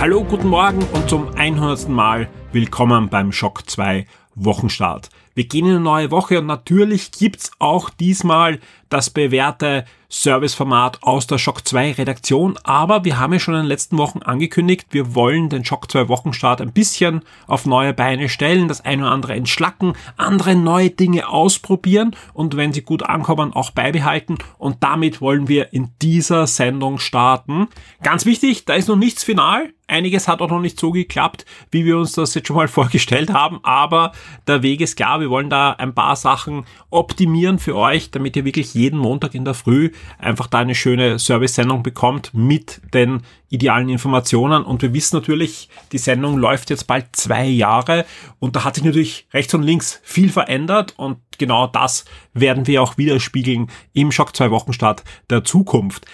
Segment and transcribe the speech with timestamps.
[0.00, 1.88] Hallo, guten Morgen und zum 100.
[1.88, 4.06] Mal willkommen beim Shock 2
[4.36, 5.10] Wochenstart.
[5.34, 11.26] Wir gehen in eine neue Woche und natürlich gibt's auch diesmal das bewährte Serviceformat aus
[11.26, 15.14] der Shock 2 Redaktion, aber wir haben ja schon in den letzten Wochen angekündigt, wir
[15.14, 19.34] wollen den Shock 2 Wochenstart ein bisschen auf neue Beine stellen, das eine oder andere
[19.34, 25.46] entschlacken, andere neue Dinge ausprobieren und wenn sie gut ankommen, auch beibehalten und damit wollen
[25.46, 27.68] wir in dieser Sendung starten.
[28.02, 31.86] Ganz wichtig, da ist noch nichts final, Einiges hat auch noch nicht so geklappt, wie
[31.86, 34.12] wir uns das jetzt schon mal vorgestellt haben, aber
[34.46, 35.18] der Weg ist klar.
[35.20, 39.44] Wir wollen da ein paar Sachen optimieren für euch, damit ihr wirklich jeden Montag in
[39.44, 44.64] der Früh einfach da eine schöne Service-Sendung bekommt mit den idealen Informationen.
[44.64, 48.06] Und wir wissen natürlich, die Sendung läuft jetzt bald zwei Jahre
[48.38, 52.82] und da hat sich natürlich rechts und links viel verändert und genau das werden wir
[52.82, 56.06] auch widerspiegeln im Schock 2 Wochenstart der Zukunft.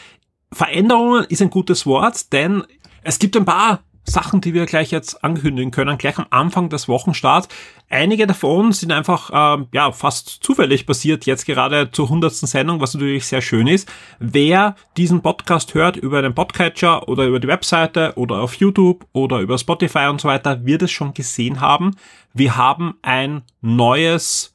[0.53, 2.63] Veränderungen ist ein gutes Wort, denn
[3.03, 6.89] es gibt ein paar Sachen, die wir gleich jetzt ankündigen können, gleich am Anfang des
[6.89, 7.49] Wochenstarts.
[7.89, 12.95] Einige davon sind einfach ähm, ja fast zufällig passiert, jetzt gerade zur hundertsten Sendung, was
[12.95, 13.91] natürlich sehr schön ist.
[14.19, 19.41] Wer diesen Podcast hört über den Podcatcher oder über die Webseite oder auf YouTube oder
[19.41, 21.97] über Spotify und so weiter, wird es schon gesehen haben.
[22.33, 24.55] Wir haben ein neues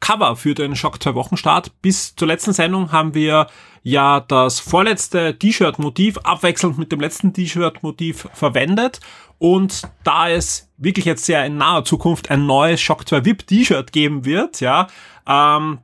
[0.00, 1.80] Cover für den Schock 2 Wochenstart.
[1.80, 3.46] Bis zur letzten Sendung haben wir
[3.82, 9.00] ja das vorletzte T-Shirt-Motiv abwechselnd mit dem letzten T-Shirt-Motiv verwendet.
[9.38, 13.92] Und da es wirklich jetzt sehr in naher Zukunft ein neues Shock 2 VIP T-Shirt
[13.92, 14.86] geben wird, ja,
[15.26, 15.78] ähm,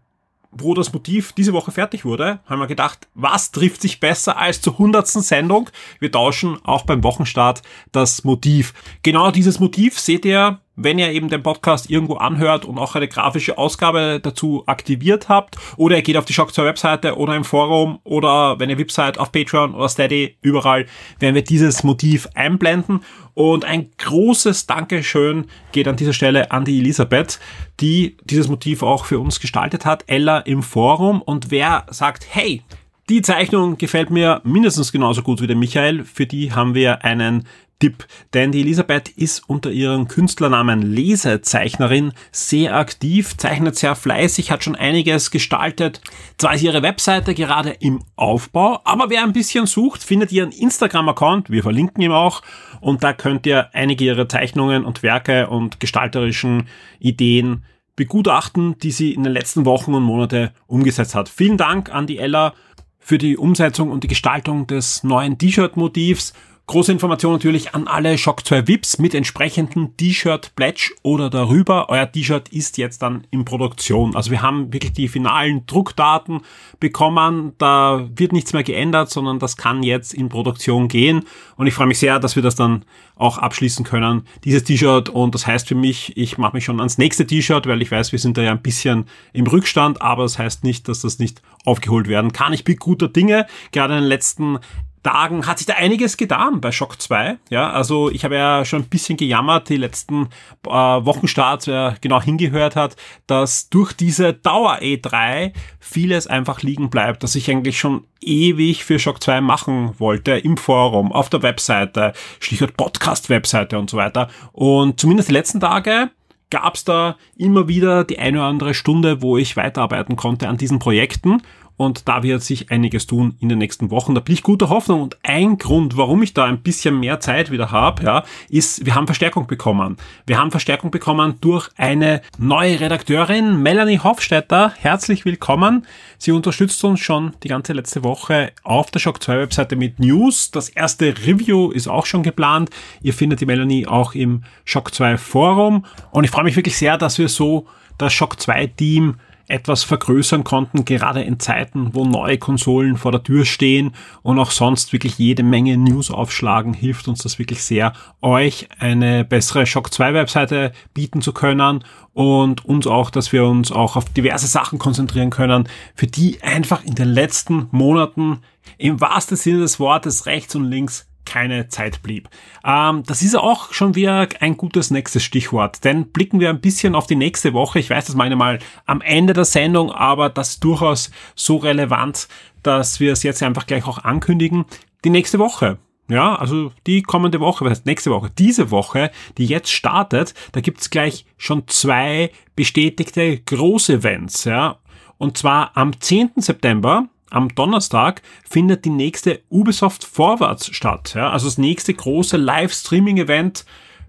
[0.50, 4.62] wo das Motiv diese Woche fertig wurde, haben wir gedacht, was trifft sich besser als
[4.62, 5.68] zur hundertsten Sendung?
[5.98, 8.72] Wir tauschen auch beim Wochenstart das Motiv.
[9.02, 13.08] Genau dieses Motiv seht ihr wenn ihr eben den Podcast irgendwo anhört und auch eine
[13.08, 17.44] grafische Ausgabe dazu aktiviert habt, oder ihr geht auf die Shock 2 Webseite oder im
[17.44, 20.86] Forum oder wenn ihr VIP auf Patreon oder Steady, überall
[21.18, 23.00] werden wir dieses Motiv einblenden.
[23.34, 27.40] Und ein großes Dankeschön geht an dieser Stelle an die Elisabeth,
[27.80, 31.22] die dieses Motiv auch für uns gestaltet hat, Ella im Forum.
[31.22, 32.62] Und wer sagt, hey,
[33.08, 36.04] die Zeichnung gefällt mir mindestens genauso gut wie der Michael.
[36.04, 37.44] Für die haben wir einen
[37.78, 44.64] Tipp, denn die Elisabeth ist unter ihrem Künstlernamen Lesezeichnerin sehr aktiv, zeichnet sehr fleißig, hat
[44.64, 46.00] schon einiges gestaltet.
[46.38, 51.50] Zwar ist ihre Webseite gerade im Aufbau, aber wer ein bisschen sucht, findet ihren Instagram-Account,
[51.50, 52.42] wir verlinken ihn auch,
[52.80, 56.66] und da könnt ihr einige ihrer Zeichnungen und Werke und gestalterischen
[56.98, 57.62] Ideen
[57.94, 61.28] begutachten, die sie in den letzten Wochen und Monate umgesetzt hat.
[61.28, 62.54] Vielen Dank an die Ella
[62.98, 66.34] für die Umsetzung und die Gestaltung des neuen T-Shirt-Motivs
[66.68, 71.88] Große Information natürlich an alle Shock 2 VIPs mit entsprechendem T-Shirt, Pledge oder darüber.
[71.88, 74.14] Euer T-Shirt ist jetzt dann in Produktion.
[74.14, 76.42] Also wir haben wirklich die finalen Druckdaten
[76.78, 77.54] bekommen.
[77.56, 81.22] Da wird nichts mehr geändert, sondern das kann jetzt in Produktion gehen.
[81.56, 82.84] Und ich freue mich sehr, dass wir das dann
[83.16, 85.08] auch abschließen können, dieses T-Shirt.
[85.08, 88.12] Und das heißt für mich, ich mache mich schon ans nächste T-Shirt, weil ich weiß,
[88.12, 91.40] wir sind da ja ein bisschen im Rückstand, aber das heißt nicht, dass das nicht
[91.64, 92.52] aufgeholt werden kann.
[92.52, 93.46] Ich bin guter Dinge.
[93.72, 94.58] Gerade in den letzten
[95.02, 97.38] Tagen hat sich da einiges getan bei Shock 2.
[97.50, 100.28] Ja, also ich habe ja schon ein bisschen gejammert, die letzten
[100.66, 107.22] äh, Wochenstarts, wer genau hingehört hat, dass durch diese Dauer E3 vieles einfach liegen bleibt,
[107.22, 112.12] dass ich eigentlich schon ewig für Shock 2 machen wollte, im Forum, auf der Webseite,
[112.40, 114.28] Stichwort Podcast-Webseite und so weiter.
[114.52, 116.10] Und zumindest die letzten Tage
[116.50, 120.56] gab es da immer wieder die eine oder andere Stunde, wo ich weiterarbeiten konnte an
[120.56, 121.42] diesen Projekten
[121.78, 124.14] und da wird sich einiges tun in den nächsten Wochen.
[124.14, 125.00] Da bin ich guter Hoffnung.
[125.00, 128.96] Und ein Grund, warum ich da ein bisschen mehr Zeit wieder habe, ja, ist, wir
[128.96, 129.96] haben Verstärkung bekommen.
[130.26, 134.72] Wir haben Verstärkung bekommen durch eine neue Redakteurin, Melanie Hofstetter.
[134.76, 135.86] Herzlich willkommen.
[136.18, 140.50] Sie unterstützt uns schon die ganze letzte Woche auf der Shock 2 Webseite mit News.
[140.50, 142.70] Das erste Review ist auch schon geplant.
[143.02, 145.84] Ihr findet die Melanie auch im Shock 2 Forum.
[146.10, 149.16] Und ich freue mich wirklich sehr, dass wir so das Shock 2 Team
[149.48, 153.92] etwas vergrößern konnten, gerade in Zeiten, wo neue Konsolen vor der Tür stehen
[154.22, 159.24] und auch sonst wirklich jede Menge News aufschlagen, hilft uns das wirklich sehr, euch eine
[159.24, 164.10] bessere Shock 2 Webseite bieten zu können und uns auch, dass wir uns auch auf
[164.10, 168.40] diverse Sachen konzentrieren können, für die einfach in den letzten Monaten
[168.76, 172.28] im wahrsten Sinne des Wortes rechts und links keine Zeit blieb.
[172.64, 176.94] Ähm, das ist auch schon wieder ein gutes nächstes Stichwort, denn blicken wir ein bisschen
[176.94, 177.78] auf die nächste Woche.
[177.78, 182.28] Ich weiß, das meine mal am Ende der Sendung, aber das ist durchaus so relevant,
[182.62, 184.64] dass wir es jetzt einfach gleich auch ankündigen.
[185.04, 185.78] Die nächste Woche.
[186.10, 190.62] Ja, also die kommende Woche, was heißt nächste Woche, diese Woche, die jetzt startet, da
[190.62, 194.78] gibt's gleich schon zwei bestätigte Großevents, ja.
[195.18, 196.30] Und zwar am 10.
[196.36, 201.12] September, am Donnerstag findet die nächste Ubisoft Forwards statt.
[201.14, 201.30] Ja?
[201.30, 203.64] Also das nächste große Live-Streaming-Event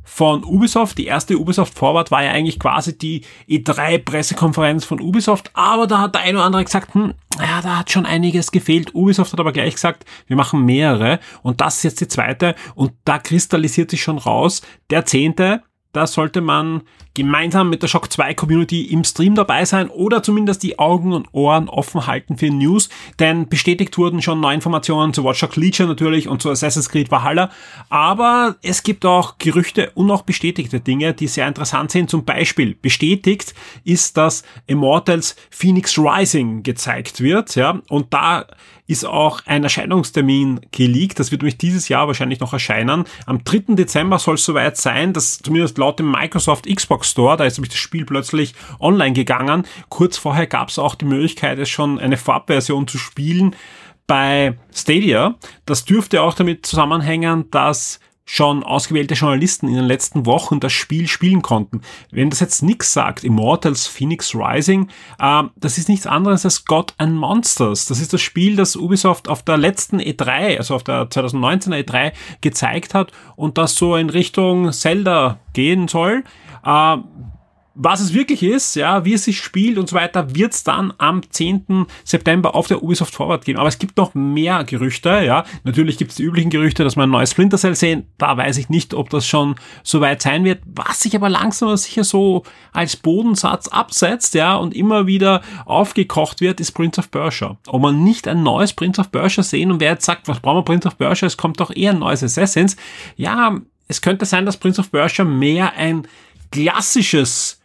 [0.09, 0.97] von Ubisoft.
[0.97, 6.15] Die erste Ubisoft Forward war ja eigentlich quasi die E3-Pressekonferenz von Ubisoft, aber da hat
[6.15, 8.95] der eine oder andere gesagt, hm, ja, da hat schon einiges gefehlt.
[8.95, 12.93] Ubisoft hat aber gleich gesagt, wir machen mehrere und das ist jetzt die zweite und
[13.05, 16.83] da kristallisiert sich schon raus, der zehnte da sollte man
[17.15, 21.27] gemeinsam mit der Shock 2 Community im Stream dabei sein oder zumindest die Augen und
[21.33, 25.87] Ohren offen halten für News, denn bestätigt wurden schon neue Informationen zu Watch Dogs Legion
[25.87, 27.49] natürlich und zu Assassin's Creed Valhalla,
[27.89, 32.09] aber es gibt auch Gerüchte und auch bestätigte Dinge, die sehr interessant sind.
[32.09, 33.53] Zum Beispiel bestätigt
[33.83, 38.45] ist, dass Immortals Phoenix Rising gezeigt wird, ja, und da
[38.89, 41.19] ist auch ein Erscheinungstermin geleakt.
[41.19, 43.03] Das wird nämlich dieses Jahr wahrscheinlich noch erscheinen.
[43.27, 43.75] Am 3.
[43.75, 47.69] Dezember soll es soweit sein, dass zumindest laut dem Microsoft Xbox Store, da ist nämlich
[47.69, 49.67] das Spiel plötzlich online gegangen.
[49.89, 53.55] Kurz vorher gab es auch die Möglichkeit, es schon eine Vorabversion zu spielen
[54.07, 55.35] bei Stadia.
[55.67, 57.99] Das dürfte auch damit zusammenhängen, dass
[58.31, 61.81] schon ausgewählte Journalisten in den letzten Wochen das Spiel spielen konnten.
[62.11, 64.87] Wenn das jetzt nichts sagt, Immortals Phoenix Rising,
[65.17, 67.87] äh, das ist nichts anderes als God and Monsters.
[67.87, 72.11] Das ist das Spiel, das Ubisoft auf der letzten E3, also auf der 2019er E3
[72.41, 76.23] gezeigt hat und das so in Richtung Zelda gehen soll.
[76.63, 76.97] Äh,
[77.81, 80.93] was es wirklich ist, ja, wie es sich spielt und so weiter, wird es dann
[80.97, 81.85] am 10.
[82.03, 83.57] September auf der Ubisoft Forward geben.
[83.57, 85.45] Aber es gibt noch mehr Gerüchte, ja.
[85.63, 88.07] Natürlich gibt es die üblichen Gerüchte, dass wir ein neues Splinter Cell sehen.
[88.17, 90.61] Da weiß ich nicht, ob das schon so weit sein wird.
[90.65, 92.43] Was sich aber langsam aber sicher so
[92.73, 97.55] als Bodensatz absetzt, ja, und immer wieder aufgekocht wird, ist Prince of Persia.
[97.67, 100.57] Ob man nicht ein neues Prince of Persia sehen und wer jetzt sagt, was brauchen
[100.57, 101.27] wir Prince of Persia?
[101.27, 102.75] Es kommt doch eher ein neues Assassins.
[103.15, 106.05] Ja, es könnte sein, dass Prince of Persia mehr ein
[106.51, 107.58] klassisches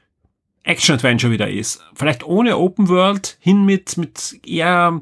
[0.65, 1.83] Action-Adventure wieder ist.
[1.95, 5.01] Vielleicht ohne Open World, hin mit, mit eher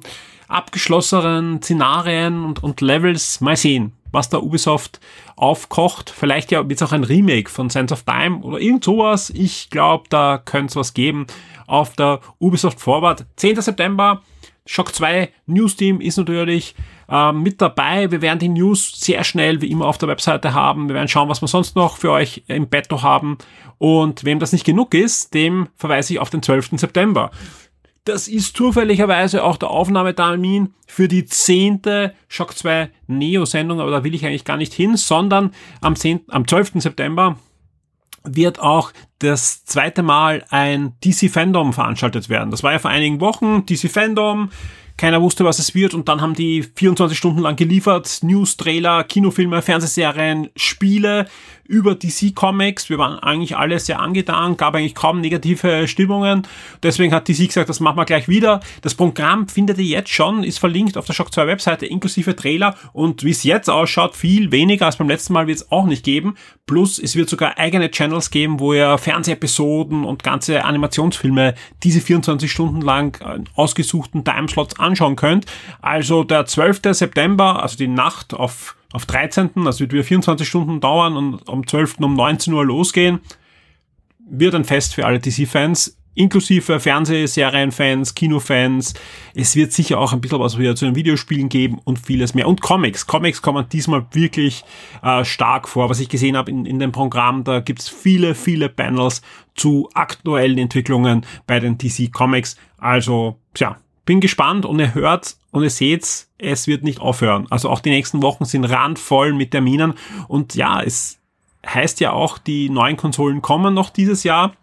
[0.49, 3.41] abgeschlossenen Szenarien und, und Levels.
[3.41, 5.01] Mal sehen, was da Ubisoft
[5.37, 6.11] aufkocht.
[6.11, 9.31] Vielleicht ja jetzt auch ein Remake von Sense of Time oder irgend sowas.
[9.31, 11.27] Ich glaube, da könnte es was geben
[11.67, 13.25] auf der Ubisoft Forward.
[13.37, 13.61] 10.
[13.61, 14.21] September,
[14.67, 16.75] Shock 2 News Team ist natürlich
[17.13, 18.11] äh, mit dabei.
[18.11, 20.89] Wir werden die News sehr schnell wie immer auf der Webseite haben.
[20.89, 23.39] Wir werden schauen, was wir sonst noch für euch im Betto haben.
[23.79, 26.71] Und wem das nicht genug ist, dem verweise ich auf den 12.
[26.79, 27.31] September.
[28.05, 34.15] Das ist zufälligerweise auch der Aufnahmetermin für die zehnte Shock 2 Neo-Sendung, aber da will
[34.15, 36.73] ich eigentlich gar nicht hin, sondern am, 10., am 12.
[36.77, 37.37] September
[38.25, 42.51] wird auch das zweite Mal ein DC Fandom veranstaltet werden.
[42.51, 44.51] Das war ja vor einigen Wochen DC Fandom
[45.03, 45.95] keiner wusste, was es wird.
[45.95, 51.27] Und dann haben die 24 Stunden lang geliefert, News, Trailer, Kinofilme, Fernsehserien, Spiele
[51.65, 52.91] über DC Comics.
[52.91, 56.47] Wir waren eigentlich alle sehr angetan, gab eigentlich kaum negative Stimmungen.
[56.83, 58.61] Deswegen hat DC gesagt, das machen wir gleich wieder.
[58.83, 62.77] Das Programm findet ihr jetzt schon, ist verlinkt auf der Shock 2 Webseite inklusive Trailer
[62.93, 66.05] und wie es jetzt ausschaut, viel weniger als beim letzten Mal wird es auch nicht
[66.05, 66.35] geben.
[66.67, 72.51] Plus es wird sogar eigene Channels geben, wo ihr Fernsehepisoden und ganze Animationsfilme diese 24
[72.51, 75.47] Stunden lang äh, ausgesuchten Timeslots anschauen könnt.
[75.81, 76.81] Also der 12.
[76.93, 81.67] September, also die Nacht auf auf 13., also wird wieder 24 Stunden dauern und am
[81.67, 81.99] 12.
[82.01, 83.21] um 19 Uhr losgehen,
[84.19, 88.95] wird ein Fest für alle DC-Fans, inklusive Fernsehserienfans, Kinofans.
[89.35, 92.49] Es wird sicher auch ein bisschen was wieder zu den Videospielen geben und vieles mehr.
[92.49, 93.07] Und Comics.
[93.07, 94.65] Comics kommen diesmal wirklich
[95.03, 95.89] äh, stark vor.
[95.89, 99.23] Was ich gesehen habe in, in dem Programm, da gibt's viele, viele Panels
[99.55, 102.57] zu aktuellen Entwicklungen bei den DC Comics.
[102.77, 107.47] Also, tja, bin gespannt und ihr hört und ihr seht, es wird nicht aufhören.
[107.51, 109.95] Also auch die nächsten Wochen sind randvoll mit Terminen
[110.27, 111.21] und ja, es
[111.65, 114.55] heißt ja auch, die neuen Konsolen kommen noch dieses Jahr.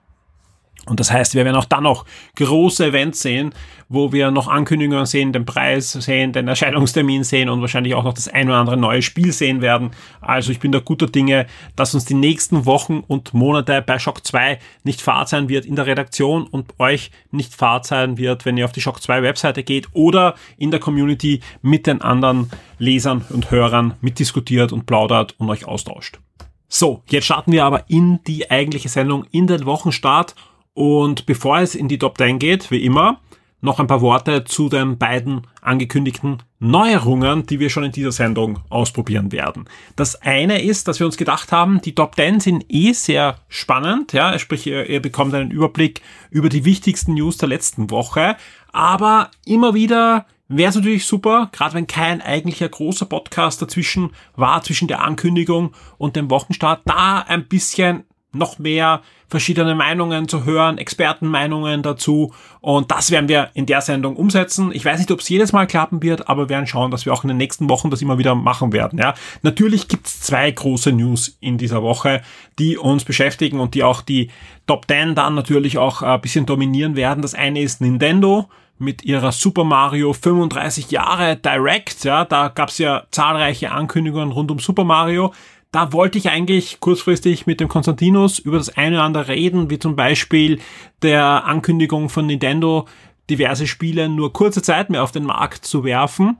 [0.89, 2.05] Und das heißt, wir werden auch dann noch
[2.35, 3.53] große Events sehen,
[3.87, 8.13] wo wir noch Ankündigungen sehen, den Preis sehen, den Erscheinungstermin sehen und wahrscheinlich auch noch
[8.13, 9.91] das ein oder andere neue Spiel sehen werden.
[10.21, 14.25] Also ich bin da guter Dinge, dass uns die nächsten Wochen und Monate bei Shock
[14.25, 18.57] 2 nicht fahrt sein wird in der Redaktion und euch nicht fahrt sein wird, wenn
[18.57, 23.25] ihr auf die Shock 2 Webseite geht oder in der Community mit den anderen Lesern
[23.29, 26.19] und Hörern mitdiskutiert und plaudert und euch austauscht.
[26.71, 30.35] So, jetzt starten wir aber in die eigentliche Sendung, in den Wochenstart
[30.73, 33.19] und bevor es in die Top 10 geht, wie immer,
[33.61, 38.59] noch ein paar Worte zu den beiden angekündigten Neuerungen, die wir schon in dieser Sendung
[38.69, 39.65] ausprobieren werden.
[39.95, 44.13] Das eine ist, dass wir uns gedacht haben, die Top 10 sind eh sehr spannend,
[44.13, 48.37] ja, sprich, ihr, ihr bekommt einen Überblick über die wichtigsten News der letzten Woche,
[48.71, 54.63] aber immer wieder wäre es natürlich super, gerade wenn kein eigentlicher großer Podcast dazwischen war,
[54.63, 60.77] zwischen der Ankündigung und dem Wochenstart, da ein bisschen noch mehr verschiedene Meinungen zu hören,
[60.77, 62.33] Expertenmeinungen dazu.
[62.61, 64.71] Und das werden wir in der Sendung umsetzen.
[64.73, 67.13] Ich weiß nicht, ob es jedes Mal klappen wird, aber wir werden schauen, dass wir
[67.13, 68.99] auch in den nächsten Wochen das immer wieder machen werden.
[68.99, 72.21] Ja, natürlich gibt es zwei große News in dieser Woche,
[72.57, 74.29] die uns beschäftigen und die auch die
[74.67, 77.21] Top 10 dann natürlich auch ein bisschen dominieren werden.
[77.21, 82.03] Das eine ist Nintendo mit ihrer Super Mario 35 Jahre Direct.
[82.03, 85.33] Ja, da gab es ja zahlreiche Ankündigungen rund um Super Mario.
[85.71, 89.77] Da wollte ich eigentlich kurzfristig mit dem Konstantinus über das eine oder andere reden, wie
[89.77, 90.59] zum Beispiel
[91.03, 92.87] der Ankündigung von Nintendo,
[93.29, 96.37] diverse Spiele nur kurze Zeit mehr auf den Markt zu werfen.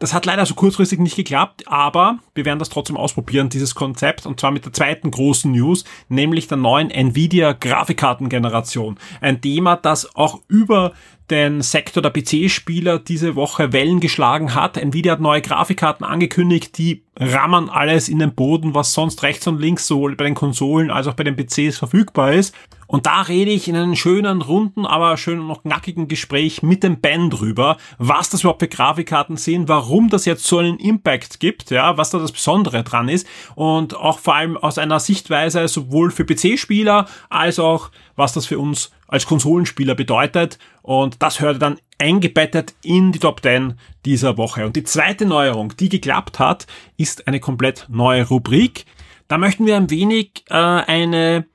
[0.00, 4.24] Das hat leider so kurzfristig nicht geklappt, aber wir werden das trotzdem ausprobieren, dieses Konzept,
[4.24, 8.98] und zwar mit der zweiten großen News, nämlich der neuen Nvidia Grafikkartengeneration.
[9.20, 10.92] Ein Thema, das auch über
[11.28, 14.78] den Sektor der PC-Spieler diese Woche Wellen geschlagen hat.
[14.78, 19.60] Nvidia hat neue Grafikkarten angekündigt, die rammern alles in den Boden, was sonst rechts und
[19.60, 22.54] links sowohl bei den Konsolen als auch bei den PCs verfügbar ist.
[22.90, 27.00] Und da rede ich in einem schönen, runden, aber schönen noch knackigen Gespräch mit dem
[27.00, 31.70] Ben drüber, was das überhaupt für Grafikkarten sind, warum das jetzt so einen Impact gibt,
[31.70, 36.10] ja, was da das Besondere dran ist und auch vor allem aus einer Sichtweise sowohl
[36.10, 40.58] für PC-Spieler als auch was das für uns als Konsolenspieler bedeutet.
[40.82, 44.66] Und das hört dann eingebettet in die Top 10 dieser Woche.
[44.66, 46.66] Und die zweite Neuerung, die geklappt hat,
[46.96, 48.84] ist eine komplett neue Rubrik.
[49.28, 51.46] Da möchten wir ein wenig äh, eine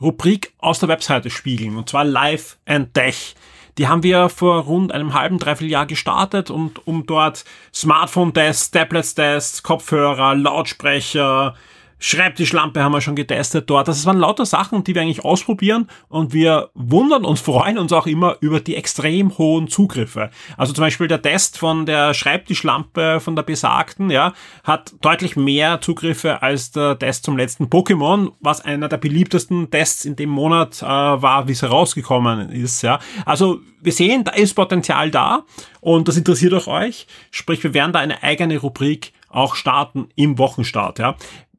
[0.00, 3.34] Rubrik aus der Webseite spiegeln, und zwar Live and Tech.
[3.78, 9.62] Die haben wir vor rund einem halben, dreiviertel Jahr gestartet und um dort Smartphone-Tests, Tablets-Tests,
[9.62, 11.54] Kopfhörer, Lautsprecher,
[11.98, 13.88] Schreibtischlampe haben wir schon getestet dort.
[13.88, 18.06] Das waren lauter Sachen, die wir eigentlich ausprobieren und wir wundern und freuen uns auch
[18.06, 20.30] immer über die extrem hohen Zugriffe.
[20.56, 24.32] Also zum Beispiel der Test von der Schreibtischlampe von der besagten, ja,
[24.62, 30.04] hat deutlich mehr Zugriffe als der Test zum letzten Pokémon, was einer der beliebtesten Tests
[30.04, 32.98] in dem Monat äh, war, wie es herausgekommen ist, ja.
[33.24, 35.44] Also wir sehen, da ist Potenzial da
[35.80, 37.06] und das interessiert auch euch.
[37.30, 41.16] Sprich, wir werden da eine eigene Rubrik auch starten im Wochenstart, ja.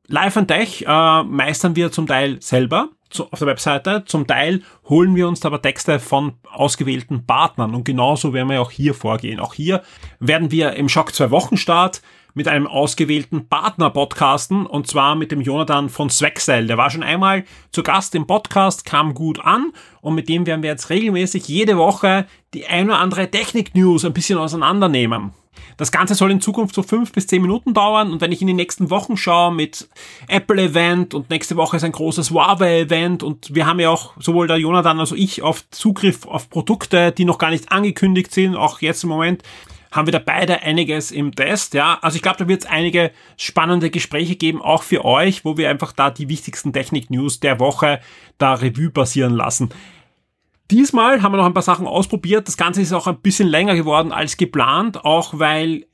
[0.07, 4.03] Live and Tech äh, meistern wir zum Teil selber zu, auf der Webseite.
[4.05, 8.71] Zum Teil holen wir uns aber Texte von ausgewählten Partnern und genauso werden wir auch
[8.71, 9.39] hier vorgehen.
[9.39, 9.81] Auch hier
[10.19, 12.01] werden wir im Schock 2 Wochenstart
[12.35, 16.67] mit einem ausgewählten Partner podcasten und zwar mit dem Jonathan von Swexel.
[16.67, 19.71] Der war schon einmal zu Gast im Podcast, kam gut an
[20.01, 24.13] und mit dem werden wir jetzt regelmäßig jede Woche die ein oder andere Technik-News ein
[24.13, 25.31] bisschen auseinandernehmen.
[25.77, 28.47] Das Ganze soll in Zukunft so fünf bis zehn Minuten dauern und wenn ich in
[28.47, 29.89] die nächsten Wochen schaue mit
[30.27, 34.57] Apple-Event und nächste Woche ist ein großes Huawei-Event und wir haben ja auch sowohl der
[34.57, 38.81] Jonathan als auch ich oft Zugriff auf Produkte, die noch gar nicht angekündigt sind, auch
[38.81, 39.43] jetzt im Moment
[39.95, 41.97] haben wir da beide einiges im Test, ja.
[42.01, 45.69] Also ich glaube, da wird es einige spannende Gespräche geben, auch für euch, wo wir
[45.69, 48.01] einfach da die wichtigsten Technik-News der Woche
[48.37, 49.69] da Revue passieren lassen.
[50.71, 52.47] Diesmal haben wir noch ein paar Sachen ausprobiert.
[52.47, 55.85] Das Ganze ist auch ein bisschen länger geworden als geplant, auch weil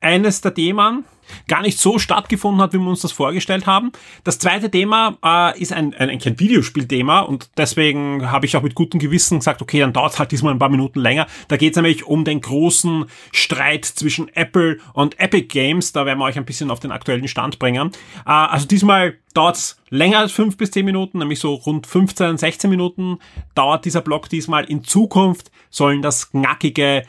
[0.00, 1.04] eines der Themen,
[1.48, 3.92] gar nicht so stattgefunden hat, wie wir uns das vorgestellt haben.
[4.24, 8.74] Das zweite Thema äh, ist ein, ein, ein Videospielthema und deswegen habe ich auch mit
[8.74, 11.26] gutem Gewissen gesagt, okay, dann dauert es halt diesmal ein paar Minuten länger.
[11.48, 15.92] Da geht es nämlich um den großen Streit zwischen Apple und Epic Games.
[15.92, 17.90] Da werden wir euch ein bisschen auf den aktuellen Stand bringen.
[18.26, 22.38] Äh, also diesmal dauert es länger als fünf bis zehn Minuten, nämlich so rund 15,
[22.38, 23.18] 16 Minuten
[23.54, 24.64] dauert dieser Blog diesmal.
[24.64, 27.04] In Zukunft sollen das knackige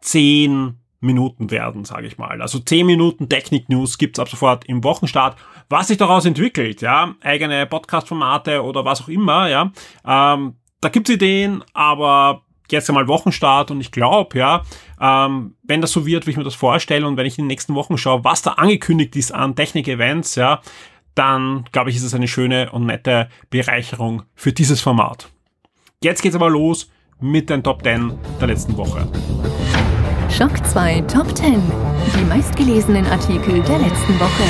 [0.00, 2.42] 10 Minuten werden, sage ich mal.
[2.42, 5.36] Also 10 Minuten Technik-News gibt's ab sofort im Wochenstart.
[5.68, 9.72] Was sich daraus entwickelt, ja, eigene Podcast-Formate oder was auch immer, ja,
[10.06, 14.62] ähm, da gibt's Ideen, aber jetzt einmal Wochenstart und ich glaube, ja,
[15.00, 17.48] ähm, wenn das so wird, wie ich mir das vorstelle und wenn ich in den
[17.48, 20.60] nächsten Wochen schaue, was da angekündigt ist an Technik-Events, ja,
[21.14, 25.30] dann glaube ich, ist es eine schöne und nette Bereicherung für dieses Format.
[26.02, 26.90] Jetzt geht's aber los
[27.20, 29.08] mit den Top 10 der letzten Woche.
[30.38, 31.60] Schock 2 Top 10.
[32.14, 34.44] Die meistgelesenen Artikel der letzten Woche.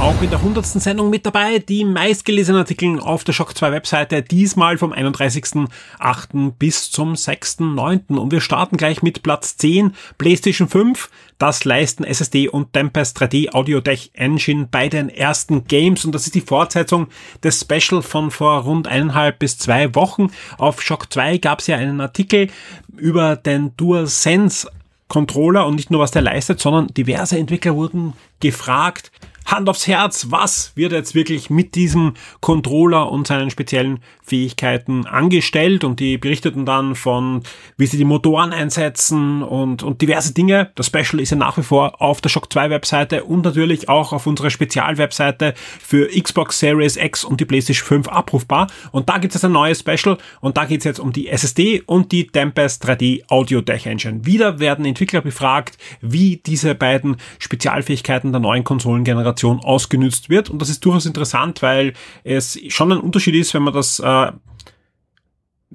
[0.00, 0.64] Auch in der 100.
[0.64, 6.52] Sendung mit dabei die meistgelesenen Artikel auf der Shock 2 Webseite, diesmal vom 31.8.
[6.58, 8.16] bis zum 6.9.
[8.16, 11.10] Und wir starten gleich mit Platz 10, PlayStation 5.
[11.38, 16.26] Das leisten SSD und Tempest 3D Audio Tech Engine bei den ersten Games und das
[16.26, 17.06] ist die Fortsetzung
[17.44, 20.32] des Special von vor rund eineinhalb bis zwei Wochen.
[20.58, 22.48] Auf Shock 2 gab es ja einen Artikel
[22.96, 24.68] über den DualSense
[25.06, 29.12] Controller und nicht nur was der leistet, sondern diverse Entwickler wurden gefragt,
[29.46, 35.84] Hand aufs Herz, was wird jetzt wirklich mit diesem Controller und seinen speziellen Fähigkeiten angestellt?
[35.84, 37.42] Und die berichteten dann von,
[37.76, 40.70] wie sie die Motoren einsetzen und, und diverse Dinge.
[40.74, 44.12] Das Special ist ja nach wie vor auf der Shock 2 Webseite und natürlich auch
[44.12, 48.68] auf unserer Spezialwebseite für Xbox Series X und die PlayStation 5 abrufbar.
[48.92, 51.82] Und da gibt es ein neues Special und da geht es jetzt um die SSD
[51.86, 54.24] und die Tempest 3D Audio Tech Engine.
[54.24, 60.50] Wieder werden Entwickler befragt, wie diese beiden Spezialfähigkeiten der neuen Konsolengeneration ausgenützt wird.
[60.50, 61.94] Und das ist durchaus interessant, weil
[62.24, 64.04] es schon ein Unterschied ist, wenn man das äh,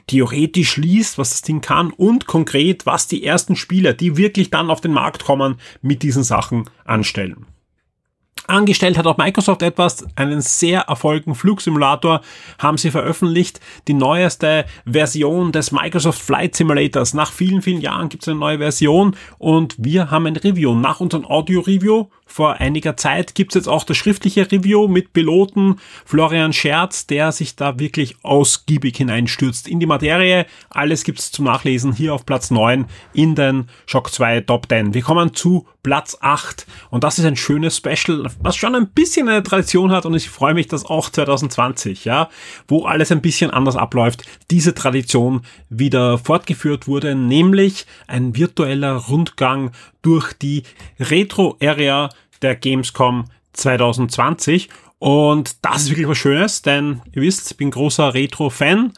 [0.07, 4.69] theoretisch liest, was das Ding kann und konkret, was die ersten Spieler, die wirklich dann
[4.69, 7.45] auf den Markt kommen, mit diesen Sachen anstellen.
[8.45, 12.19] Angestellt hat auch Microsoft etwas, einen sehr erfolgreichen Flugsimulator
[12.59, 13.61] haben sie veröffentlicht.
[13.87, 17.13] Die neueste Version des Microsoft Flight Simulators.
[17.13, 20.73] Nach vielen, vielen Jahren gibt es eine neue Version und wir haben ein Review.
[20.73, 25.75] Nach unserem Audio-Review vor einiger Zeit gibt es jetzt auch das schriftliche Review mit Piloten
[26.05, 30.45] Florian Scherz, der sich da wirklich ausgiebig hineinstürzt in die Materie.
[30.69, 34.93] Alles gibt es zum Nachlesen hier auf Platz 9 in den Shock 2 Top 10.
[34.93, 39.27] Wir kommen zu Platz 8 und das ist ein schönes Special, was schon ein bisschen
[39.27, 42.29] eine Tradition hat und ich freue mich, dass auch 2020, ja,
[42.69, 49.71] wo alles ein bisschen anders abläuft, diese Tradition wieder fortgeführt wurde, nämlich ein virtueller Rundgang
[50.03, 50.63] durch die
[50.99, 52.09] Retro-Area
[52.43, 54.69] der Gamescom 2020.
[54.99, 58.93] Und das ist wirklich was Schönes, denn ihr wisst, ich bin großer Retro-Fan.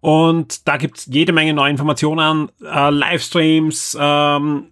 [0.00, 4.68] Und da gibt's jede Menge neue Informationen, äh, Livestreams, ähm,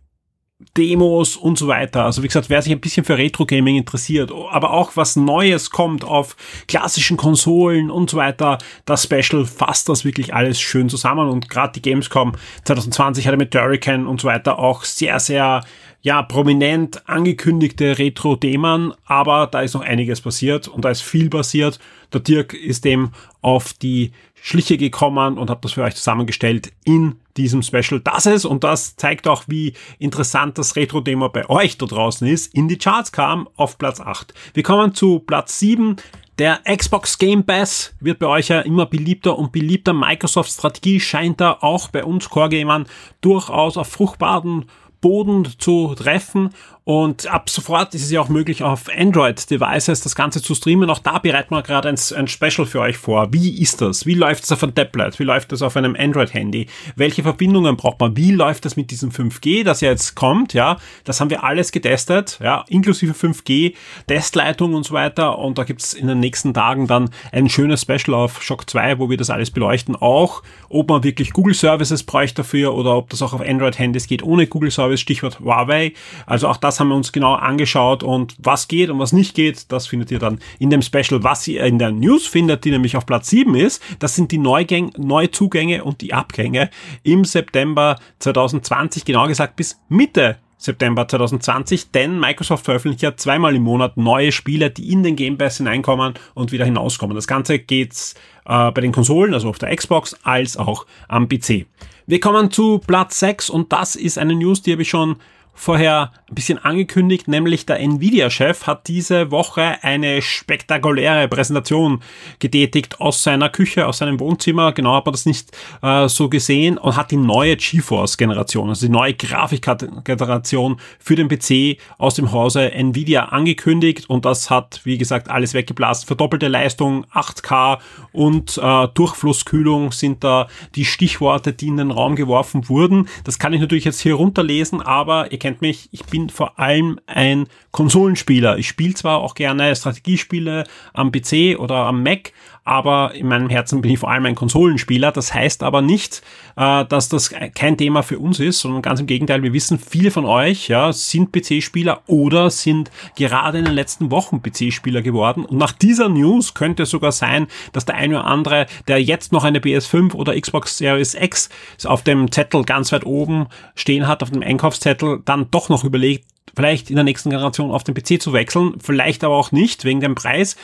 [0.77, 2.05] Demos und so weiter.
[2.05, 6.03] Also wie gesagt, wer sich ein bisschen für Retro-Gaming interessiert, aber auch was Neues kommt
[6.03, 6.35] auf
[6.67, 11.75] klassischen Konsolen und so weiter, das Special fasst das wirklich alles schön zusammen und gerade
[11.75, 12.33] die Gamescom
[12.65, 15.63] 2020 hatte mit Hurricane und so weiter auch sehr, sehr
[16.01, 21.79] ja, prominent angekündigte Retro-Themen, aber da ist noch einiges passiert und da ist viel passiert.
[22.13, 23.11] Der Dirk ist dem
[23.43, 28.45] auf die Schliche gekommen und hat das für euch zusammengestellt in diesem Special, dass es,
[28.45, 32.79] und das zeigt auch, wie interessant das Retro-Thema bei euch da draußen ist, in die
[32.79, 34.35] Charts kam auf Platz 8.
[34.55, 35.97] Wir kommen zu Platz 7.
[36.39, 39.93] Der Xbox Game Pass wird bei euch ja immer beliebter und beliebter.
[39.93, 42.87] Microsoft Strategie scheint da auch bei uns Core-Gamern
[43.21, 44.67] durchaus auf fruchtbaren
[45.01, 46.51] Boden zu treffen
[46.89, 50.89] und ab sofort ist es ja auch möglich, auf Android-Devices das Ganze zu streamen.
[50.89, 53.31] Auch da bereiten wir gerade ein, ein, Special für euch vor.
[53.31, 54.07] Wie ist das?
[54.07, 55.19] Wie läuft es auf einem Tablet?
[55.19, 56.67] Wie läuft das auf einem Android-Handy?
[56.97, 58.17] Welche Verbindungen braucht man?
[58.17, 60.55] Wie läuft das mit diesem 5G, das ja jetzt kommt?
[60.55, 63.75] Ja, das haben wir alles getestet, ja, inklusive 5G,
[64.07, 65.39] Testleitung und so weiter.
[65.39, 69.11] Und da gibt's in den nächsten Tagen dann ein schönes Special auf Shock 2, wo
[69.11, 69.95] wir das alles beleuchten.
[69.95, 74.23] Auch, ob man wirklich Google Services bräuchte dafür oder ob das auch auf Android-Handys geht
[74.23, 75.93] ohne Google Service, Stichwort Huawei.
[76.25, 79.71] Also auch das haben wir uns genau angeschaut und was geht und was nicht geht,
[79.73, 81.23] das findet ihr dann in dem Special.
[81.23, 84.39] Was ihr in der News findet, die nämlich auf Platz 7 ist, das sind die
[84.39, 86.71] Neugäng Neuzugänge und die Abgänge
[87.03, 93.63] im September 2020, genau gesagt bis Mitte September 2020, denn Microsoft veröffentlicht ja zweimal im
[93.63, 97.15] Monat neue Spiele, die in den Game Pass hineinkommen und wieder hinauskommen.
[97.15, 98.15] Das Ganze geht's
[98.45, 101.67] äh, bei den Konsolen, also auf der Xbox, als auch am PC.
[102.07, 105.17] Wir kommen zu Platz 6 und das ist eine News, die habe ich schon
[105.59, 112.03] vorher ein bisschen angekündigt, nämlich der Nvidia-Chef hat diese Woche eine spektakuläre Präsentation
[112.39, 114.73] getätigt aus seiner Küche, aus seinem Wohnzimmer.
[114.73, 118.93] Genau hat man das nicht äh, so gesehen und hat die neue GeForce-Generation, also die
[118.93, 125.29] neue Grafikgeneration für den PC aus dem Hause Nvidia angekündigt und das hat, wie gesagt,
[125.29, 126.07] alles weggeblasen.
[126.07, 127.79] Verdoppelte Leistung, 8K
[128.13, 133.09] und äh, Durchflusskühlung sind da die Stichworte, die in den Raum geworfen wurden.
[133.25, 137.01] Das kann ich natürlich jetzt hier runterlesen, aber ihr kennt mich, ich bin vor allem
[137.07, 138.59] ein Konsolenspieler.
[138.59, 142.33] Ich spiele zwar auch gerne Strategiespiele am PC oder am Mac,
[142.69, 145.11] aber in meinem Herzen bin ich vor allem ein Konsolenspieler.
[145.11, 146.23] Das heißt aber nicht,
[146.57, 150.11] äh, dass das kein Thema für uns ist, sondern ganz im Gegenteil, wir wissen, viele
[150.11, 155.47] von euch ja, sind PC-Spieler oder sind gerade in den letzten Wochen PC-Spieler geworden.
[155.47, 159.33] Und nach dieser News könnte es sogar sein, dass der eine oder andere, der jetzt
[159.33, 161.49] noch eine PS5 oder Xbox Series X
[161.87, 166.27] auf dem Zettel ganz weit oben stehen hat, auf dem Einkaufszettel, dann doch noch überlegt,
[166.55, 170.01] vielleicht in der nächsten Generation auf den PC zu wechseln, vielleicht aber auch nicht wegen
[170.01, 170.57] dem Preis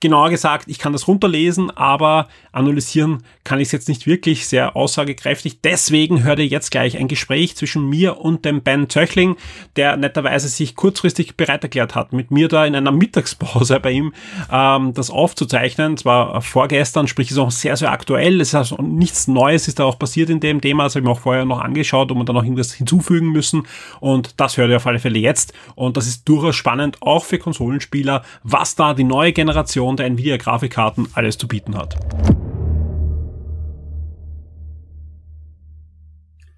[0.00, 4.74] genauer gesagt, ich kann das runterlesen, aber analysieren kann ich es jetzt nicht wirklich sehr
[4.76, 5.60] aussagekräftig.
[5.60, 9.36] Deswegen hört ihr jetzt gleich ein Gespräch zwischen mir und dem Ben Zöchling,
[9.76, 14.12] der netterweise sich kurzfristig bereit erklärt hat, mit mir da in einer Mittagspause bei ihm
[14.50, 15.96] ähm, das aufzuzeichnen.
[15.96, 18.40] Zwar vorgestern, sprich ist auch sehr, sehr aktuell.
[18.40, 20.84] Es ist also nichts Neues ist da auch passiert in dem Thema.
[20.84, 23.66] Das habe ich mir auch vorher noch angeschaut, ob wir da noch irgendwas hinzufügen müssen.
[24.00, 25.52] Und das hört ihr auf alle Fälle jetzt.
[25.74, 30.06] Und das ist durchaus spannend, auch für Konsolenspieler, was da die neue Generation Generation der
[30.06, 31.96] Nvidia-Grafikkarten alles zu bieten hat.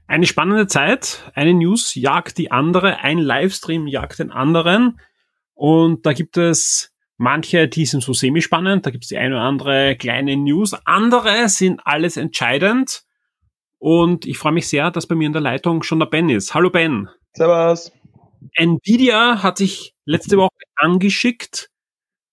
[0.06, 5.00] Eine spannende Zeit, eine News jagt die andere, ein Livestream jagt den anderen
[5.54, 9.44] und da gibt es manche, die sind so semi-spannend, da gibt es die eine oder
[9.44, 13.04] andere kleine News, andere sind alles entscheidend
[13.78, 16.52] und ich freue mich sehr, dass bei mir in der Leitung schon der Ben ist.
[16.52, 17.08] Hallo Ben.
[17.32, 17.90] Servus.
[18.54, 21.70] Nvidia hat sich letzte Woche angeschickt,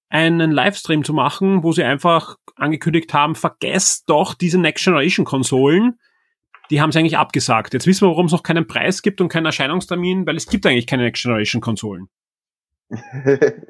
[0.09, 5.99] einen Livestream zu machen, wo sie einfach angekündigt haben, vergesst doch diese Next Generation Konsolen.
[6.69, 7.73] Die haben sie eigentlich abgesagt.
[7.73, 10.65] Jetzt wissen wir, warum es noch keinen Preis gibt und keinen Erscheinungstermin, weil es gibt
[10.65, 12.09] eigentlich keine Next Generation Konsolen.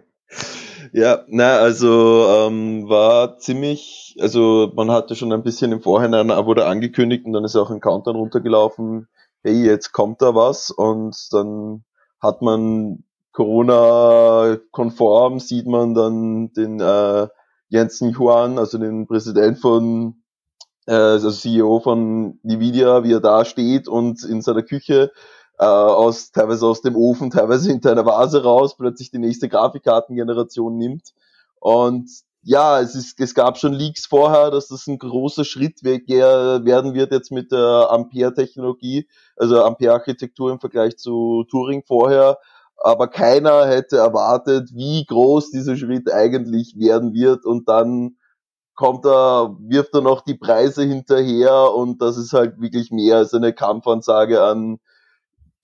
[0.93, 6.65] ja, na, also ähm, war ziemlich, also man hatte schon ein bisschen im Vorhinein wurde
[6.65, 9.07] angekündigt und dann ist auch ein Countdown runtergelaufen,
[9.43, 11.83] hey, jetzt kommt da was und dann
[12.21, 13.03] hat man
[13.39, 17.29] Corona-konform sieht man dann den äh,
[17.69, 20.21] Jensen Huan, also den Präsident von,
[20.87, 25.13] äh, also CEO von Nvidia, wie er da steht und in seiner Küche
[25.57, 30.77] äh, aus teilweise aus dem Ofen, teilweise hinter einer Vase raus, plötzlich die nächste Grafikkartengeneration
[30.77, 31.13] nimmt.
[31.61, 32.09] Und
[32.41, 37.13] ja, es, ist, es gab schon Leaks vorher, dass das ein großer Schritt werden wird
[37.13, 42.37] jetzt mit der Ampere-Technologie, also Ampere-Architektur im Vergleich zu Turing vorher
[42.81, 48.17] aber keiner hätte erwartet, wie groß dieser Schritt eigentlich werden wird und dann
[48.75, 53.33] kommt er, wirft er noch die Preise hinterher und das ist halt wirklich mehr als
[53.33, 54.79] eine Kampfansage an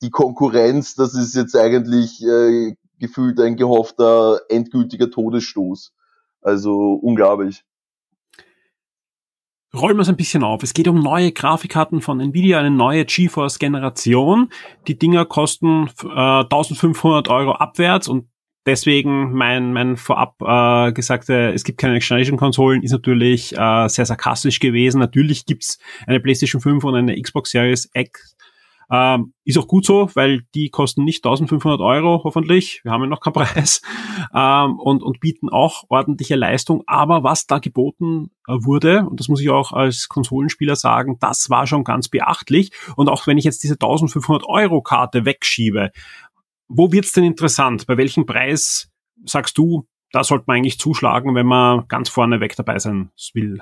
[0.02, 0.96] die Konkurrenz.
[0.96, 5.94] Das ist jetzt eigentlich äh, gefühlt ein gehoffter endgültiger Todesstoß.
[6.42, 7.64] Also unglaublich
[9.76, 10.64] rollen wir es ein bisschen auf.
[10.64, 14.50] Es geht um neue Grafikkarten von Nvidia, eine neue GeForce Generation.
[14.88, 18.28] Die Dinger kosten äh, 1500 Euro abwärts und
[18.66, 23.88] deswegen mein, mein vorab äh, gesagte, es gibt keine Next Generation Konsolen, ist natürlich äh,
[23.88, 25.00] sehr sarkastisch gewesen.
[25.00, 28.36] Natürlich gibt's eine PlayStation 5 und eine Xbox Series X
[28.92, 32.82] ähm, ist auch gut so, weil die kosten nicht 1500 Euro, hoffentlich.
[32.84, 33.82] Wir haben ja noch keinen Preis.
[34.34, 36.84] Ähm, und, und bieten auch ordentliche Leistung.
[36.88, 41.50] Aber was da geboten äh, wurde, und das muss ich auch als Konsolenspieler sagen, das
[41.50, 42.72] war schon ganz beachtlich.
[42.96, 45.92] Und auch wenn ich jetzt diese 1500 Euro Karte wegschiebe,
[46.68, 47.86] wo wird's denn interessant?
[47.88, 48.90] Bei welchem Preis
[49.26, 53.60] sagst du, da sollte man eigentlich zuschlagen, wenn man ganz vorne weg dabei sein will?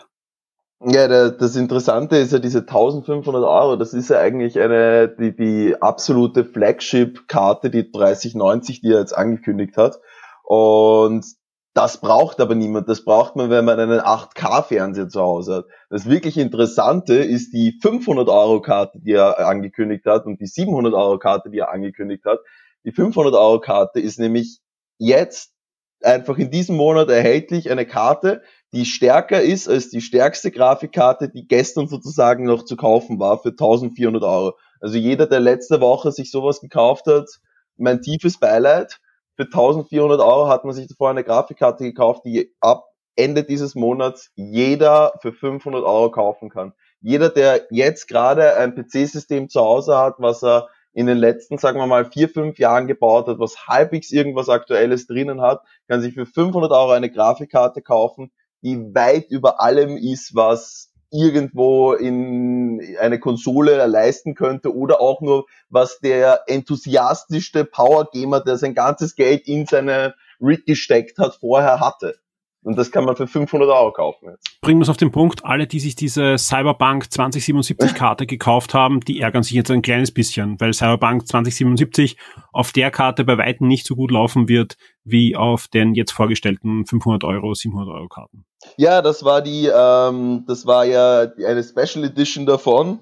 [0.85, 5.75] Ja, das Interessante ist ja diese 1500 Euro, das ist ja eigentlich eine, die, die
[5.81, 9.99] absolute Flagship-Karte, die 3090, die er jetzt angekündigt hat.
[10.43, 11.25] Und
[11.73, 12.89] das braucht aber niemand.
[12.89, 15.65] Das braucht man, wenn man einen 8K-Fernseher zu Hause hat.
[15.89, 20.93] Das wirklich Interessante ist die 500 Euro Karte, die er angekündigt hat und die 700
[20.93, 22.39] Euro Karte, die er angekündigt hat.
[22.83, 24.59] Die 500 Euro Karte ist nämlich
[24.97, 25.53] jetzt
[26.01, 28.41] einfach in diesem Monat erhältlich eine Karte,
[28.73, 33.49] die stärker ist als die stärkste Grafikkarte, die gestern sozusagen noch zu kaufen war für
[33.49, 34.57] 1400 Euro.
[34.79, 37.29] Also jeder, der letzte Woche sich sowas gekauft hat,
[37.77, 38.99] mein tiefes Beileid.
[39.35, 44.31] Für 1400 Euro hat man sich davor eine Grafikkarte gekauft, die ab Ende dieses Monats
[44.35, 46.73] jeder für 500 Euro kaufen kann.
[46.99, 51.79] Jeder, der jetzt gerade ein PC-System zu Hause hat, was er in den letzten, sagen
[51.79, 56.13] wir mal, vier, fünf Jahren gebaut hat, was halbwegs irgendwas Aktuelles drinnen hat, kann sich
[56.13, 58.31] für 500 Euro eine Grafikkarte kaufen,
[58.63, 65.45] die weit über allem ist, was irgendwo in eine Konsole leisten könnte oder auch nur
[65.69, 71.79] was der enthusiastischste Power Gamer, der sein ganzes Geld in seine Rig gesteckt hat, vorher
[71.79, 72.15] hatte.
[72.63, 74.61] Und das kann man für 500 Euro kaufen jetzt.
[74.61, 79.01] Bringen wir es auf den Punkt, alle, die sich diese Cyberbank 2077 Karte gekauft haben,
[79.01, 82.17] die ärgern sich jetzt ein kleines bisschen, weil Cyberbank 2077
[82.51, 86.85] auf der Karte bei Weitem nicht so gut laufen wird, wie auf den jetzt vorgestellten
[86.85, 88.45] 500 Euro, 700 Euro Karten.
[88.77, 92.99] Ja, das war die, ähm, das war ja eine Special Edition davon.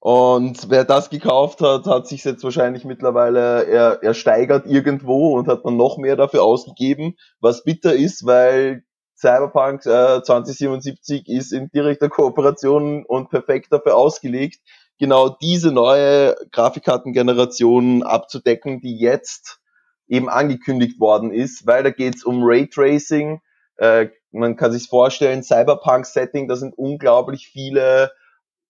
[0.00, 5.64] Und wer das gekauft hat, hat sich jetzt wahrscheinlich mittlerweile er, ersteigert irgendwo und hat
[5.64, 8.82] dann noch mehr dafür ausgegeben, was bitter ist, weil
[9.22, 14.60] Cyberpunk äh, 2077 ist in direkter Kooperation und perfekt dafür ausgelegt,
[14.98, 19.60] genau diese neue Grafikkartengeneration abzudecken, die jetzt
[20.08, 23.40] eben angekündigt worden ist, weil da geht's um Raytracing.
[23.76, 28.10] Äh, man kann sich vorstellen, Cyberpunk-Setting, da sind unglaublich viele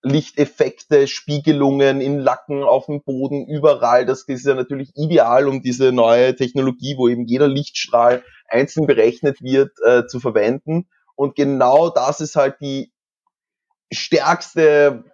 [0.03, 4.05] Lichteffekte, Spiegelungen in Lacken auf dem Boden, überall.
[4.05, 9.43] Das ist ja natürlich ideal, um diese neue Technologie, wo eben jeder Lichtstrahl einzeln berechnet
[9.43, 10.89] wird, äh, zu verwenden.
[11.15, 12.93] Und genau das ist halt die
[13.93, 15.05] stärkste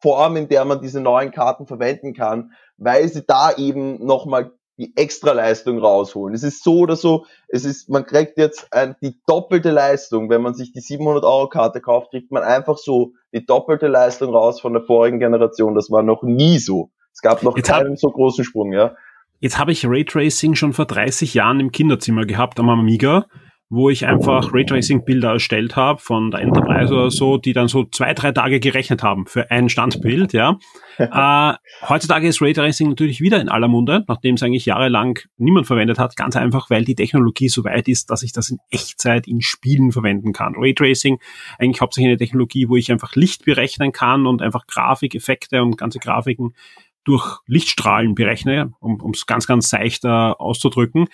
[0.00, 4.96] Form, in der man diese neuen Karten verwenden kann, weil sie da eben nochmal die
[4.96, 6.34] Extraleistung rausholen.
[6.34, 10.30] Es ist so oder so, es ist, man kriegt jetzt ein, die doppelte Leistung.
[10.30, 14.34] Wenn man sich die 700 Euro Karte kauft, kriegt man einfach so die doppelte Leistung
[14.34, 15.74] raus von der vorigen Generation.
[15.74, 16.90] Das war noch nie so.
[17.12, 18.94] Es gab noch jetzt keinen hab, so großen Sprung, ja.
[19.38, 23.26] Jetzt habe ich Raytracing schon vor 30 Jahren im Kinderzimmer gehabt am Amiga
[23.72, 28.12] wo ich einfach Raytracing-Bilder erstellt habe von der Enterprise oder so, die dann so zwei,
[28.14, 30.58] drei Tage gerechnet haben für ein Standbild, ja.
[30.98, 31.54] äh,
[31.88, 36.16] heutzutage ist Raytracing natürlich wieder in aller Munde, nachdem es eigentlich jahrelang niemand verwendet hat,
[36.16, 39.92] ganz einfach, weil die Technologie so weit ist, dass ich das in Echtzeit in Spielen
[39.92, 40.54] verwenden kann.
[40.56, 41.20] Raytracing
[41.60, 46.00] eigentlich hauptsächlich eine Technologie, wo ich einfach Licht berechnen kann und einfach Grafikeffekte und ganze
[46.00, 46.54] Grafiken
[47.04, 51.06] durch Lichtstrahlen berechne, um es ganz, ganz seichter auszudrücken.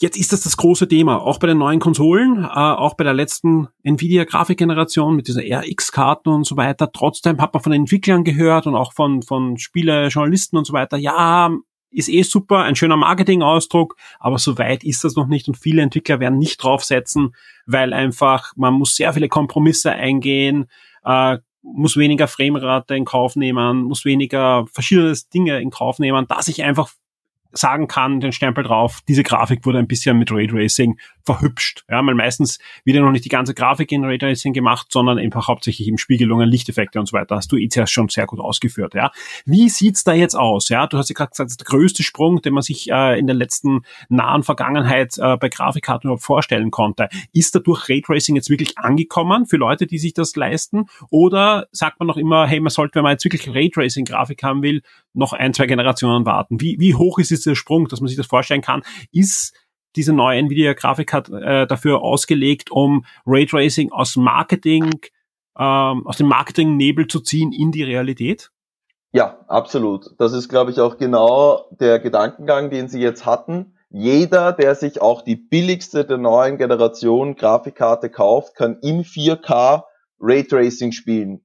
[0.00, 3.14] Jetzt ist das das große Thema, auch bei den neuen Konsolen, äh, auch bei der
[3.14, 6.90] letzten Nvidia-Grafikgeneration mit dieser RX-Karten und so weiter.
[6.90, 10.96] Trotzdem hat man von den Entwicklern gehört und auch von, von Spielejournalisten und so weiter,
[10.96, 11.50] ja,
[11.92, 15.82] ist eh super, ein schöner Marketingausdruck, aber so weit ist das noch nicht und viele
[15.82, 17.34] Entwickler werden nicht draufsetzen,
[17.66, 20.66] weil einfach man muss sehr viele Kompromisse eingehen,
[21.04, 26.48] äh, muss weniger Framerate in Kauf nehmen, muss weniger verschiedene Dinge in Kauf nehmen, dass
[26.48, 26.90] ich einfach
[27.52, 31.84] sagen kann, den Stempel drauf, diese Grafik wurde ein bisschen mit Raytracing verhübscht.
[31.88, 35.48] Ja, weil meistens wird ja noch nicht die ganze Grafik in Raytracing gemacht, sondern einfach
[35.48, 37.36] hauptsächlich im Spiegelungen, Lichteffekte und so weiter.
[37.36, 38.94] Hast du eh zuerst schon sehr gut ausgeführt.
[38.94, 39.10] Ja,
[39.44, 40.68] wie sieht's da jetzt aus?
[40.68, 43.18] Ja, du hast ja gerade gesagt, das ist der größte Sprung, den man sich äh,
[43.18, 47.08] in der letzten nahen Vergangenheit äh, bei Grafikkarten überhaupt vorstellen konnte.
[47.32, 50.86] Ist dadurch Raytracing jetzt wirklich angekommen für Leute, die sich das leisten?
[51.10, 54.82] Oder sagt man noch immer, hey, man sollte, wenn man jetzt wirklich Raytracing-Grafik haben will,
[55.14, 56.60] noch ein, zwei Generationen warten?
[56.60, 58.82] Wie, wie hoch ist dieser Sprung, dass man sich das vorstellen kann?
[59.10, 59.54] Ist
[59.96, 65.00] diese neue Nvidia-Grafik hat äh, dafür ausgelegt, um Raytracing aus Marketing,
[65.58, 68.50] ähm, aus dem Marketing-Nebel zu ziehen in die Realität?
[69.12, 70.06] Ja, absolut.
[70.18, 73.74] Das ist, glaube ich, auch genau der Gedankengang, den Sie jetzt hatten.
[73.90, 79.82] Jeder, der sich auch die billigste der neuen Generation Grafikkarte kauft, kann in 4K
[80.18, 81.44] Raytracing spielen.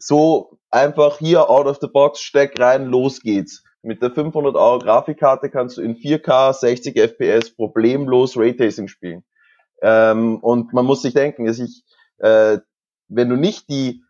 [0.00, 3.62] So einfach hier out of the box, steck rein, los geht's.
[3.82, 9.24] Mit der 500 Euro Grafikkarte kannst du in 4K 60 FPS problemlos Raytracing spielen.
[9.82, 11.84] Ähm, und man muss sich denken, dass ich,
[12.18, 12.58] äh,
[13.08, 14.02] wenn du nicht die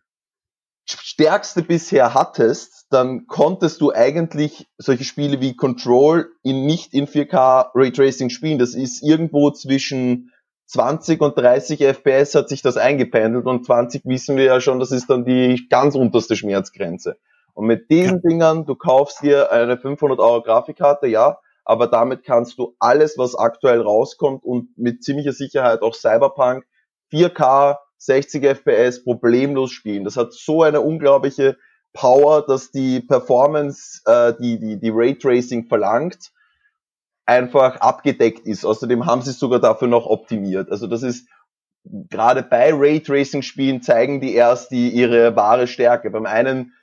[0.84, 7.70] stärkste bisher hattest, dann konntest du eigentlich solche Spiele wie Control in nicht in 4K
[7.74, 8.58] Raytracing spielen.
[8.58, 10.32] Das ist irgendwo zwischen
[10.70, 14.92] 20 und 30 FPS hat sich das eingependelt und 20 wissen wir ja schon, das
[14.92, 17.16] ist dann die ganz unterste Schmerzgrenze.
[17.54, 18.28] Und mit diesen ja.
[18.30, 23.34] Dingern, du kaufst dir eine 500 Euro Grafikkarte, ja, aber damit kannst du alles, was
[23.34, 26.64] aktuell rauskommt und mit ziemlicher Sicherheit auch Cyberpunk
[27.12, 30.04] 4K 60 FPS problemlos spielen.
[30.04, 31.56] Das hat so eine unglaubliche
[31.92, 36.30] Power, dass die Performance, äh, die, die, die Raytracing verlangt,
[37.30, 38.64] einfach abgedeckt ist.
[38.64, 40.70] Außerdem haben sie es sogar dafür noch optimiert.
[40.70, 41.28] Also das ist
[41.84, 46.10] gerade bei Raytracing-Spielen zeigen die erst die ihre wahre Stärke.
[46.10, 46.74] Beim einen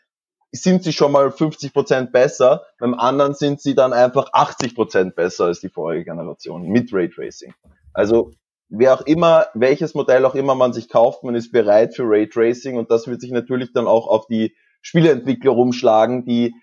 [0.54, 5.16] sind sie schon mal 50 Prozent besser, beim anderen sind sie dann einfach 80 Prozent
[5.16, 7.54] besser als die vorige Generation mit Raytracing.
[7.94, 8.32] Also
[8.70, 12.78] wer auch immer, welches Modell auch immer man sich kauft, man ist bereit für Raytracing
[12.78, 16.56] und das wird sich natürlich dann auch auf die Spieleentwickler rumschlagen, die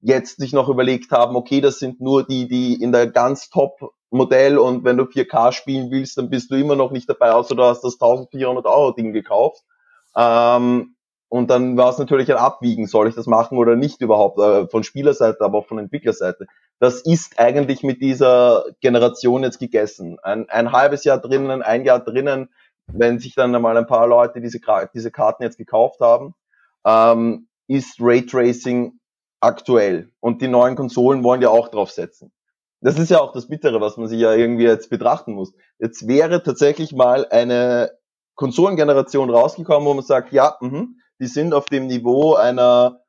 [0.00, 3.92] jetzt sich noch überlegt haben, okay, das sind nur die, die in der ganz Top
[4.10, 7.54] Modell und wenn du 4K spielen willst, dann bist du immer noch nicht dabei, außer
[7.54, 9.62] du hast das 1400 Euro Ding gekauft.
[10.16, 10.94] Ähm,
[11.28, 14.66] und dann war es natürlich ein Abwiegen, soll ich das machen oder nicht überhaupt, äh,
[14.68, 16.46] von Spielerseite, aber auch von Entwicklerseite.
[16.78, 20.18] Das ist eigentlich mit dieser Generation jetzt gegessen.
[20.22, 22.48] Ein, ein halbes Jahr drinnen, ein Jahr drinnen,
[22.86, 24.60] wenn sich dann einmal ein paar Leute diese,
[24.94, 26.34] diese Karten jetzt gekauft haben,
[26.86, 28.98] ähm, ist Raytracing
[29.40, 30.10] aktuell.
[30.20, 32.32] Und die neuen Konsolen wollen ja auch drauf setzen.
[32.80, 35.52] Das ist ja auch das Bittere, was man sich ja irgendwie jetzt betrachten muss.
[35.78, 37.90] Jetzt wäre tatsächlich mal eine
[38.36, 40.86] Konsolengeneration rausgekommen, wo man sagt, ja, mh,
[41.20, 43.00] die sind auf dem Niveau einer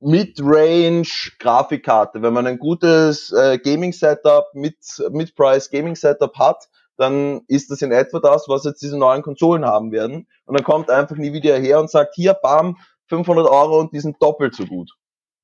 [0.00, 1.08] Mid-Range
[1.38, 2.20] Grafikkarte.
[2.20, 4.76] Wenn man ein gutes äh, Gaming Setup mit
[5.10, 9.64] Mid-Price Gaming Setup hat, dann ist das in etwa das, was jetzt diese neuen Konsolen
[9.64, 10.28] haben werden.
[10.44, 12.76] Und dann kommt einfach wieder her und sagt, hier, bam,
[13.08, 14.92] 500 Euro und die sind doppelt so gut.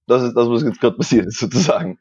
[0.06, 1.98] Das ist das, was jetzt gerade passiert ist, sozusagen.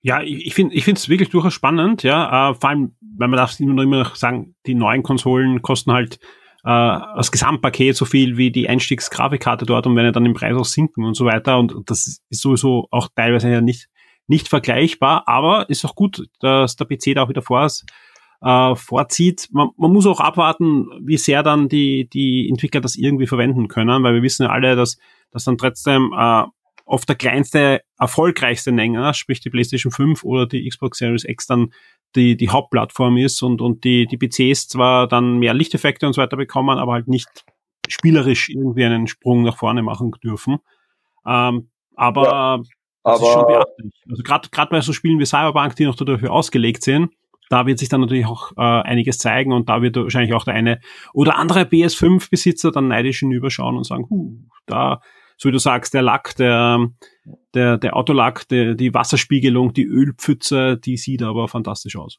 [0.00, 2.50] Ja, ich, ich finde es wirklich durchaus spannend, ja.
[2.50, 6.18] Äh, vor allem, weil man darf immer noch sagen, die neuen Konsolen kosten halt
[6.64, 10.64] äh, das Gesamtpaket so viel wie die Einstiegsgrafikkarte dort und werden dann im Preis auch
[10.64, 11.58] sinken und so weiter.
[11.58, 13.88] Und das ist sowieso auch teilweise ja nicht,
[14.26, 17.84] nicht vergleichbar, aber ist auch gut, dass der PC da auch wieder vor ist,
[18.40, 19.48] äh, vorzieht.
[19.50, 24.02] Man, man muss auch abwarten, wie sehr dann die, die Entwickler das irgendwie verwenden können,
[24.02, 24.98] weil wir wissen ja alle, dass,
[25.30, 26.44] dass dann trotzdem äh,
[26.84, 31.72] oft der kleinste, erfolgreichste Nenner, sprich die PlayStation 5 oder die Xbox Series X dann
[32.16, 36.22] die, die Hauptplattform ist und, und die, die PCs zwar dann mehr Lichteffekte und so
[36.22, 37.44] weiter bekommen, aber halt nicht
[37.88, 40.58] spielerisch irgendwie einen Sprung nach vorne machen dürfen.
[41.26, 42.60] Ähm, aber ja,
[43.04, 43.92] das ist schon beachtlich.
[44.08, 47.12] Also gerade gerade bei so Spielen wie Cyberpunk, die noch dafür ausgelegt sind,
[47.50, 50.54] da wird sich dann natürlich auch äh, einiges zeigen und da wird wahrscheinlich auch der
[50.54, 50.80] eine
[51.12, 54.36] oder andere PS5-Besitzer dann neidisch hinüberschauen und sagen, huh,
[54.66, 55.00] da
[55.38, 56.88] so wie du sagst, der Lack, der,
[57.54, 62.18] der, der Autolack, der, die Wasserspiegelung, die Ölpfütze, die sieht aber fantastisch aus.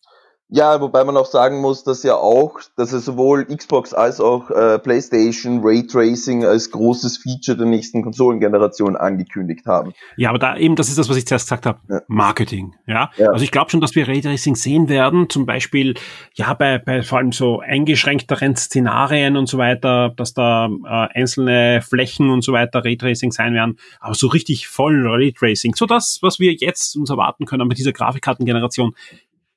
[0.51, 4.49] Ja, wobei man auch sagen muss, dass ja auch, dass er sowohl Xbox als auch
[4.49, 9.93] äh, PlayStation Raytracing als großes Feature der nächsten Konsolengeneration angekündigt haben.
[10.17, 12.01] Ja, aber da eben, das ist das, was ich zuerst gesagt habe, ja.
[12.07, 12.73] Marketing.
[12.87, 13.11] Ja?
[13.17, 15.93] ja, also ich glaube schon, dass wir Raytracing sehen werden, zum Beispiel
[16.33, 21.83] ja bei, bei vor allem so eingeschränkteren Szenarien und so weiter, dass da äh, einzelne
[21.83, 26.39] Flächen und so weiter Raytracing sein werden, aber so richtig voll Raytracing, so das, was
[26.39, 28.95] wir jetzt uns erwarten können mit dieser Grafikkartengeneration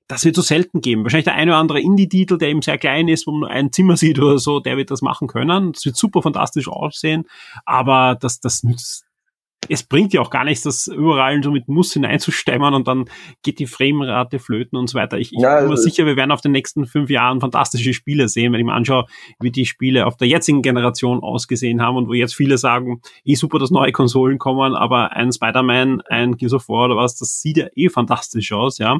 [0.09, 1.05] das wird so selten geben.
[1.05, 3.73] Wahrscheinlich der eine oder andere Indie-Titel, der eben sehr klein ist, wo man nur ein
[3.73, 5.73] Zimmer sieht oder so, der wird das machen können.
[5.73, 7.25] Das wird super fantastisch aussehen,
[7.65, 9.07] aber das, das nützt
[9.69, 13.05] es bringt ja auch gar nichts, das überall so mit Muss hineinzustemmen und dann
[13.43, 15.19] geht die Framerate flöten und so weiter.
[15.19, 17.95] Ich, ich ja, bin mir also sicher, wir werden auf den nächsten fünf Jahren fantastische
[17.95, 19.07] Spiele sehen, wenn ich mir anschaue,
[19.41, 23.35] wie die Spiele auf der jetzigen Generation ausgesehen haben und wo jetzt viele sagen, eh
[23.35, 27.41] super, dass neue Konsolen kommen, aber ein Spider-Man, ein Gears of War oder was, das
[27.41, 28.99] sieht ja eh fantastisch aus, ja.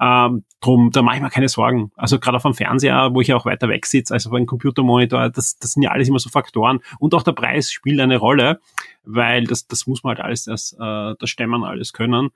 [0.00, 1.92] Ähm, drum, da mache ich mir keine Sorgen.
[1.94, 4.46] Also gerade auf dem Fernseher, wo ich ja auch weiter weg sitze, als auf einem
[4.46, 6.80] Computermonitor, das, das sind ja alles immer so Faktoren.
[6.98, 8.60] Und auch der Preis spielt eine Rolle,
[9.04, 12.30] weil das, das muss man halt alles, das, äh, das Stemmen alles können.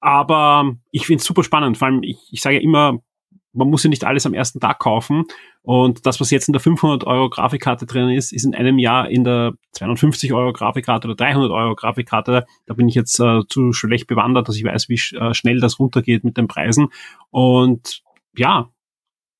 [0.00, 1.78] Aber ich finde es super spannend.
[1.78, 2.98] Vor allem, ich, ich sage ja immer,
[3.54, 5.24] man muss ja nicht alles am ersten Tag kaufen.
[5.62, 9.08] Und das, was jetzt in der 500 Euro Grafikkarte drin ist, ist in einem Jahr
[9.08, 12.44] in der 250 Euro Grafikkarte oder 300 Euro Grafikkarte.
[12.66, 15.60] Da bin ich jetzt äh, zu schlecht bewandert, dass ich weiß, wie sch äh, schnell
[15.60, 16.88] das runtergeht mit den Preisen.
[17.30, 18.02] Und
[18.36, 18.68] ja,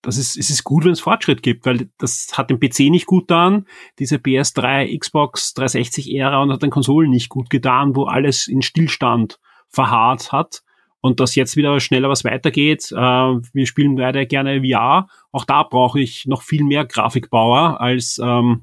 [0.00, 3.07] das ist, es ist gut, wenn es Fortschritt gibt, weil das hat dem PC nicht
[3.07, 3.66] gut getan,
[3.98, 8.62] diese PS3, Xbox 360 Ära und hat den Konsolen nicht gut getan, wo alles in
[8.62, 10.62] Stillstand verharrt hat
[11.04, 12.90] und dass jetzt wieder schneller was weitergeht.
[12.90, 15.06] Äh, wir spielen leider gerne VR.
[15.32, 18.62] Auch da brauche ich noch viel mehr Grafikbauer als ähm,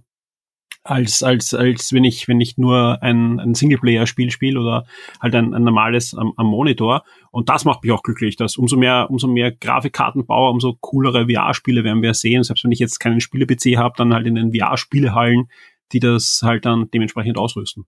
[0.84, 4.86] als als als wenn ich wenn ich nur ein, ein Singleplayer-Spiel spiele oder
[5.22, 7.04] halt ein, ein normales am, am Monitor.
[7.30, 11.84] Und das macht mich auch glücklich, dass umso mehr umso mehr Grafikkartenbauer, umso coolere VR-Spiele
[11.84, 12.42] werden wir sehen.
[12.42, 15.48] Selbst wenn ich jetzt keinen Spiele-PC habe, dann halt in den VR-Spielehallen
[15.92, 17.86] die das halt dann dementsprechend ausrüsten.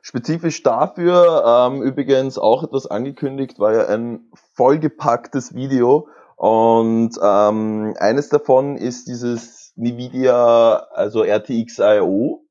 [0.00, 6.08] Spezifisch dafür ähm, übrigens auch etwas angekündigt, war ja ein vollgepacktes Video.
[6.36, 12.46] Und ähm, eines davon ist dieses Nvidia, also RTX IO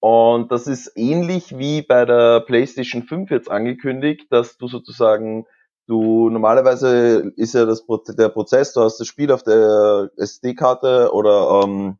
[0.00, 5.46] und das ist ähnlich wie bei der PlayStation 5 jetzt angekündigt, dass du sozusagen
[5.86, 7.84] du normalerweise ist ja das
[8.16, 11.98] der Prozess, du hast das Spiel auf der SD-Karte oder ähm,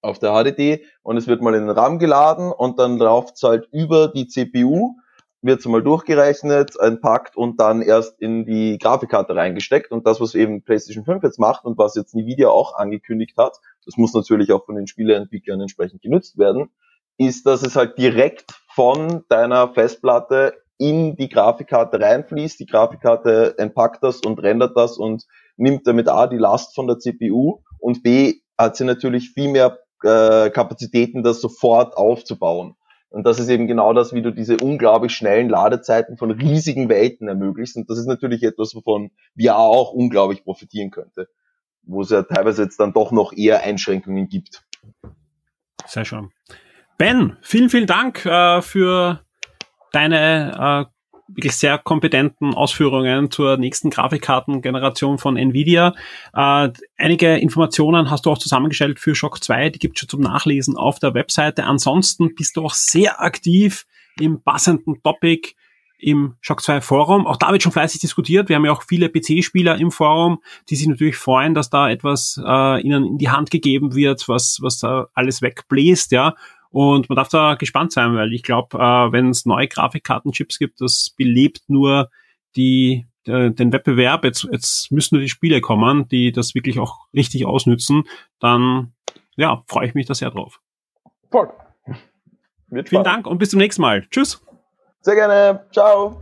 [0.00, 3.42] auf der HDD und es wird mal in den RAM geladen und dann läuft es
[3.42, 4.96] halt über die CPU,
[5.42, 9.92] wird es mal durchgerechnet, entpackt und dann erst in die Grafikkarte reingesteckt.
[9.92, 13.56] Und das, was eben PlayStation 5 jetzt macht und was jetzt Nvidia auch angekündigt hat,
[13.84, 16.70] das muss natürlich auch von den Spieleentwicklern entsprechend genutzt werden,
[17.18, 24.02] ist, dass es halt direkt von deiner Festplatte in die Grafikkarte reinfließt, die Grafikkarte entpackt
[24.02, 28.40] das und rendert das und nimmt damit A die Last von der CPU und B
[28.58, 32.74] hat sie natürlich viel mehr äh, Kapazitäten, das sofort aufzubauen.
[33.10, 37.28] Und das ist eben genau das, wie du diese unglaublich schnellen Ladezeiten von riesigen Welten
[37.28, 37.76] ermöglichst.
[37.76, 41.28] Und das ist natürlich etwas, wovon VR auch unglaublich profitieren könnte,
[41.82, 44.62] wo es ja teilweise jetzt dann doch noch eher Einschränkungen gibt.
[45.86, 46.30] Sehr schön.
[46.98, 49.24] Ben, vielen, vielen Dank äh, für
[49.92, 50.97] deine äh,
[51.28, 55.94] wirklich sehr kompetenten Ausführungen zur nächsten Grafikkartengeneration von Nvidia.
[56.34, 60.20] Äh, einige Informationen hast du auch zusammengestellt für Shock 2, die gibt es schon zum
[60.20, 61.64] Nachlesen auf der Webseite.
[61.64, 63.86] Ansonsten bist du auch sehr aktiv
[64.18, 65.54] im passenden Topic
[65.98, 67.26] im Shock 2 Forum.
[67.26, 68.48] Auch da wird schon fleißig diskutiert.
[68.48, 70.38] Wir haben ja auch viele PC-Spieler im Forum,
[70.70, 74.58] die sich natürlich freuen, dass da etwas äh, ihnen in die Hand gegeben wird, was,
[74.62, 76.34] was da alles wegbläst, ja.
[76.70, 80.80] Und man darf da gespannt sein, weil ich glaube, äh, wenn es neue Grafikkartenchips gibt,
[80.80, 82.10] das belebt nur
[82.56, 87.06] die, äh, den Wettbewerb, jetzt, jetzt müssen nur die Spiele kommen, die das wirklich auch
[87.14, 88.04] richtig ausnützen,
[88.38, 88.92] dann
[89.36, 90.60] ja, freue ich mich da sehr drauf.
[91.30, 91.48] Voll.
[92.68, 94.06] Wird Vielen Dank und bis zum nächsten Mal.
[94.10, 94.44] Tschüss.
[95.00, 95.66] Sehr gerne.
[95.72, 96.20] Ciao.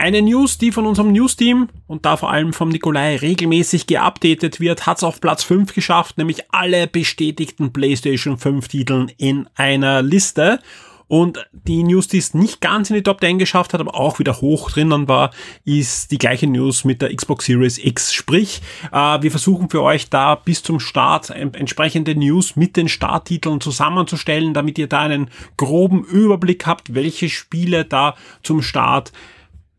[0.00, 4.86] Eine News, die von unserem News-Team und da vor allem vom Nikolai regelmäßig geupdatet wird,
[4.86, 10.60] hat es auf Platz 5 geschafft, nämlich alle bestätigten PlayStation 5 Titeln in einer Liste.
[11.06, 14.18] Und die News, die es nicht ganz in die Top 10 geschafft hat, aber auch
[14.18, 15.32] wieder hoch drinnen war,
[15.66, 18.14] ist die gleiche News mit der Xbox Series X.
[18.14, 23.60] Sprich, äh, wir versuchen für euch da bis zum Start entsprechende News mit den Starttiteln
[23.60, 25.28] zusammenzustellen, damit ihr da einen
[25.58, 29.12] groben Überblick habt, welche Spiele da zum Start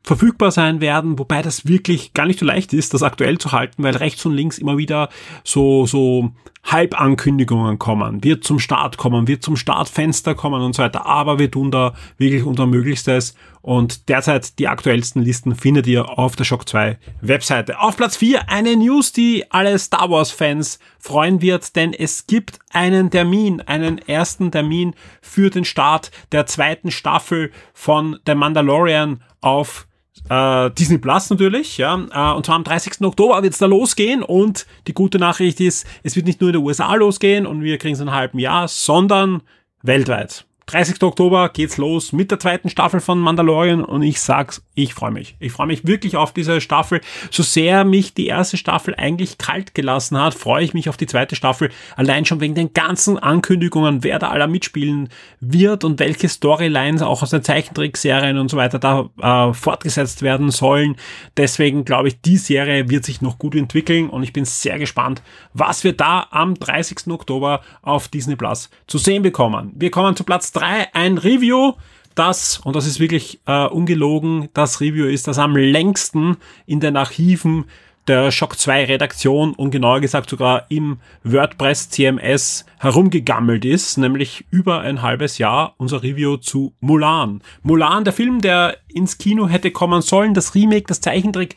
[0.03, 3.83] verfügbar sein werden, wobei das wirklich gar nicht so leicht ist, das aktuell zu halten,
[3.83, 5.09] weil rechts und links immer wieder
[5.43, 6.31] so, so
[6.63, 11.49] Halbankündigungen kommen, wird zum Start kommen, wird zum Startfenster kommen und so weiter, aber wir
[11.49, 13.35] tun da wirklich unser Möglichstes.
[13.61, 17.79] Und derzeit die aktuellsten Listen findet ihr auf der Shock 2 Webseite.
[17.79, 22.59] Auf Platz 4 eine News, die alle Star Wars Fans freuen wird, denn es gibt
[22.71, 29.87] einen Termin, einen ersten Termin für den Start der zweiten Staffel von The Mandalorian auf
[30.29, 31.95] äh, Disney Plus natürlich, ja.
[31.95, 33.01] Äh, und zwar am 30.
[33.01, 36.53] Oktober wird es da losgehen und die gute Nachricht ist, es wird nicht nur in
[36.53, 39.41] den USA losgehen und wir kriegen es in einem halben Jahr, sondern
[39.83, 40.45] weltweit.
[40.71, 41.03] 30.
[41.03, 45.35] Oktober geht's los mit der zweiten Staffel von Mandalorian und ich sag's, ich freue mich.
[45.39, 47.01] Ich freue mich wirklich auf diese Staffel.
[47.29, 51.07] So sehr mich die erste Staffel eigentlich kalt gelassen hat, freue ich mich auf die
[51.07, 51.71] zweite Staffel.
[51.97, 55.09] Allein schon wegen den ganzen Ankündigungen, wer da aller mitspielen
[55.41, 59.09] wird und welche Storylines auch aus den Zeichentrickserien und so weiter da
[59.49, 60.95] äh, fortgesetzt werden sollen.
[61.35, 65.21] Deswegen glaube ich, die Serie wird sich noch gut entwickeln und ich bin sehr gespannt,
[65.53, 67.07] was wir da am 30.
[67.07, 69.73] Oktober auf Disney Plus zu sehen bekommen.
[69.75, 71.73] Wir kommen zu Platz 3, ein Review
[72.15, 76.97] das, und das ist wirklich äh, ungelogen, das Review ist, das am längsten in den
[76.97, 77.65] Archiven
[78.07, 84.81] der Shock 2 Redaktion und genauer gesagt sogar im WordPress CMS herumgegammelt ist, nämlich über
[84.81, 87.41] ein halbes Jahr unser Review zu Mulan.
[87.61, 91.55] Mulan, der Film, der ins Kino hätte kommen sollen, das Remake des Zeichentrick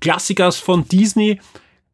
[0.00, 1.40] Klassikers von Disney,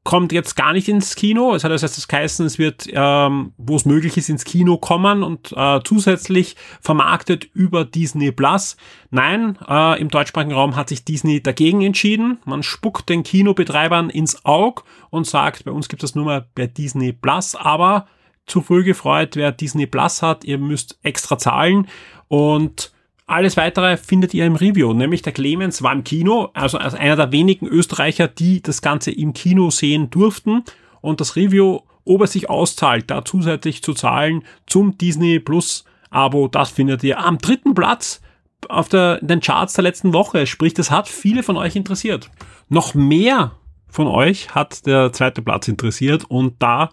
[0.03, 1.55] kommt jetzt gar nicht ins Kino.
[1.55, 5.23] Es hat also das geheißen, es wird, ähm, wo es möglich ist, ins Kino kommen
[5.23, 8.77] und äh, zusätzlich vermarktet über Disney Plus.
[9.11, 12.39] Nein, äh, im deutschsprachigen Raum hat sich Disney dagegen entschieden.
[12.47, 16.67] Man spuckt den Kinobetreibern ins Auge und sagt, bei uns gibt es nur mal bei
[16.67, 18.07] Disney Plus, aber
[18.47, 21.89] zu früh gefreut, wer Disney Plus hat, ihr müsst extra zahlen
[22.29, 22.93] und
[23.31, 27.17] alles weitere findet ihr im Review, nämlich der Clemens war im Kino, also als einer
[27.17, 30.65] der wenigen Österreicher, die das Ganze im Kino sehen durften
[31.01, 36.49] und das Review, ob er sich auszahlt, da zusätzlich zu zahlen zum Disney Plus Abo,
[36.49, 38.21] das findet ihr am dritten Platz
[38.69, 40.47] auf der, den Charts der letzten Woche.
[40.47, 42.31] Sprich, das hat viele von euch interessiert.
[42.69, 43.53] Noch mehr
[43.89, 46.91] von euch hat der zweite Platz interessiert und da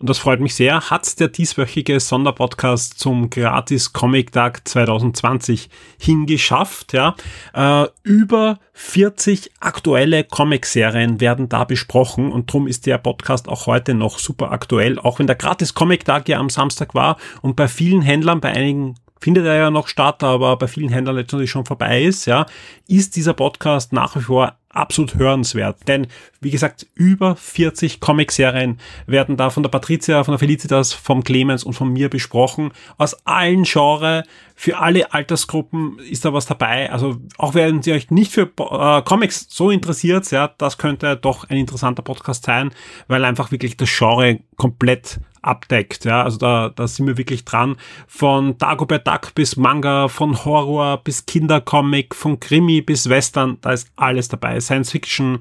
[0.00, 6.94] und das freut mich sehr, hat der dieswöchige Sonderpodcast zum Gratis Comic Tag 2020 hingeschafft.
[6.94, 7.14] Ja.
[7.52, 13.92] Äh, über 40 aktuelle Comic-Serien werden da besprochen und darum ist der Podcast auch heute
[13.92, 17.68] noch super aktuell, auch wenn der Gratis Comic Tag ja am Samstag war und bei
[17.68, 21.66] vielen Händlern, bei einigen findet er ja noch statt, aber bei vielen Händlern letztendlich schon
[21.66, 22.46] vorbei ist, ja,
[22.88, 25.76] ist dieser Podcast nach wie vor absolut hörenswert.
[25.86, 26.06] Denn,
[26.40, 31.64] wie gesagt, über 40 Comicserien werden da von der Patricia, von der Felicitas, vom Clemens
[31.64, 32.72] und von mir besprochen.
[32.96, 34.24] Aus allen Genres,
[34.54, 36.90] für alle Altersgruppen ist da was dabei.
[36.90, 41.48] Also, auch wenn ihr euch nicht für äh, Comics so interessiert, ja, das könnte doch
[41.48, 42.70] ein interessanter Podcast sein,
[43.06, 46.04] weil einfach wirklich das Genre komplett abdeckt.
[46.04, 47.76] Ja, also da, da sind wir wirklich dran.
[48.06, 53.90] Von Dagobert Duck bis Manga, von Horror bis Kindercomic, von Krimi bis Western, da ist
[53.96, 54.60] alles dabei.
[54.60, 55.38] Science Fiction,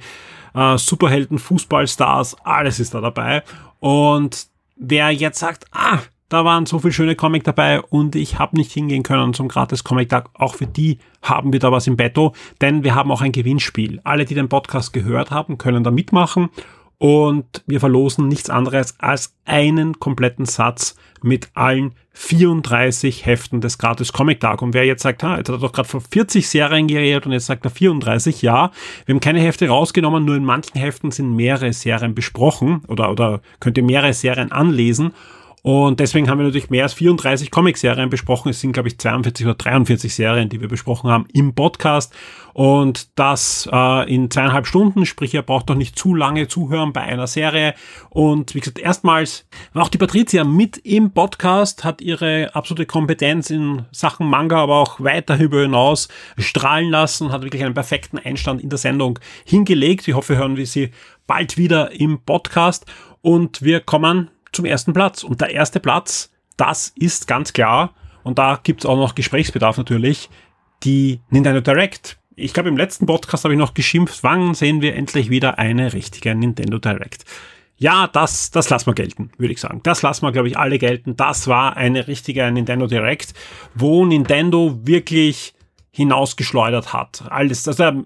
[0.59, 3.43] äh, Superhelden, Fußballstars, alles ist da dabei.
[3.79, 8.57] Und wer jetzt sagt, ah, da waren so viele schöne Comic dabei und ich habe
[8.57, 10.29] nicht hingehen können zum gratis Comic Tag.
[10.33, 13.99] Auch für die haben wir da was im Betto, denn wir haben auch ein Gewinnspiel.
[14.03, 16.49] Alle, die den Podcast gehört haben, können da mitmachen
[16.99, 24.11] und wir verlosen nichts anderes als einen kompletten Satz mit allen 34 Heften des Gratis
[24.11, 24.61] Comic Tag.
[24.61, 27.31] Und wer jetzt sagt, ha, jetzt hat er doch gerade von 40 Serien geredet und
[27.31, 28.71] jetzt sagt er 34, ja,
[29.05, 33.39] wir haben keine Hefte rausgenommen, nur in manchen Heften sind mehrere Serien besprochen oder, oder
[33.61, 35.13] könnt ihr mehrere Serien anlesen.
[35.61, 38.49] Und deswegen haben wir natürlich mehr als 34 Comic-Serien besprochen.
[38.49, 42.13] Es sind, glaube ich, 42 oder 43 Serien, die wir besprochen haben im Podcast.
[42.53, 47.01] Und das äh, in zweieinhalb Stunden, sprich, ihr braucht doch nicht zu lange zuhören bei
[47.01, 47.73] einer Serie.
[48.09, 53.49] Und wie gesagt, erstmals war auch die Patricia mit im Podcast, hat ihre absolute Kompetenz
[53.49, 56.07] in Sachen Manga, aber auch weiter darüber hinaus
[56.37, 60.07] strahlen lassen, hat wirklich einen perfekten Einstand in der Sendung hingelegt.
[60.07, 60.91] Ich hoffe, hören wir sie
[61.27, 62.85] bald wieder im Podcast.
[63.21, 65.23] Und wir kommen zum ersten Platz.
[65.23, 67.93] Und der erste Platz, das ist ganz klar,
[68.23, 70.29] und da gibt's auch noch Gesprächsbedarf natürlich,
[70.83, 72.19] die Nintendo Direct.
[72.35, 75.93] Ich glaube, im letzten Podcast habe ich noch geschimpft, wann sehen wir endlich wieder eine
[75.93, 77.25] richtige Nintendo Direct.
[77.77, 79.79] Ja, das, das lassen wir gelten, würde ich sagen.
[79.83, 81.15] Das lassen wir, glaube ich, alle gelten.
[81.15, 83.33] Das war eine richtige Nintendo Direct,
[83.73, 85.53] wo Nintendo wirklich
[85.91, 87.23] hinausgeschleudert hat.
[87.29, 88.03] Alles, also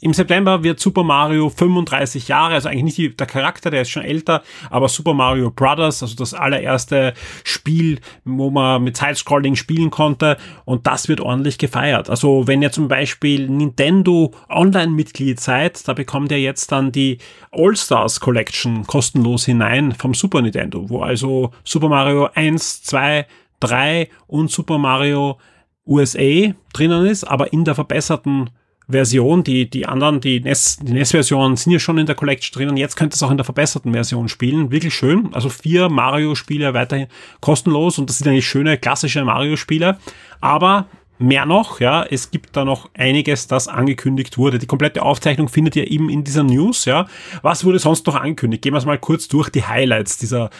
[0.00, 4.02] im September wird Super Mario 35 Jahre, also eigentlich nicht der Charakter, der ist schon
[4.02, 10.36] älter, aber Super Mario Brothers, also das allererste Spiel, wo man mit Sidescrolling spielen konnte
[10.66, 12.10] und das wird ordentlich gefeiert.
[12.10, 17.16] Also wenn ihr zum Beispiel Nintendo Online-Mitglied seid, da bekommt ihr jetzt dann die
[17.50, 23.26] All-Stars Collection kostenlos hinein vom Super Nintendo, wo also Super Mario 1, 2,
[23.60, 25.38] 3 und Super Mario
[25.86, 28.50] USA drinnen ist, aber in der verbesserten
[28.88, 32.70] Version, die, die anderen, die NES, die NES-Versionen sind ja schon in der Collection drin
[32.70, 34.70] und jetzt könnt ihr es auch in der verbesserten Version spielen.
[34.70, 35.30] Wirklich schön.
[35.32, 37.08] Also vier Mario-Spiele weiterhin
[37.40, 39.98] kostenlos und das sind eigentlich schöne, klassische Mario-Spiele.
[40.40, 40.86] Aber
[41.18, 44.58] mehr noch, ja, es gibt da noch einiges, das angekündigt wurde.
[44.58, 47.06] Die komplette Aufzeichnung findet ihr eben in dieser News, ja.
[47.42, 48.62] Was wurde sonst noch angekündigt?
[48.62, 50.50] Gehen wir es mal kurz durch die Highlights dieser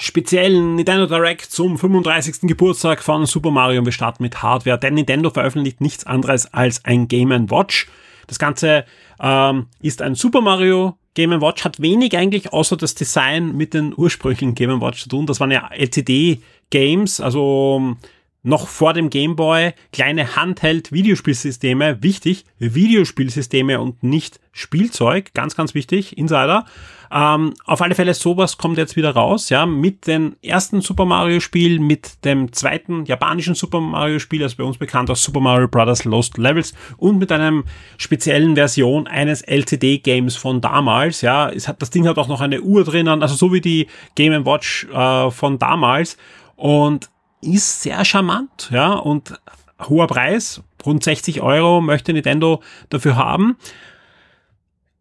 [0.00, 2.48] speziellen Nintendo Direct zum 35.
[2.48, 3.84] Geburtstag von Super Mario.
[3.84, 7.86] Wir starten mit Hardware, denn Nintendo veröffentlicht nichts anderes als ein Game Watch.
[8.26, 8.86] Das Ganze
[9.20, 13.92] ähm, ist ein Super Mario Game Watch, hat wenig eigentlich außer das Design mit den
[13.94, 15.26] ursprünglichen Game Watch zu tun.
[15.26, 16.40] Das waren ja LCD
[16.70, 17.96] Games, also
[18.42, 22.02] noch vor dem Game Boy kleine Handheld-Videospielsysteme.
[22.02, 25.34] Wichtig, Videospielsysteme und nicht Spielzeug.
[25.34, 26.16] Ganz, ganz wichtig.
[26.16, 26.64] Insider.
[27.12, 31.40] Ähm, auf alle Fälle, sowas kommt jetzt wieder raus, ja, mit dem ersten Super Mario
[31.40, 35.66] Spiel, mit dem zweiten japanischen Super Mario Spiel, das bei uns bekannt als Super Mario
[35.66, 36.04] Bros.
[36.04, 37.64] Lost Levels und mit einem
[37.98, 41.50] speziellen Version eines LCD Games von damals, ja.
[41.50, 44.46] Es hat, das Ding hat auch noch eine Uhr drinnen, also so wie die Game
[44.46, 46.16] Watch äh, von damals
[46.54, 49.40] und ist sehr charmant, ja, und
[49.88, 53.56] hoher Preis, rund 60 Euro möchte Nintendo dafür haben.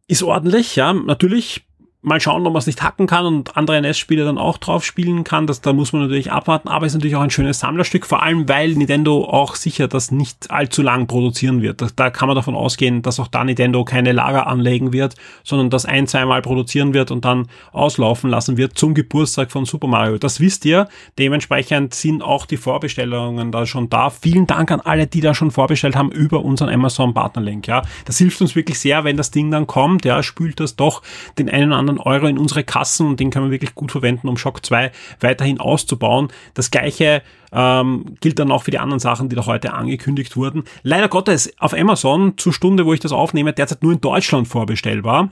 [0.08, 1.66] Ist ordentlich, ja, natürlich
[2.02, 5.26] mal schauen, ob man es nicht hacken kann und andere NES-Spiele dann auch drauf spielen
[5.26, 5.48] kann.
[5.48, 8.48] Das, da muss man natürlich abwarten, aber ist natürlich auch ein schönes Sammlerstück, vor allem
[8.48, 11.82] weil Nintendo auch sicher das nicht allzu lang produzieren wird.
[11.82, 15.70] Da, da kann man davon ausgehen, dass auch da Nintendo keine Lager anlegen wird, sondern
[15.70, 20.18] das ein, zweimal produzieren wird und dann auslaufen lassen wird zum Geburtstag von Super Mario.
[20.18, 20.88] Das wisst ihr.
[21.18, 24.10] Dementsprechend sind auch die Vorbestellungen da schon da.
[24.10, 27.68] Vielen Dank an alle, die da schon vorbestellt haben über unseren Amazon Partnerlink.
[27.68, 30.06] Ja, das hilft uns wirklich sehr, wenn das Ding dann kommt.
[30.06, 31.02] Ja, spült das doch
[31.38, 33.92] den einen oder anderen Millionen Euro in unsere Kassen und den kann man wirklich gut
[33.92, 36.30] verwenden, um Shock 2 weiterhin auszubauen.
[36.54, 37.22] Das gleiche
[37.52, 40.64] ähm, gilt dann auch für die anderen Sachen, die da heute angekündigt wurden.
[40.84, 45.30] Leider Gottes auf Amazon zur Stunde, wo ich das aufnehme, derzeit nur in Deutschland vorbestellbar.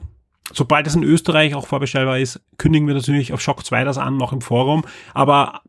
[0.54, 4.18] Sobald es in Österreich auch vorbestellbar ist, kündigen wir natürlich auf Shock 2 das an,
[4.18, 4.86] noch im Forum.
[5.14, 5.62] Aber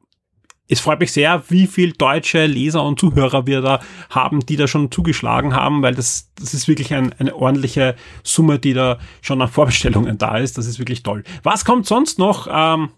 [0.68, 4.68] es freut mich sehr, wie viel deutsche Leser und Zuhörer wir da haben, die da
[4.68, 9.40] schon zugeschlagen haben, weil das, das ist wirklich ein, eine ordentliche Summe, die da schon
[9.40, 10.58] an Vorbestellungen da ist.
[10.58, 11.24] Das ist wirklich toll.
[11.42, 12.48] Was kommt sonst noch?
[12.50, 12.90] Ähm,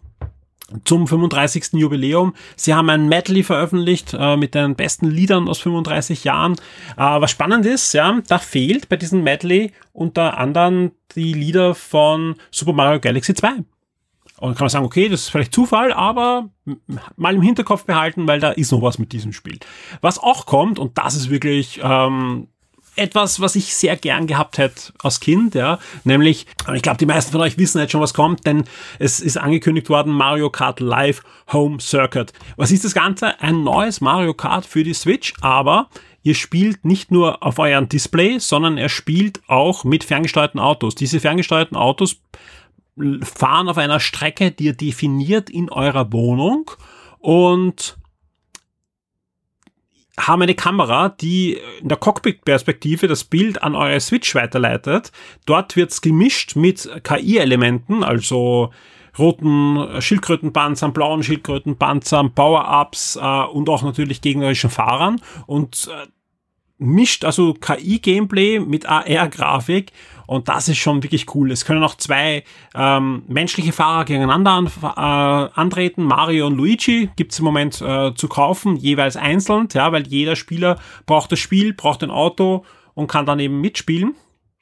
[0.84, 1.72] zum 35.
[1.72, 2.34] Jubiläum.
[2.54, 6.52] Sie haben ein Medley veröffentlicht äh, mit den besten Liedern aus 35 Jahren.
[6.96, 12.36] Äh, was spannend ist, ja, da fehlt bei diesem Medley unter anderem die Lieder von
[12.52, 13.64] Super Mario Galaxy 2.
[14.40, 16.48] Und kann man sagen, okay, das ist vielleicht Zufall, aber
[17.16, 19.58] mal im Hinterkopf behalten, weil da ist noch was mit diesem Spiel.
[20.00, 22.48] Was auch kommt, und das ist wirklich ähm,
[22.96, 27.32] etwas, was ich sehr gern gehabt hätte als Kind, ja, nämlich, ich glaube, die meisten
[27.32, 28.64] von euch wissen jetzt schon, was kommt, denn
[28.98, 31.22] es ist angekündigt worden, Mario Kart Live
[31.52, 32.32] Home Circuit.
[32.56, 33.40] Was ist das Ganze?
[33.40, 35.88] Ein neues Mario Kart für die Switch, aber
[36.22, 40.94] ihr spielt nicht nur auf euren Display, sondern er spielt auch mit ferngesteuerten Autos.
[40.94, 42.16] Diese ferngesteuerten Autos
[43.22, 46.70] fahren auf einer Strecke, die ihr definiert in eurer Wohnung
[47.18, 47.98] und
[50.18, 55.12] haben eine Kamera, die in der Cockpit-Perspektive das Bild an eure Switch weiterleitet.
[55.46, 58.70] Dort wird's gemischt mit KI-Elementen, also
[59.18, 66.06] roten Schildkrötenpanzern, blauen Schildkrötenpanzern, Power-Ups äh, und auch natürlich gegnerischen Fahrern und äh,
[66.78, 69.92] mischt also KI-Gameplay mit AR-Grafik
[70.30, 71.50] Und das ist schon wirklich cool.
[71.50, 72.44] Es können auch zwei
[72.76, 76.04] ähm, menschliche Fahrer gegeneinander an, äh, antreten.
[76.04, 80.78] Mario und Luigi gibt's im Moment äh, zu kaufen, jeweils einzeln, ja, weil jeder Spieler
[81.04, 82.64] braucht das Spiel, braucht ein Auto
[82.94, 84.14] und kann dann eben mitspielen.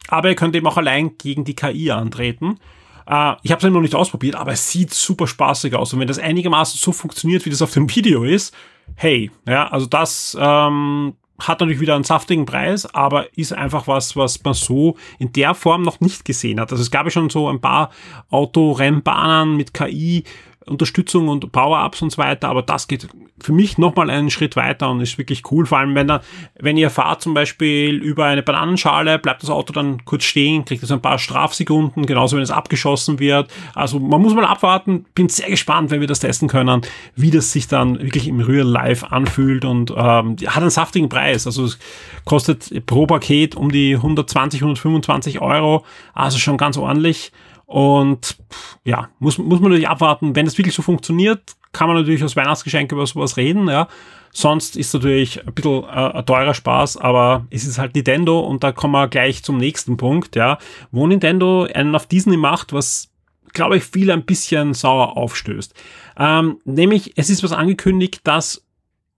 [0.08, 2.58] Aber ihr könnt eben auch allein gegen die KI antreten.
[3.06, 5.92] Äh, ich habe es noch nicht ausprobiert, aber es sieht super spaßig aus.
[5.92, 8.56] Und wenn das einigermaßen so funktioniert, wie das auf dem Video ist,
[8.94, 14.16] hey, ja, also das ähm, hat natürlich wieder einen saftigen Preis, aber ist einfach was,
[14.16, 16.72] was man so in der Form noch nicht gesehen hat.
[16.72, 17.90] Also es gab ja schon so ein paar
[18.30, 20.24] Autorennbahnen mit KI,
[20.66, 23.08] Unterstützung und Power-Ups und so weiter, aber das geht
[23.40, 25.66] für mich nochmal einen Schritt weiter und ist wirklich cool.
[25.66, 26.20] Vor allem, wenn, da,
[26.58, 30.82] wenn ihr fahrt zum Beispiel über eine Bananenschale, bleibt das Auto dann kurz stehen, kriegt
[30.82, 33.50] es ein paar Strafsekunden, genauso wenn es abgeschossen wird.
[33.74, 35.06] Also man muss mal abwarten.
[35.14, 36.82] Bin sehr gespannt, wenn wir das testen können,
[37.16, 41.46] wie das sich dann wirklich im Real Life anfühlt und ähm, hat einen saftigen Preis.
[41.46, 41.78] Also es
[42.24, 45.84] kostet pro Paket um die 120, 125 Euro,
[46.14, 47.32] also schon ganz ordentlich.
[47.68, 48.38] Und
[48.84, 50.34] ja, muss, muss man natürlich abwarten.
[50.34, 53.88] Wenn es wirklich so funktioniert, kann man natürlich als Weihnachtsgeschenk über sowas reden, ja.
[54.32, 58.62] Sonst ist natürlich ein bisschen äh, ein teurer Spaß, aber es ist halt Nintendo und
[58.62, 60.58] da kommen wir gleich zum nächsten Punkt, ja.
[60.90, 63.10] Wo Nintendo einen auf Disney macht, was
[63.52, 65.74] glaube ich viele ein bisschen sauer aufstößt.
[66.18, 68.64] Ähm, nämlich, es ist was angekündigt, das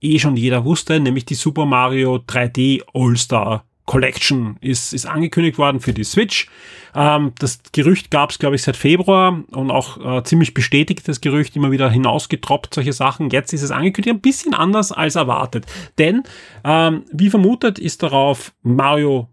[0.01, 5.80] eh schon jeder wusste, nämlich die Super Mario 3D All-Star Collection ist, ist angekündigt worden
[5.80, 6.47] für die Switch.
[6.95, 11.20] Ähm, das Gerücht gab es, glaube ich, seit Februar und auch äh, ziemlich bestätigt das
[11.20, 13.30] Gerücht, immer wieder hinausgetroppt, solche Sachen.
[13.30, 15.66] Jetzt ist es angekündigt, ein bisschen anders als erwartet.
[15.99, 16.22] Denn,
[16.62, 19.28] ähm, wie vermutet, ist darauf Mario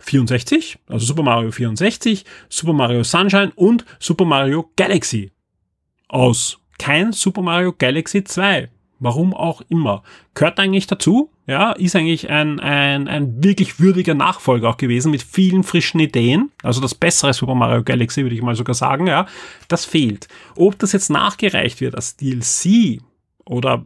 [0.00, 5.32] 64, also Super Mario 64, Super Mario Sunshine und Super Mario Galaxy
[6.08, 6.58] aus.
[6.78, 8.68] Kein Super Mario Galaxy 2.
[9.00, 10.02] Warum auch immer.
[10.34, 15.22] Gehört eigentlich dazu, ja, ist eigentlich ein, ein, ein wirklich würdiger Nachfolger auch gewesen mit
[15.22, 16.50] vielen frischen Ideen.
[16.62, 19.26] Also das bessere Super Mario Galaxy, würde ich mal sogar sagen, ja.
[19.68, 20.28] Das fehlt.
[20.56, 23.00] Ob das jetzt nachgereicht wird als DLC
[23.44, 23.84] oder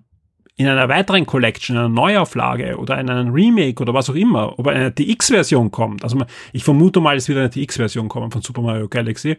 [0.59, 4.59] in einer weiteren Collection, in einer Neuauflage oder in einem Remake oder was auch immer,
[4.59, 6.02] ob eine DX-Version kommt.
[6.02, 9.38] Also ich vermute mal, es wird eine DX-Version kommen von Super Mario Galaxy.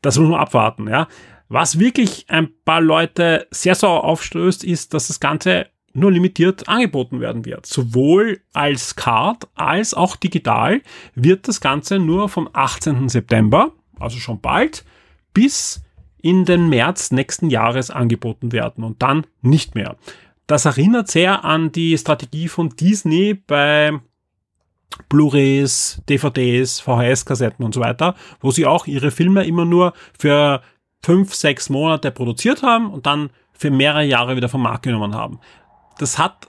[0.00, 1.08] Das muss man abwarten, ja.
[1.48, 7.20] Was wirklich ein paar Leute sehr sauer aufstößt, ist, dass das Ganze nur limitiert angeboten
[7.20, 7.66] werden wird.
[7.66, 10.82] Sowohl als Card als auch digital
[11.14, 13.08] wird das Ganze nur vom 18.
[13.08, 14.84] September, also schon bald,
[15.32, 15.82] bis
[16.20, 19.96] in den März nächsten Jahres angeboten werden und dann nicht mehr.
[20.46, 23.98] Das erinnert sehr an die Strategie von Disney bei
[25.08, 30.62] Blu-rays, DVDs, VHS-Kassetten und so weiter, wo sie auch ihre Filme immer nur für
[31.02, 35.40] fünf, sechs Monate produziert haben und dann für mehrere Jahre wieder vom Markt genommen haben.
[35.98, 36.48] Das hat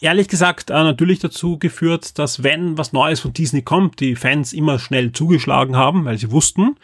[0.00, 4.52] ehrlich gesagt äh, natürlich dazu geführt, dass wenn was Neues von Disney kommt, die Fans
[4.52, 6.76] immer schnell zugeschlagen haben, weil sie wussten,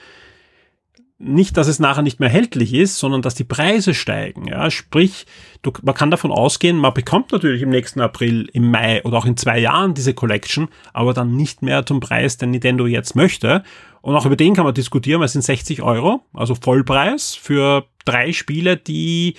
[1.21, 4.47] nicht, dass es nachher nicht mehr erhältlich ist, sondern dass die Preise steigen.
[4.47, 5.27] Ja, sprich,
[5.63, 9.25] du, man kann davon ausgehen, man bekommt natürlich im nächsten April, im Mai oder auch
[9.25, 13.65] in zwei Jahren diese Collection, aber dann nicht mehr zum Preis, den Nintendo jetzt möchte.
[14.01, 17.85] Und auch über den kann man diskutieren, weil es sind 60 Euro, also Vollpreis für
[18.05, 19.35] drei Spiele, die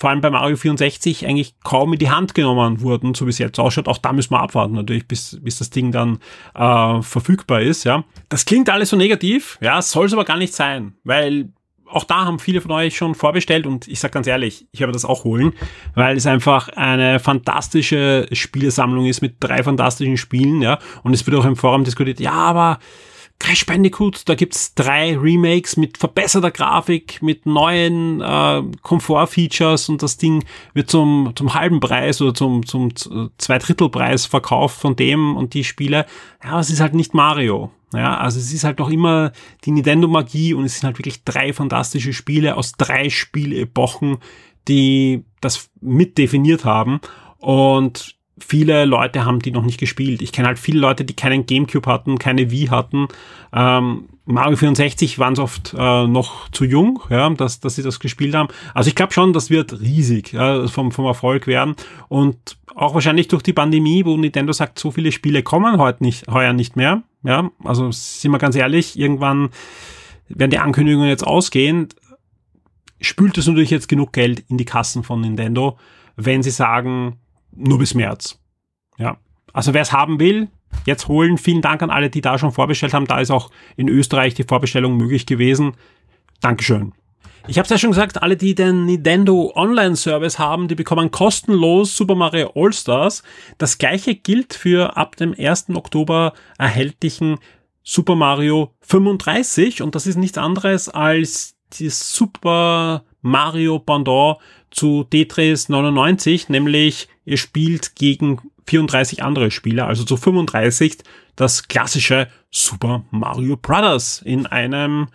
[0.00, 3.38] vor allem bei Mario 64 eigentlich kaum in die Hand genommen wurden, so wie es
[3.38, 3.86] jetzt ausschaut.
[3.86, 6.20] Auch da müssen wir abwarten natürlich, bis, bis das Ding dann
[6.54, 7.84] äh, verfügbar ist.
[7.84, 11.52] Ja, Das klingt alles so negativ, ja, soll es aber gar nicht sein, weil
[11.92, 14.92] auch da haben viele von euch schon vorbestellt und ich sage ganz ehrlich, ich werde
[14.92, 15.52] das auch holen,
[15.94, 20.78] weil es einfach eine fantastische Spielesammlung ist mit drei fantastischen Spielen, ja.
[21.02, 22.78] Und es wird auch im Forum diskutiert, ja, aber
[23.40, 30.18] Crash Bandicoot, da gibt's drei Remakes mit verbesserter Grafik, mit neuen äh, Komfortfeatures und das
[30.18, 32.92] Ding wird zum, zum halben Preis oder zum, zum
[33.38, 36.04] Zweidrittelpreis verkauft von dem und die Spiele.
[36.44, 37.70] Ja, es ist halt nicht Mario.
[37.94, 39.32] Ja, also es ist halt noch immer
[39.64, 44.18] die Nintendo-Magie und es sind halt wirklich drei fantastische Spiele aus drei Spielepochen,
[44.68, 47.00] die das mit definiert haben.
[47.38, 50.22] Und viele Leute haben die noch nicht gespielt.
[50.22, 53.08] Ich kenne halt viele Leute, die keinen Gamecube hatten, keine Wii hatten.
[53.52, 58.00] Ähm, Mario 64 waren es oft äh, noch zu jung, ja, dass, dass sie das
[58.00, 58.48] gespielt haben.
[58.74, 61.74] Also ich glaube schon, das wird riesig ja, vom, vom Erfolg werden.
[62.08, 66.28] Und auch wahrscheinlich durch die Pandemie, wo Nintendo sagt, so viele Spiele kommen heute nicht,
[66.28, 67.02] heuer nicht mehr.
[67.22, 69.50] Ja, also sind wir ganz ehrlich, irgendwann
[70.28, 71.88] werden die Ankündigungen jetzt ausgehen,
[73.00, 75.78] spült es natürlich jetzt genug Geld in die Kassen von Nintendo,
[76.16, 77.18] wenn sie sagen,
[77.52, 78.38] nur bis März.
[78.98, 79.18] Ja.
[79.52, 80.48] Also wer es haben will,
[80.86, 81.38] jetzt holen.
[81.38, 83.06] Vielen Dank an alle, die da schon vorbestellt haben.
[83.06, 85.74] Da ist auch in Österreich die Vorbestellung möglich gewesen.
[86.40, 86.92] Dankeschön.
[87.48, 91.10] Ich habe es ja schon gesagt, alle, die den Nintendo Online Service haben, die bekommen
[91.10, 93.22] kostenlos Super Mario All Stars.
[93.58, 95.70] Das gleiche gilt für ab dem 1.
[95.70, 97.38] Oktober erhältlichen
[97.82, 104.38] Super Mario 35 und das ist nichts anderes als das Super Mario Pendant
[104.70, 110.98] zu Tetris 99, nämlich ihr spielt gegen 34 andere Spieler, also zu 35
[111.36, 115.08] das klassische Super Mario Brothers in einem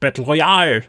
[0.00, 0.84] Battle Royale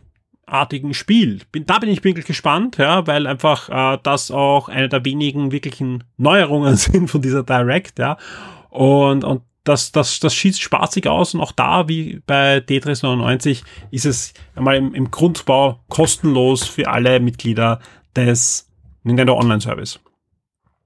[0.45, 1.41] artigen Spiel.
[1.51, 5.51] Bin, da bin ich wirklich gespannt, ja, weil einfach äh, das auch eine der wenigen
[5.51, 8.18] wirklichen Neuerungen sind von dieser Direct, ja.
[8.70, 13.64] Und, und das, das, das schießt spaßig aus und auch da, wie bei Tetris 99,
[13.91, 17.80] ist es einmal im, im Grundbau kostenlos für alle Mitglieder
[18.16, 18.70] des
[19.03, 19.99] Nintendo Online Service.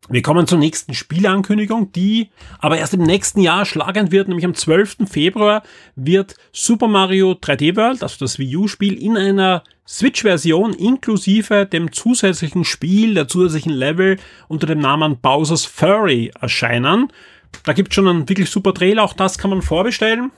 [0.08, 4.54] Wir kommen zur nächsten Spieleankündigung, die aber erst im nächsten Jahr schlagend wird, nämlich am
[4.54, 5.10] 12.
[5.10, 5.64] Februar
[5.96, 12.66] wird Super Mario 3D World, also das Wii U-Spiel, in einer Switch-Version inklusive dem zusätzlichen
[12.66, 14.18] Spiel, der zusätzlichen Level
[14.48, 17.12] unter dem Namen Bowser's Furry erscheinen.
[17.64, 20.32] Da gibt es schon einen wirklich super Trailer, auch das kann man vorbestellen.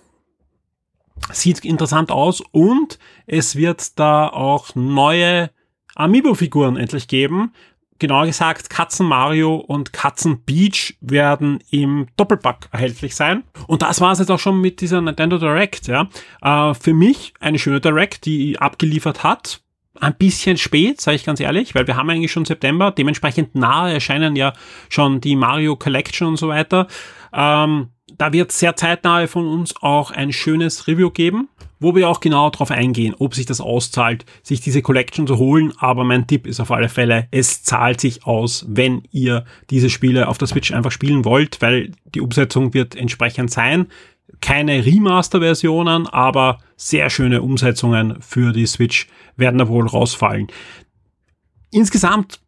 [1.31, 5.49] Sieht interessant aus und es wird da auch neue
[5.95, 7.53] Amiibo-Figuren endlich geben.
[7.99, 13.43] Genauer gesagt, Katzen Mario und Katzen Beach werden im Doppelpack erhältlich sein.
[13.65, 15.87] Und das war es jetzt auch schon mit dieser Nintendo Direct.
[15.87, 16.07] Ja.
[16.41, 19.61] Äh, für mich eine schöne Direct, die abgeliefert hat
[20.01, 23.93] ein bisschen spät, sage ich ganz ehrlich, weil wir haben eigentlich schon September, dementsprechend nahe
[23.93, 24.53] erscheinen ja
[24.89, 26.87] schon die Mario Collection und so weiter.
[27.33, 32.19] Ähm, da wird sehr zeitnah von uns auch ein schönes Review geben, wo wir auch
[32.19, 35.73] genau darauf eingehen, ob sich das auszahlt, sich diese Collection zu holen.
[35.77, 40.27] Aber mein Tipp ist auf alle Fälle, es zahlt sich aus, wenn ihr diese Spiele
[40.27, 43.87] auf der Switch einfach spielen wollt, weil die Umsetzung wird entsprechend sein
[44.41, 50.47] keine Remaster-Versionen, aber sehr schöne Umsetzungen für die Switch werden da wohl rausfallen.
[51.71, 52.39] Insgesamt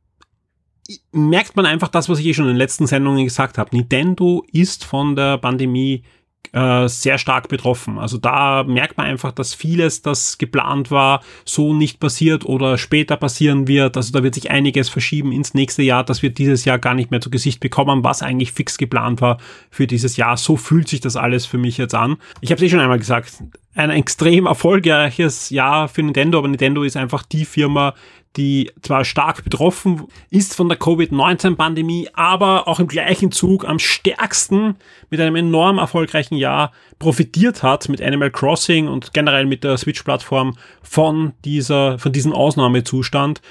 [1.11, 3.75] merkt man einfach das, was ich eh schon in den letzten Sendungen gesagt habe.
[3.75, 6.03] Nintendo ist von der Pandemie
[6.51, 7.99] äh, sehr stark betroffen.
[7.99, 13.17] Also da merkt man einfach, dass vieles, das geplant war, so nicht passiert oder später
[13.17, 13.95] passieren wird.
[13.97, 16.03] Also da wird sich einiges verschieben ins nächste Jahr.
[16.03, 19.37] Das wird dieses Jahr gar nicht mehr zu Gesicht bekommen, was eigentlich fix geplant war
[19.69, 20.37] für dieses Jahr.
[20.37, 22.17] So fühlt sich das alles für mich jetzt an.
[22.41, 23.43] Ich habe es eh schon einmal gesagt,
[23.75, 27.93] ein extrem erfolgreiches Jahr für Nintendo, aber Nintendo ist einfach die Firma,
[28.37, 34.75] die zwar stark betroffen ist von der Covid-19-Pandemie, aber auch im gleichen Zug am stärksten
[35.09, 40.57] mit einem enorm erfolgreichen Jahr profitiert hat mit Animal Crossing und generell mit der Switch-Plattform
[40.81, 43.41] von dieser, von diesem Ausnahmezustand.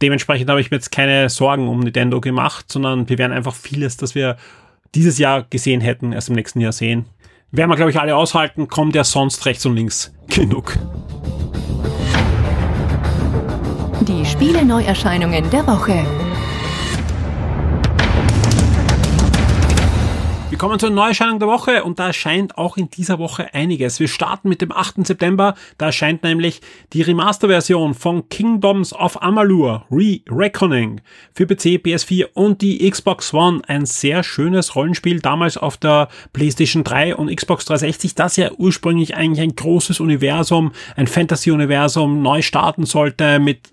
[0.00, 3.96] Dementsprechend habe ich mir jetzt keine Sorgen um Nintendo gemacht, sondern wir werden einfach vieles,
[3.96, 4.36] das wir
[4.94, 7.06] dieses Jahr gesehen hätten, erst im nächsten Jahr sehen.
[7.50, 10.78] Werden wir, glaube ich, alle aushalten, kommt ja sonst rechts und links genug.
[14.02, 16.27] Die Spiele-Neuerscheinungen der Woche.
[20.58, 24.00] Wir kommen zur Neuerscheinung der Woche und da erscheint auch in dieser Woche einiges.
[24.00, 25.06] Wir starten mit dem 8.
[25.06, 25.54] September.
[25.78, 31.00] Da erscheint nämlich die Remaster-Version von Kingdoms of Amalur Re-Reckoning
[31.32, 33.60] für PC, PS4 und die Xbox One.
[33.68, 39.14] Ein sehr schönes Rollenspiel, damals auf der PlayStation 3 und Xbox 360, das ja ursprünglich
[39.14, 43.70] eigentlich ein großes Universum, ein Fantasy-Universum neu starten sollte mit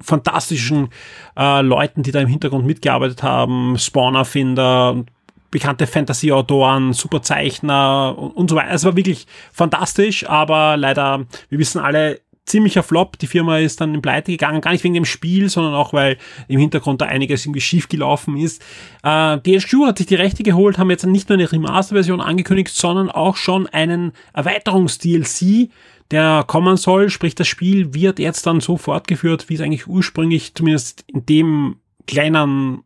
[0.00, 0.88] fantastischen
[1.36, 5.04] äh, Leuten, die da im Hintergrund mitgearbeitet haben, Spawnerfinder,
[5.50, 8.72] bekannte Fantasy-Autoren, Superzeichner und, und so weiter.
[8.72, 13.18] Es war wirklich fantastisch, aber leider, wir wissen alle, ziemlicher Flop.
[13.18, 16.16] Die Firma ist dann in Pleite gegangen, gar nicht wegen dem Spiel, sondern auch, weil
[16.48, 18.62] im Hintergrund da einiges irgendwie schief gelaufen ist.
[19.02, 23.10] Äh, DSQ hat sich die Rechte geholt, haben jetzt nicht nur eine Remaster-Version angekündigt, sondern
[23.10, 25.70] auch schon einen Erweiterungs-DLC,
[26.10, 27.10] der kommen soll.
[27.10, 31.76] Sprich, das Spiel wird jetzt dann so fortgeführt, wie es eigentlich ursprünglich, zumindest in dem
[32.06, 32.82] kleinen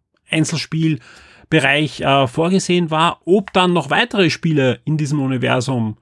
[1.53, 3.21] Einzelspielbereich äh, vorgesehen war.
[3.25, 5.97] Ob dann noch weitere Spiele in diesem Universum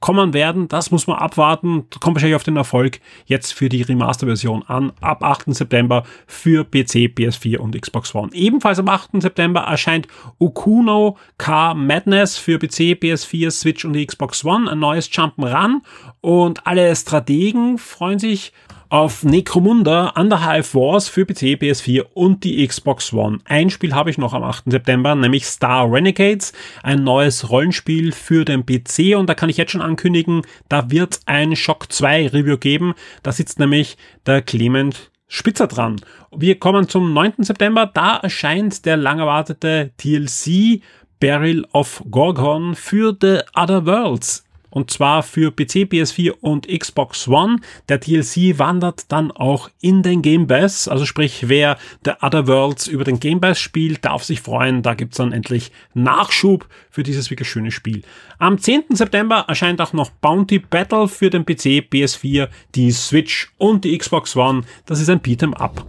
[0.00, 1.86] kommen werden, das muss man abwarten.
[2.00, 5.52] Kommt wahrscheinlich auf den Erfolg jetzt für die Remaster-Version an, ab 8.
[5.54, 8.30] September für PC, PS4 und Xbox One.
[8.32, 9.20] Ebenfalls am 8.
[9.20, 10.06] September erscheint
[10.38, 15.80] Okuno Car Madness für PC, PS4, Switch und Xbox One, ein neues Jump'n'Run
[16.20, 18.52] und alle Strategen freuen sich
[18.90, 23.38] auf Necromunda Underhive Wars für PC, PS4 und die Xbox One.
[23.44, 24.64] Ein Spiel habe ich noch am 8.
[24.66, 29.72] September, nämlich Star Renegades, ein neues Rollenspiel für den PC und da kann ich jetzt
[29.72, 32.94] schon ankündigen, da wird ein Shock 2 Review geben.
[33.22, 36.00] Da sitzt nämlich der Clement Spitzer dran.
[36.34, 37.34] Wir kommen zum 9.
[37.40, 40.80] September, da erscheint der lang erwartete DLC
[41.20, 47.58] Barrel of Gorgon für The Other Worlds und zwar für PC, PS4 und Xbox One.
[47.88, 52.86] Der DLC wandert dann auch in den Game Pass, also sprich, wer The Other Worlds
[52.86, 54.82] über den Game Pass spielt, darf sich freuen.
[54.82, 58.02] Da gibt's dann endlich Nachschub für dieses wirklich schöne Spiel.
[58.38, 58.84] Am 10.
[58.90, 64.36] September erscheint auch noch Bounty Battle für den PC, PS4, die Switch und die Xbox
[64.36, 64.62] One.
[64.86, 65.84] Das ist ein Beat'em Up.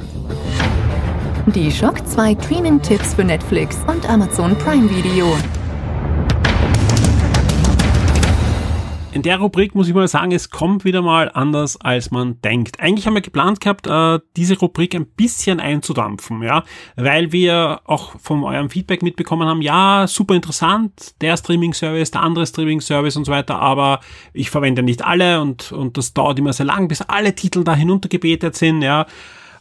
[1.55, 5.35] Die Shock 2 Streaming-Tipps für Netflix und Amazon Prime Video.
[9.19, 12.79] In der Rubrik muss ich mal sagen, es kommt wieder mal anders, als man denkt.
[12.79, 16.63] Eigentlich haben wir geplant gehabt, äh, diese Rubrik ein bisschen einzudampfen, ja,
[16.95, 22.47] weil wir auch von eurem Feedback mitbekommen haben, ja, super interessant, der Streaming-Service, der andere
[22.47, 23.99] Streaming-Service und so weiter, aber
[24.31, 27.75] ich verwende nicht alle und, und das dauert immer sehr lang, bis alle Titel da
[27.75, 29.01] hinuntergebetet sind, ja.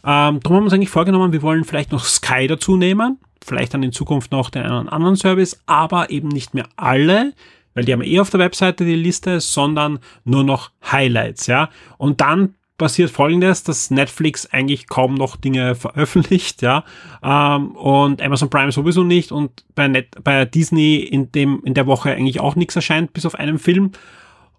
[0.05, 3.73] Ähm, darum haben wir uns eigentlich vorgenommen, wir wollen vielleicht noch Sky dazu nehmen, vielleicht
[3.73, 7.33] dann in Zukunft noch den einen anderen Service, aber eben nicht mehr alle,
[7.79, 11.69] weil die haben eh auf der Webseite die Liste, sondern nur noch Highlights, ja.
[11.97, 16.83] Und dann passiert folgendes, dass Netflix eigentlich kaum noch Dinge veröffentlicht, ja,
[17.23, 21.87] ähm, und Amazon Prime sowieso nicht und bei, Net, bei Disney in dem, in der
[21.87, 23.93] Woche eigentlich auch nichts erscheint, bis auf einen Film.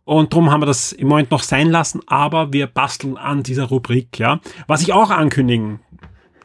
[0.04, 3.64] Und darum haben wir das im Moment noch sein lassen, aber wir basteln an dieser
[3.64, 4.40] Rubrik, ja.
[4.66, 5.80] Was ich auch ankündigen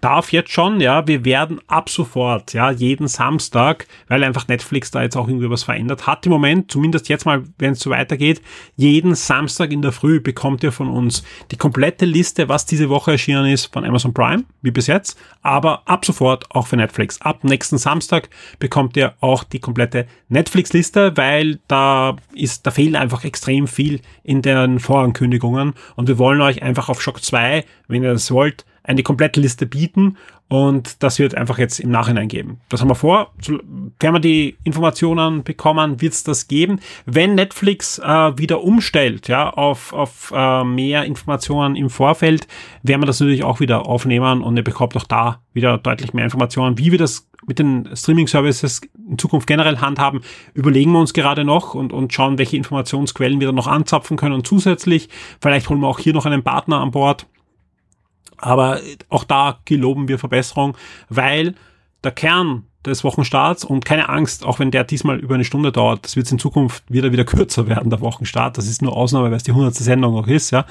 [0.05, 5.01] darf jetzt schon, ja, wir werden ab sofort, ja, jeden Samstag, weil einfach Netflix da
[5.01, 8.39] jetzt auch irgendwie was verändert hat im Moment, zumindest jetzt mal, wenn es so weitergeht,
[8.75, 13.13] jeden Samstag in der Früh bekommt ihr von uns die komplette Liste, was diese Woche
[13.13, 17.19] erschienen ist von Amazon Prime, wie bis jetzt, aber ab sofort auch für Netflix.
[17.21, 18.29] Ab nächsten Samstag
[18.59, 24.43] bekommt ihr auch die komplette Netflix-Liste, weil da ist, da fehlt einfach extrem viel in
[24.43, 25.73] den Vorankündigungen.
[25.95, 29.65] Und wir wollen euch einfach auf Shock 2, wenn ihr das wollt, eine komplette Liste
[29.65, 30.17] bieten
[30.47, 32.59] und das wird einfach jetzt im Nachhinein geben.
[32.69, 33.31] Das haben wir vor.
[33.99, 36.79] Wenn wir die Informationen bekommen, wird es das geben.
[37.05, 42.47] Wenn Netflix äh, wieder umstellt, ja, auf, auf äh, mehr Informationen im Vorfeld,
[42.83, 46.25] werden wir das natürlich auch wieder aufnehmen und ihr bekommt auch da wieder deutlich mehr
[46.25, 50.21] Informationen, wie wir das mit den Streaming-Services in Zukunft generell handhaben,
[50.53, 54.33] überlegen wir uns gerade noch und, und schauen, welche Informationsquellen wir da noch anzapfen können.
[54.33, 55.09] Und zusätzlich,
[55.41, 57.27] vielleicht holen wir auch hier noch einen Partner an Bord,
[58.45, 58.79] aber
[59.09, 60.77] auch da geloben wir Verbesserung,
[61.09, 61.55] weil
[62.03, 66.05] der Kern des Wochenstarts und keine Angst, auch wenn der diesmal über eine Stunde dauert,
[66.05, 68.57] das wird in Zukunft wieder wieder kürzer werden, der Wochenstart.
[68.57, 69.73] Das ist nur Ausnahme, weil es die 100.
[69.73, 70.65] Sendung noch ist, ja.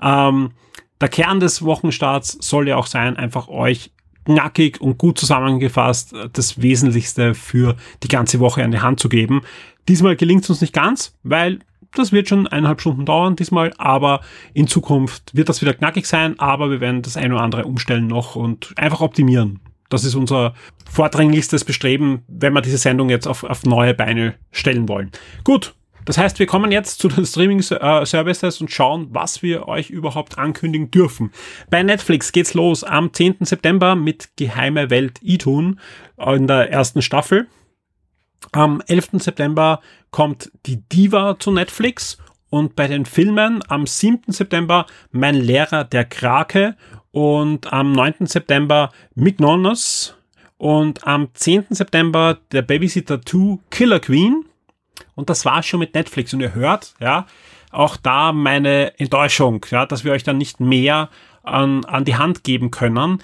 [0.00, 0.52] Ähm,
[1.00, 3.92] der Kern des Wochenstarts soll ja auch sein, einfach euch
[4.24, 9.42] knackig und gut zusammengefasst das Wesentlichste für die ganze Woche an die Hand zu geben.
[9.86, 11.60] Diesmal gelingt es uns nicht ganz, weil
[11.94, 14.20] das wird schon eineinhalb Stunden dauern diesmal, aber
[14.54, 18.06] in Zukunft wird das wieder knackig sein, aber wir werden das eine oder andere umstellen
[18.06, 19.60] noch und einfach optimieren.
[19.88, 20.54] Das ist unser
[20.90, 25.10] vordringlichstes Bestreben, wenn wir diese Sendung jetzt auf, auf neue Beine stellen wollen.
[25.44, 25.74] Gut,
[26.04, 30.90] das heißt, wir kommen jetzt zu den Streaming-Services und schauen, was wir euch überhaupt ankündigen
[30.90, 31.32] dürfen.
[31.68, 33.36] Bei Netflix geht's los am 10.
[33.40, 35.78] September mit Geheime Welt Itun
[36.16, 37.46] in der ersten Staffel.
[38.52, 39.10] Am 11.
[39.14, 39.80] September
[40.10, 42.18] kommt die Diva zu Netflix
[42.50, 44.32] und bei den Filmen am 7.
[44.32, 46.76] September Mein Lehrer der Krake
[47.10, 48.26] und am 9.
[48.26, 50.16] September Mignonos
[50.56, 51.66] und am 10.
[51.70, 54.44] September der Babysitter 2 Killer Queen
[55.14, 57.26] und das war's schon mit Netflix und ihr hört, ja,
[57.70, 61.10] auch da meine Enttäuschung, ja, dass wir euch dann nicht mehr
[61.42, 63.22] an, an die Hand geben können.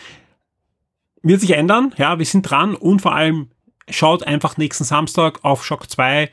[1.23, 3.51] Wird sich ändern, ja, wir sind dran und vor allem
[3.89, 6.31] schaut einfach nächsten Samstag auf Shock 2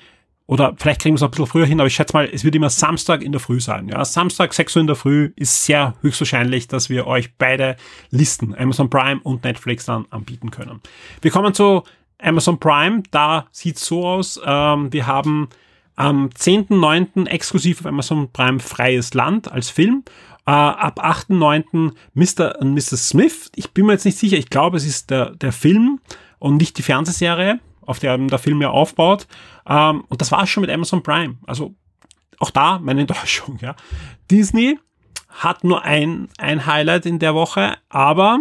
[0.47, 2.55] oder vielleicht kriegen wir es ein bisschen früher hin, aber ich schätze mal, es wird
[2.55, 3.87] immer Samstag in der Früh sein.
[3.87, 7.77] Ja, Samstag 6 Uhr in der Früh ist sehr höchstwahrscheinlich, dass wir euch beide
[8.09, 10.81] Listen, Amazon Prime und Netflix dann anbieten können.
[11.21, 11.83] Wir kommen zu
[12.21, 13.03] Amazon Prime.
[13.11, 14.41] Da sieht es so aus.
[14.45, 15.47] Ähm, wir haben
[15.95, 17.27] am 10.9.
[17.27, 20.03] exklusiv auf Amazon Prime Freies Land als Film.
[20.45, 21.93] Äh, ab 8.9.
[22.13, 22.59] Mr.
[22.59, 23.09] und Mrs.
[23.09, 23.51] Smith.
[23.55, 24.37] Ich bin mir jetzt nicht sicher.
[24.37, 25.99] Ich glaube, es ist der, der Film
[26.41, 29.27] und nicht die Fernsehserie, auf der der Film ja aufbaut.
[29.67, 31.37] Ähm, und das war schon mit Amazon Prime.
[31.45, 31.75] Also
[32.39, 33.59] auch da meine Enttäuschung.
[33.61, 33.75] Ja.
[34.29, 34.79] Disney
[35.29, 38.39] hat nur ein, ein Highlight in der Woche, aber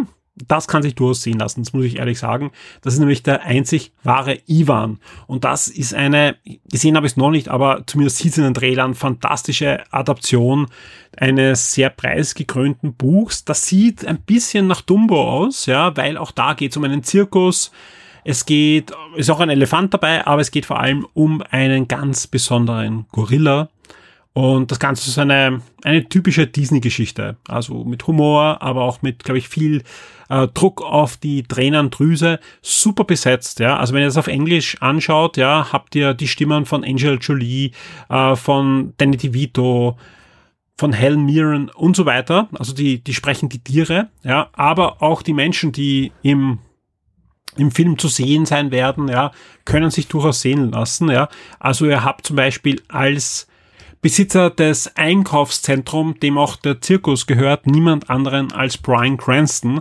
[0.48, 2.50] das kann sich durchaus sehen lassen, das muss ich ehrlich sagen.
[2.82, 4.98] Das ist nämlich der einzig wahre Ivan.
[5.26, 6.36] Und das ist eine,
[6.70, 10.66] gesehen habe ich es noch nicht, aber zumindest sieht es in den Trailern, fantastische Adaption
[11.16, 13.44] eines sehr preisgekrönten Buchs.
[13.44, 17.02] Das sieht ein bisschen nach Dumbo aus, ja, weil auch da geht es um einen
[17.02, 17.70] Zirkus.
[18.24, 22.26] Es geht, ist auch ein Elefant dabei, aber es geht vor allem um einen ganz
[22.26, 23.70] besonderen Gorilla.
[24.32, 27.36] Und das Ganze ist eine, eine typische Disney-Geschichte.
[27.48, 29.82] Also mit Humor, aber auch mit, glaube ich, viel
[30.28, 32.38] äh, Druck auf die Tränendrüse.
[32.62, 33.76] Super besetzt, ja.
[33.76, 37.72] Also wenn ihr das auf Englisch anschaut, ja, habt ihr die Stimmen von Angel Jolie,
[38.08, 39.98] äh, von Danny DeVito,
[40.78, 42.48] von Helen Mirren und so weiter.
[42.56, 46.58] Also die, die sprechen die Tiere, ja, aber auch die Menschen, die im
[47.56, 49.32] im Film zu sehen sein werden, ja,
[49.64, 51.28] können sich durchaus sehen lassen, ja.
[51.58, 53.48] Also ihr habt zum Beispiel als
[54.02, 59.80] Besitzer des Einkaufszentrums, dem auch der Zirkus gehört, niemand anderen als Brian Cranston.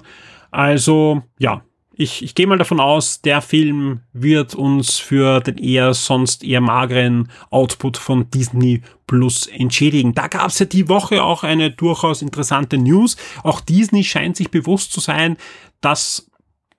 [0.52, 1.64] Also, ja,
[2.02, 6.62] ich, ich gehe mal davon aus, der Film wird uns für den eher sonst eher
[6.62, 10.14] mageren Output von Disney Plus entschädigen.
[10.14, 13.18] Da gab es ja die Woche auch eine durchaus interessante News.
[13.44, 15.36] Auch Disney scheint sich bewusst zu sein,
[15.82, 16.32] dass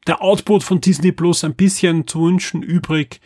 [0.06, 3.20] der Output von Disney Plus ein bisschen zu wünschen übrig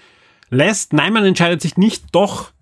[0.51, 0.93] lässt.
[0.93, 2.54] Nein, man entscheidet sich nicht doch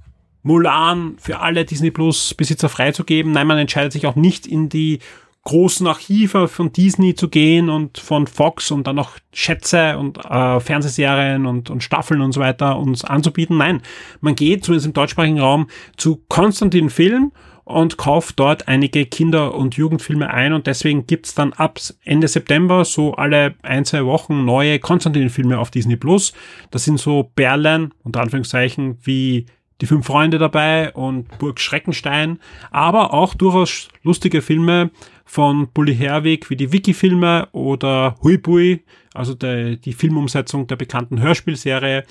[0.43, 3.33] Mulan für alle Disney Plus Besitzer freizugeben.
[3.33, 4.99] Nein, man entscheidet sich auch nicht in die
[5.45, 10.61] großen Archive von Disney zu gehen und von Fox und dann noch Schätze und äh,
[10.61, 13.57] Fernsehserien und, und Staffeln und so weiter uns anzubieten.
[13.57, 13.83] Nein,
[14.21, 15.67] man geht zumindest im deutschsprachigen Raum
[15.97, 17.33] zu Konstantin Film
[17.65, 22.85] und kauft dort einige Kinder- und Jugendfilme ein und deswegen gibt's dann ab Ende September
[22.85, 26.33] so alle ein, zwei Wochen neue Konstantin-Filme auf Disney Plus.
[26.71, 29.47] Das sind so Perlen, unter Anführungszeichen, wie
[29.83, 32.39] die fünf Freunde dabei und Burg Schreckenstein,
[32.71, 34.93] aber auch durchaus lustige Filme
[35.25, 42.05] von Bully Herwig wie die Wiki-Filme oder Huibui, also der, die Filmumsetzung der bekannten Hörspielserie.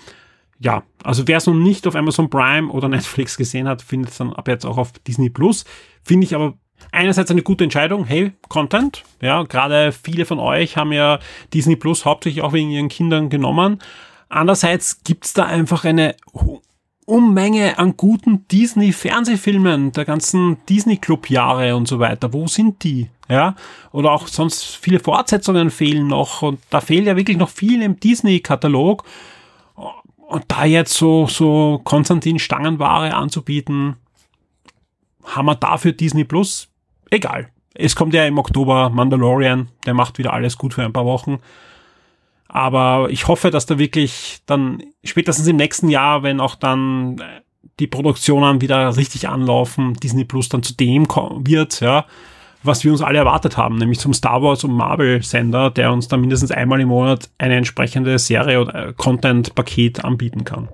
[0.60, 4.18] Ja, also wer es noch nicht auf Amazon Prime oder Netflix gesehen hat, findet es
[4.18, 5.64] dann ab jetzt auch auf Disney Plus.
[6.04, 6.56] Finde ich aber
[6.92, 9.04] einerseits eine gute Entscheidung, hey, Content.
[9.22, 11.20] Ja, gerade viele von euch haben ja
[11.54, 13.80] Disney Plus hauptsächlich auch wegen ihren Kindern genommen.
[14.28, 16.16] Andererseits gibt's da einfach eine
[17.06, 22.32] Unmenge an guten Disney-Fernsehfilmen, der ganzen Disney-Club-Jahre und so weiter.
[22.32, 23.10] Wo sind die?
[23.28, 23.56] Ja,
[23.92, 28.00] oder auch sonst viele Fortsetzungen fehlen noch und da fehlt ja wirklich noch viel im
[28.00, 29.04] Disney-Katalog.
[30.18, 33.96] Und da jetzt so, so Konstantin Stangenware anzubieten,
[35.24, 36.70] haben wir dafür Disney Plus?
[37.10, 37.50] Egal.
[37.74, 41.40] Es kommt ja im Oktober Mandalorian, der macht wieder alles gut für ein paar Wochen.
[42.54, 47.42] Aber ich hoffe, dass da wirklich dann spätestens im nächsten Jahr, wenn auch dann äh,
[47.80, 52.06] die Produktionen wieder richtig anlaufen, Disney Plus dann zu dem wird, ja,
[52.62, 56.10] was wir uns alle erwartet haben, nämlich zum Star Wars und Marvel Sender, der uns
[56.10, 60.68] dann mindestens einmal im Monat eine entsprechende Serie oder äh, Content-Paket anbieten kann.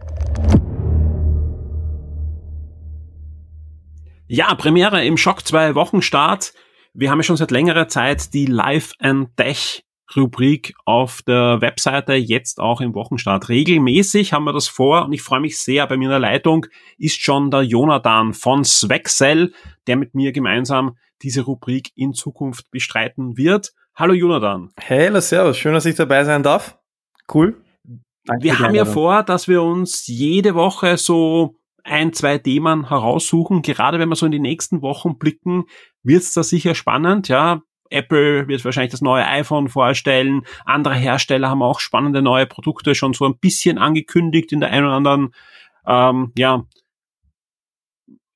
[4.26, 6.54] Ja, Premiere im Schock 2 Wochenstart.
[6.96, 9.84] Wir haben ja schon seit längerer Zeit die Live and Tech
[10.16, 13.50] Rubrik auf der Webseite, jetzt auch im Wochenstart.
[13.50, 15.86] Regelmäßig haben wir das vor und ich freue mich sehr.
[15.88, 16.66] Bei mir in der Leitung
[16.98, 19.54] ist schon der Jonathan von Swexel,
[19.88, 23.74] der mit mir gemeinsam diese Rubrik in Zukunft bestreiten wird.
[23.96, 24.72] Hallo Jonathan.
[24.80, 25.58] Hey, servus.
[25.58, 26.78] Schön, dass ich dabei sein darf.
[27.34, 27.62] Cool.
[28.26, 33.62] Danke wir haben ja vor, dass wir uns jede Woche so ein, zwei Themen heraussuchen.
[33.62, 35.66] Gerade wenn wir so in die nächsten Wochen blicken,
[36.04, 37.28] wird es da sicher spannend.
[37.30, 40.44] Ja, Apple wird wahrscheinlich das neue iPhone vorstellen.
[40.66, 44.86] Andere Hersteller haben auch spannende neue Produkte schon so ein bisschen angekündigt in der einen
[44.86, 45.34] oder anderen,
[45.86, 46.66] ähm, ja,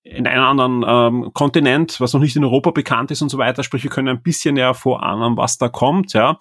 [0.04, 3.64] in einem anderen ähm, Kontinent, was noch nicht in Europa bekannt ist und so weiter.
[3.64, 6.38] Sprich, wir können ein bisschen ja vorahnen, was da kommt, ja.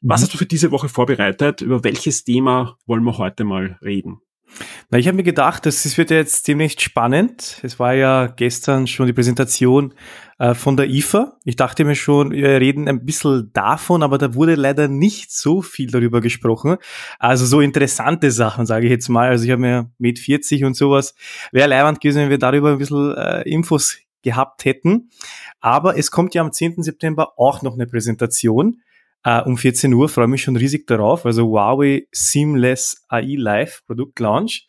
[0.00, 0.24] Was mhm.
[0.24, 1.60] hast du für diese Woche vorbereitet?
[1.60, 4.20] Über welches Thema wollen wir heute mal reden?
[4.90, 7.60] Na, ich habe mir gedacht, das wird ja jetzt demnächst spannend.
[7.62, 9.94] Es war ja gestern schon die Präsentation
[10.38, 11.36] äh, von der IFA.
[11.44, 15.62] Ich dachte mir schon, wir reden ein bisschen davon, aber da wurde leider nicht so
[15.62, 16.76] viel darüber gesprochen.
[17.18, 19.28] Also so interessante Sachen, sage ich jetzt mal.
[19.28, 21.14] Also ich habe mir mit 40 und sowas,
[21.52, 25.10] wäre leibend gewesen, wenn wir darüber ein bisschen äh, Infos gehabt hätten.
[25.60, 26.82] Aber es kommt ja am 10.
[26.82, 28.82] September auch noch eine Präsentation
[29.26, 31.26] Uh, um 14 Uhr freue mich schon riesig darauf.
[31.26, 34.66] Also Huawei Seamless AI Live Produkt Launch.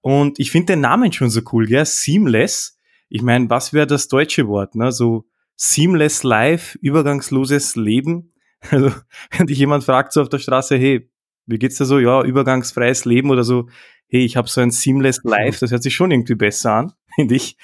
[0.00, 1.84] Und ich finde den Namen schon so cool, gell?
[1.84, 2.78] Seamless.
[3.08, 4.74] Ich meine, was wäre das deutsche Wort?
[4.74, 4.90] Ne?
[4.90, 5.26] So
[5.56, 8.32] Seamless Life, übergangsloses Leben.
[8.70, 8.90] Also,
[9.30, 11.08] wenn dich jemand fragt so auf der Straße, hey,
[11.44, 12.00] wie geht's dir so?
[12.00, 13.68] Ja, übergangsfreies Leben oder so.
[14.08, 17.34] Hey, ich habe so ein Seamless Life, das hört sich schon irgendwie besser an, finde
[17.34, 17.56] ich.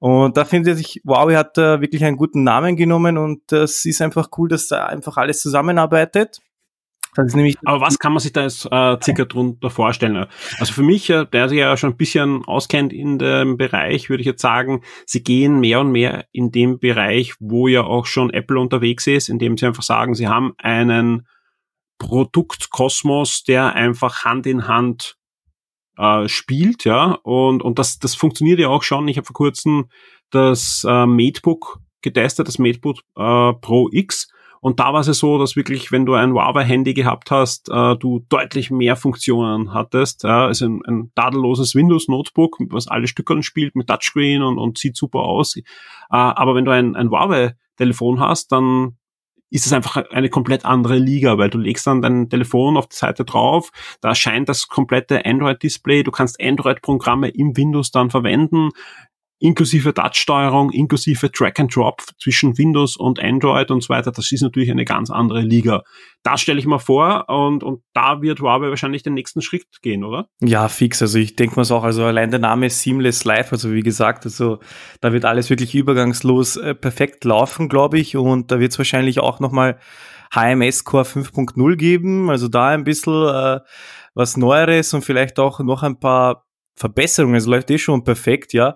[0.00, 4.02] Und da finde ich, Huawei hat äh, wirklich einen guten Namen genommen und es ist
[4.02, 6.40] einfach cool, dass da einfach alles zusammenarbeitet.
[7.16, 7.32] Das
[7.64, 10.26] Aber was kann man sich da jetzt äh, circa drunter vorstellen?
[10.58, 14.22] Also für mich, äh, der sich ja schon ein bisschen auskennt in dem Bereich, würde
[14.22, 18.30] ich jetzt sagen, sie gehen mehr und mehr in dem Bereich, wo ja auch schon
[18.30, 21.28] Apple unterwegs ist, indem sie einfach sagen, sie haben einen
[21.98, 25.16] Produktkosmos, der einfach Hand in Hand
[25.96, 27.18] äh, spielt, ja.
[27.22, 29.08] Und, und das, das funktioniert ja auch schon.
[29.08, 29.86] Ich habe vor kurzem
[30.30, 34.28] das äh, MateBook getestet, das MateBook äh, Pro X.
[34.60, 37.96] Und da war es ja so, dass wirklich, wenn du ein Huawei-Handy gehabt hast, äh,
[37.96, 40.22] du deutlich mehr Funktionen hattest.
[40.22, 44.96] Ja, also ein, ein tadelloses Windows-Notebook, was alle Stückern spielt mit Touchscreen und, und sieht
[44.96, 45.56] super aus.
[45.56, 45.62] Äh,
[46.08, 48.96] aber wenn du ein, ein Huawei-Telefon hast, dann
[49.54, 52.96] ist es einfach eine komplett andere Liga, weil du legst dann dein Telefon auf die
[52.96, 58.70] Seite drauf, da erscheint das komplette Android-Display, du kannst Android-Programme im Windows dann verwenden,
[59.44, 64.40] inklusive Touch-Steuerung, inklusive Track and Drop zwischen Windows und Android und so weiter, das ist
[64.40, 65.82] natürlich eine ganz andere Liga.
[66.22, 70.02] Das stelle ich mal vor und, und da wird Huawei wahrscheinlich den nächsten Schritt gehen,
[70.02, 70.28] oder?
[70.40, 71.02] Ja, fix.
[71.02, 74.60] Also ich denke mal auch, also allein der Name Seamless Life, also wie gesagt, also
[75.02, 79.20] da wird alles wirklich übergangslos äh, perfekt laufen, glaube ich, und da wird es wahrscheinlich
[79.20, 79.78] auch nochmal
[80.34, 83.60] HMS Core 5.0 geben, also da ein bisschen äh,
[84.14, 87.36] was Neueres und vielleicht auch noch ein paar Verbesserungen.
[87.36, 88.74] Es läuft eh schon perfekt, ja.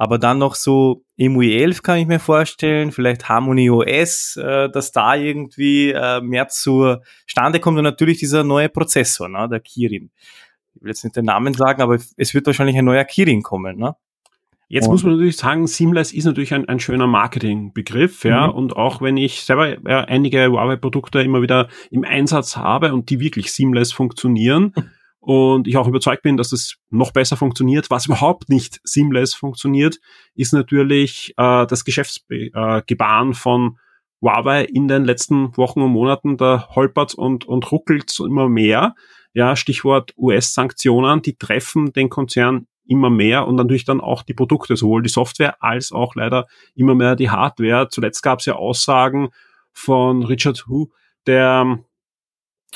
[0.00, 4.92] Aber dann noch so EMUI 11 kann ich mir vorstellen, vielleicht Harmony OS, äh, dass
[4.92, 10.10] da irgendwie äh, mehr zur Stande kommt und natürlich dieser neue Prozessor, ne, der Kirin.
[10.76, 13.76] Ich will jetzt nicht den Namen sagen, aber es wird wahrscheinlich ein neuer Kirin kommen,
[13.76, 13.96] ne?
[14.70, 18.46] Jetzt und muss man natürlich sagen, Seamless ist natürlich ein, ein schöner Marketingbegriff, ja.
[18.46, 18.52] Mhm.
[18.52, 23.18] Und auch wenn ich selber ja, einige Huawei-Produkte immer wieder im Einsatz habe und die
[23.18, 24.74] wirklich seamless funktionieren,
[25.28, 27.90] und ich auch überzeugt bin, dass es noch besser funktioniert.
[27.90, 29.98] Was überhaupt nicht seamless funktioniert,
[30.34, 33.78] ist natürlich äh, das Geschäftsgebaren von
[34.22, 36.38] Huawei in den letzten Wochen und Monaten.
[36.38, 38.94] Da holpert und, und ruckelt immer mehr.
[39.34, 44.78] Ja, Stichwort US-Sanktionen, die treffen den Konzern immer mehr und natürlich dann auch die Produkte,
[44.78, 47.88] sowohl die Software als auch leider immer mehr die Hardware.
[47.90, 49.28] Zuletzt gab es ja Aussagen
[49.74, 50.86] von Richard Hu,
[51.26, 51.87] der äh,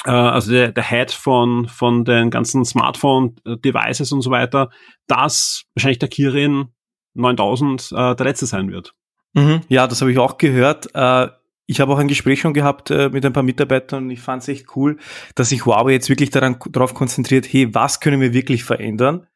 [0.05, 4.71] also der, der Head von, von den ganzen Smartphone-Devices und so weiter,
[5.07, 6.69] dass wahrscheinlich der Kirin
[7.15, 8.95] 9000 äh, der letzte sein wird.
[9.35, 10.89] Mhm, ja, das habe ich auch gehört.
[10.95, 11.29] Äh,
[11.67, 14.43] ich habe auch ein Gespräch schon gehabt äh, mit ein paar Mitarbeitern und ich fand
[14.43, 14.99] es echt cool,
[15.35, 19.27] dass sich Huawei jetzt wirklich daran, darauf konzentriert, hey, was können wir wirklich verändern?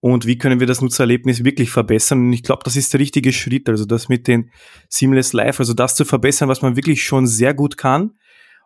[0.00, 2.20] Und wie können wir das Nutzererlebnis wirklich verbessern?
[2.20, 3.68] Und ich glaube, das ist der richtige Schritt.
[3.68, 4.50] Also das mit den
[4.88, 8.14] Seamless Life, also das zu verbessern, was man wirklich schon sehr gut kann,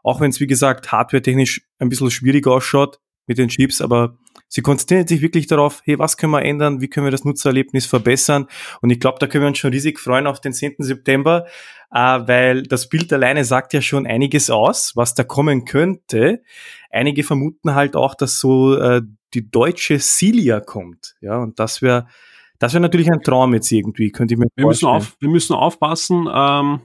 [0.05, 4.61] auch wenn es, wie gesagt, hardware-technisch ein bisschen schwierig ausschaut mit den Chips, aber sie
[4.61, 8.47] konzentriert sich wirklich darauf, hey, was können wir ändern, wie können wir das Nutzererlebnis verbessern?
[8.83, 10.77] Und ich glaube, da können wir uns schon riesig freuen auf den 10.
[10.79, 11.47] September,
[11.91, 16.43] äh, weil das Bild alleine sagt ja schon einiges aus, was da kommen könnte.
[16.91, 19.01] Einige vermuten halt auch, dass so äh,
[19.33, 22.07] die deutsche Cilia kommt, ja, und das wäre
[22.61, 24.95] das wäre natürlich ein Traum jetzt irgendwie, könnte ich mir wir vorstellen.
[24.95, 26.81] Müssen auf, wir müssen aufpassen, ähm,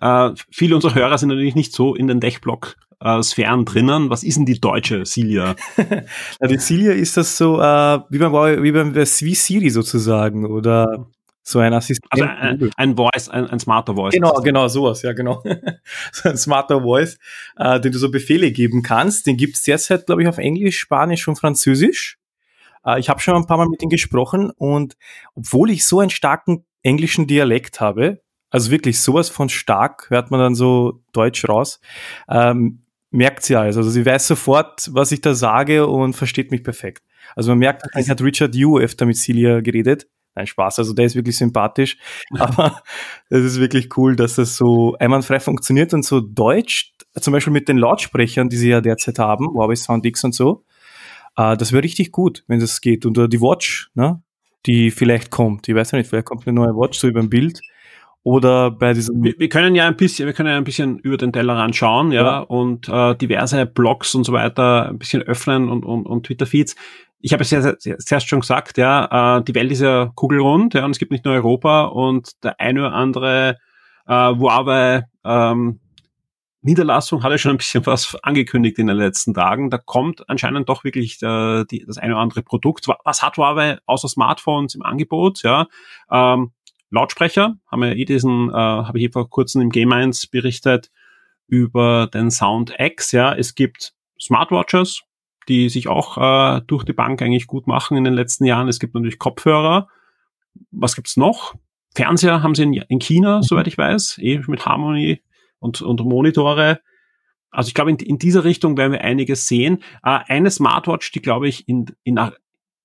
[0.00, 4.10] äh, viele unserer Hörer sind natürlich nicht so in den Dechblock äh, Sphären drinnen.
[4.10, 5.54] Was ist denn die deutsche Cilia?
[5.76, 8.32] ja, die Cilia ist das so äh, wie beim
[8.62, 11.06] wie beim Swiss Siri sozusagen oder
[11.42, 12.06] so ein Assistent.
[12.10, 14.14] Also ein, ein Voice, ein, ein smarter Voice.
[14.14, 15.42] Genau, genau, sowas, ja, genau.
[16.12, 17.18] so ein smarter Voice,
[17.56, 19.26] äh, den du so Befehle geben kannst.
[19.26, 22.18] Den gibt's derzeit, glaube ich, auf Englisch, Spanisch und Französisch.
[22.84, 24.96] Äh, ich habe schon ein paar Mal mit ihm gesprochen und
[25.34, 28.20] obwohl ich so einen starken englischen Dialekt habe,
[28.50, 31.80] also wirklich sowas von stark, hört man dann so Deutsch raus.
[32.28, 33.76] Ähm, merkt sie alles.
[33.76, 37.02] Also sie weiß sofort, was ich da sage und versteht mich perfekt.
[37.34, 40.08] Also man merkt, eigentlich hat Richard Yu öfter mit Celia geredet.
[40.34, 41.96] Nein, Spaß, also der ist wirklich sympathisch.
[42.38, 42.82] Aber
[43.30, 47.68] es ist wirklich cool, dass das so einwandfrei funktioniert und so Deutsch, zum Beispiel mit
[47.68, 50.64] den Lautsprechern, die sie ja derzeit haben, Huawei Sound X und so.
[51.36, 53.06] Äh, das wäre richtig gut, wenn das geht.
[53.06, 54.22] Und die Watch, ne,
[54.66, 55.68] die vielleicht kommt.
[55.68, 57.60] Ich weiß ja nicht, vielleicht kommt eine neue Watch so über ein Bild
[58.22, 59.22] oder bei diesem.
[59.22, 62.12] Wir, wir, können ja ein bisschen, wir können ja ein bisschen über den Tellerrand schauen,
[62.12, 62.38] ja, ja.
[62.40, 66.76] und äh, diverse Blogs und so weiter ein bisschen öffnen und, und, und Twitter-Feeds.
[67.22, 70.84] Ich habe es ja zuerst schon gesagt, ja, äh, die Welt ist ja kugelrund, ja,
[70.84, 73.56] und es gibt nicht nur Europa und der eine oder andere
[74.06, 75.80] äh, Huawei ähm,
[76.62, 79.70] Niederlassung hat ja schon ein bisschen was angekündigt in den letzten Tagen.
[79.70, 82.86] Da kommt anscheinend doch wirklich äh, die, das eine oder andere Produkt.
[83.04, 85.42] Was hat Huawei außer Smartphones im Angebot?
[85.42, 85.68] Ja,
[86.10, 86.52] ähm,
[86.90, 90.90] Lautsprecher, haben wir eh diesen, äh, habe ich eh vor kurzem im Game 1 berichtet
[91.46, 93.34] über den Sound X, ja.
[93.34, 95.02] Es gibt Smartwatches,
[95.48, 98.68] die sich auch äh, durch die Bank eigentlich gut machen in den letzten Jahren.
[98.68, 99.88] Es gibt natürlich Kopfhörer.
[100.70, 101.54] Was gibt's noch?
[101.94, 103.42] Fernseher haben sie in, in China, mhm.
[103.42, 105.22] soweit ich weiß, eh mit Harmony
[105.58, 106.80] und, und Monitore.
[107.50, 109.82] Also ich glaube, in, in dieser Richtung werden wir einiges sehen.
[110.02, 112.18] Äh, eine Smartwatch, die glaube ich in, in,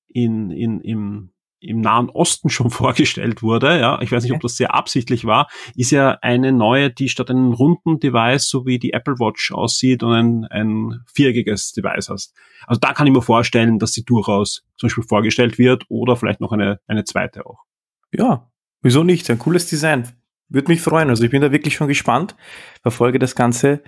[0.08, 1.32] in, in, im
[1.68, 5.48] im Nahen Osten schon vorgestellt wurde, ja, ich weiß nicht, ob das sehr absichtlich war,
[5.76, 10.04] ist ja eine neue, die statt einem runden Device, so wie die Apple Watch aussieht
[10.04, 12.34] und ein, ein viereckiges Device hast.
[12.68, 16.42] Also da kann ich mir vorstellen, dass sie durchaus zum Beispiel vorgestellt wird oder vielleicht
[16.42, 17.64] noch eine, eine zweite auch.
[18.12, 18.50] Ja,
[18.82, 19.30] wieso nicht?
[19.30, 20.08] Ein cooles Design.
[20.48, 21.10] Würde mich freuen.
[21.10, 22.36] Also ich bin da wirklich schon gespannt,
[22.82, 23.82] verfolge das Ganze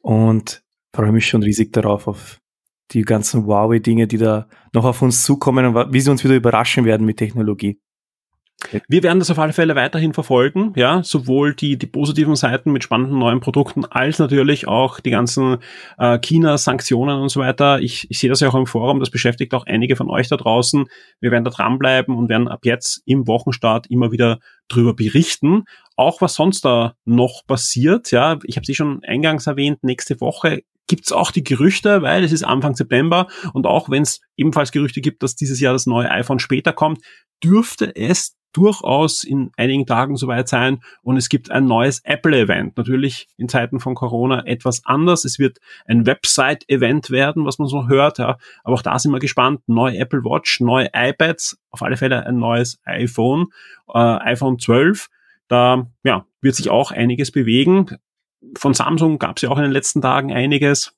[0.00, 0.62] und
[0.94, 2.40] freue mich schon riesig darauf, auf
[2.90, 6.84] die ganzen Huawei-Dinge, die da noch auf uns zukommen und wie sie uns wieder überraschen
[6.84, 7.78] werden mit Technologie.
[8.88, 12.82] Wir werden das auf alle Fälle weiterhin verfolgen, ja, sowohl die, die positiven Seiten mit
[12.82, 15.58] spannenden neuen Produkten als natürlich auch die ganzen
[15.96, 17.78] äh, China-Sanktionen und so weiter.
[17.78, 20.36] Ich, ich sehe das ja auch im Forum, das beschäftigt auch einige von euch da
[20.36, 20.86] draußen.
[21.20, 25.64] Wir werden da dranbleiben und werden ab jetzt im Wochenstart immer wieder drüber berichten.
[25.94, 30.62] Auch was sonst da noch passiert, ja, ich habe sie schon eingangs erwähnt, nächste Woche
[30.88, 35.00] gibt's auch die Gerüchte, weil es ist Anfang September und auch wenn es ebenfalls Gerüchte
[35.00, 37.00] gibt, dass dieses Jahr das neue iPhone später kommt,
[37.42, 42.76] dürfte es durchaus in einigen Tagen soweit sein und es gibt ein neues Apple-Event.
[42.76, 45.24] Natürlich in Zeiten von Corona etwas anders.
[45.24, 48.38] Es wird ein Website-Event werden, was man so hört, ja.
[48.64, 49.60] Aber auch da sind wir gespannt.
[49.66, 53.48] Neue Apple Watch, neue iPads, auf alle Fälle ein neues iPhone,
[53.92, 55.08] äh, iPhone 12.
[55.46, 57.98] Da ja, wird sich auch einiges bewegen
[58.56, 60.94] von Samsung gab es ja auch in den letzten Tagen einiges.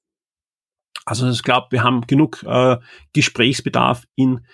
[1.04, 2.76] Also ich glaube, wir haben genug äh,
[3.12, 4.44] Gesprächsbedarf in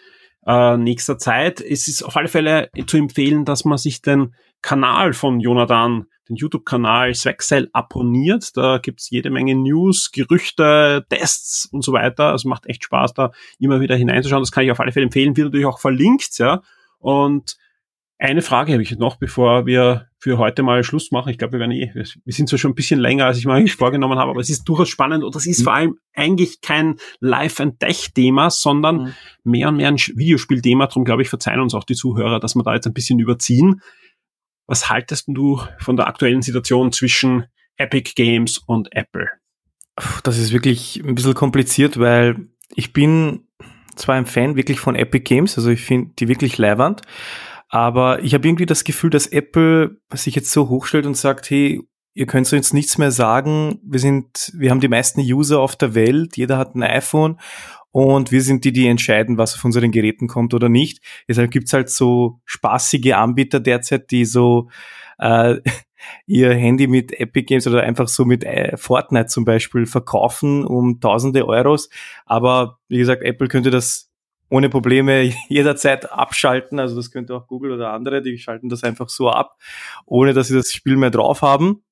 [0.47, 1.61] äh, nächster Zeit.
[1.61, 6.37] Es ist auf alle Fälle zu empfehlen, dass man sich den Kanal von Jonathan, den
[6.37, 8.57] YouTube-Kanal Swexcell abonniert.
[8.57, 12.31] Da gibt's jede Menge News, Gerüchte, Tests und so weiter.
[12.31, 14.43] Also macht echt Spaß, da immer wieder hineinzuschauen.
[14.43, 15.37] Das kann ich auf alle Fälle empfehlen.
[15.37, 16.63] Wird natürlich auch verlinkt, ja.
[16.99, 17.57] Und
[18.19, 21.29] eine Frage habe ich noch, bevor wir für heute mal Schluss machen.
[21.29, 23.53] Ich glaube, wir werden eh, wir sind zwar schon ein bisschen länger, als ich mir
[23.53, 25.65] eigentlich vorgenommen habe, aber es ist durchaus spannend und das ist mhm.
[25.65, 29.15] vor allem eigentlich kein Live-and-Tech-Thema, sondern mhm.
[29.45, 30.87] mehr und mehr ein Videospiel-Thema.
[30.87, 33.83] Darum glaube ich, verzeihen uns auch die Zuhörer, dass wir da jetzt ein bisschen überziehen.
[34.67, 37.45] Was haltest du von der aktuellen Situation zwischen
[37.77, 39.29] Epic Games und Apple?
[40.25, 42.37] Das ist wirklich ein bisschen kompliziert, weil
[42.75, 43.47] ich bin
[43.95, 47.03] zwar ein Fan wirklich von Epic Games, also ich finde die wirklich leiwand,
[47.77, 51.83] aber ich habe irgendwie das Gefühl, dass Apple sich jetzt so hochstellt und sagt, hey,
[52.15, 53.79] ihr könnt uns nichts mehr sagen.
[53.85, 56.39] Wir sind, wir haben die meisten User auf der Welt.
[56.39, 57.39] Jeder hat ein iPhone
[57.91, 61.05] und wir sind die, die entscheiden, was auf unseren Geräten kommt oder nicht.
[61.29, 64.71] Deshalb gibt's halt so spaßige Anbieter derzeit, die so
[65.19, 65.57] äh,
[66.27, 70.99] ihr Handy mit Epic Games oder einfach so mit äh, Fortnite zum Beispiel verkaufen um
[70.99, 71.91] tausende Euros.
[72.25, 74.06] Aber wie gesagt, Apple könnte das
[74.49, 76.79] ohne Probleme jederzeit abschalten.
[76.79, 79.57] Also das könnte auch Google oder andere, die schalten das einfach so ab,
[80.05, 81.83] ohne dass sie das Spiel mehr drauf haben.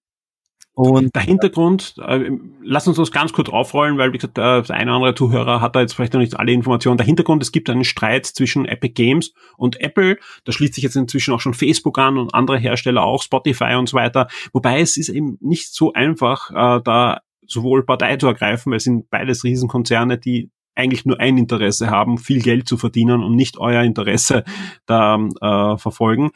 [0.77, 4.91] Und der Hintergrund, äh, lass uns das ganz kurz aufrollen, weil wie gesagt, der eine
[4.91, 6.97] oder andere Zuhörer hat da jetzt vielleicht noch nicht alle Informationen.
[6.97, 10.19] Der Hintergrund, es gibt einen Streit zwischen Epic Games und Apple.
[10.43, 13.89] Da schließt sich jetzt inzwischen auch schon Facebook an und andere Hersteller auch, Spotify und
[13.89, 14.27] so weiter.
[14.53, 18.85] Wobei es ist eben nicht so einfach, äh, da sowohl Partei zu ergreifen, weil es
[18.85, 23.59] sind beides Riesenkonzerne, die eigentlich nur ein Interesse haben, viel Geld zu verdienen und nicht
[23.59, 24.45] euer Interesse
[24.87, 26.31] da äh, verfolgen,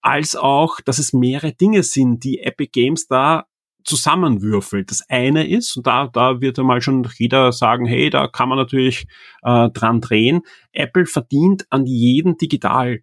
[0.00, 3.46] als auch, dass es mehrere Dinge sind, die Epic Games da
[3.84, 4.90] zusammenwürfelt.
[4.90, 8.58] Das eine ist, und da, da wird einmal schon jeder sagen, hey, da kann man
[8.58, 9.06] natürlich
[9.42, 10.42] äh, dran drehen,
[10.72, 13.00] Apple verdient an jeden digital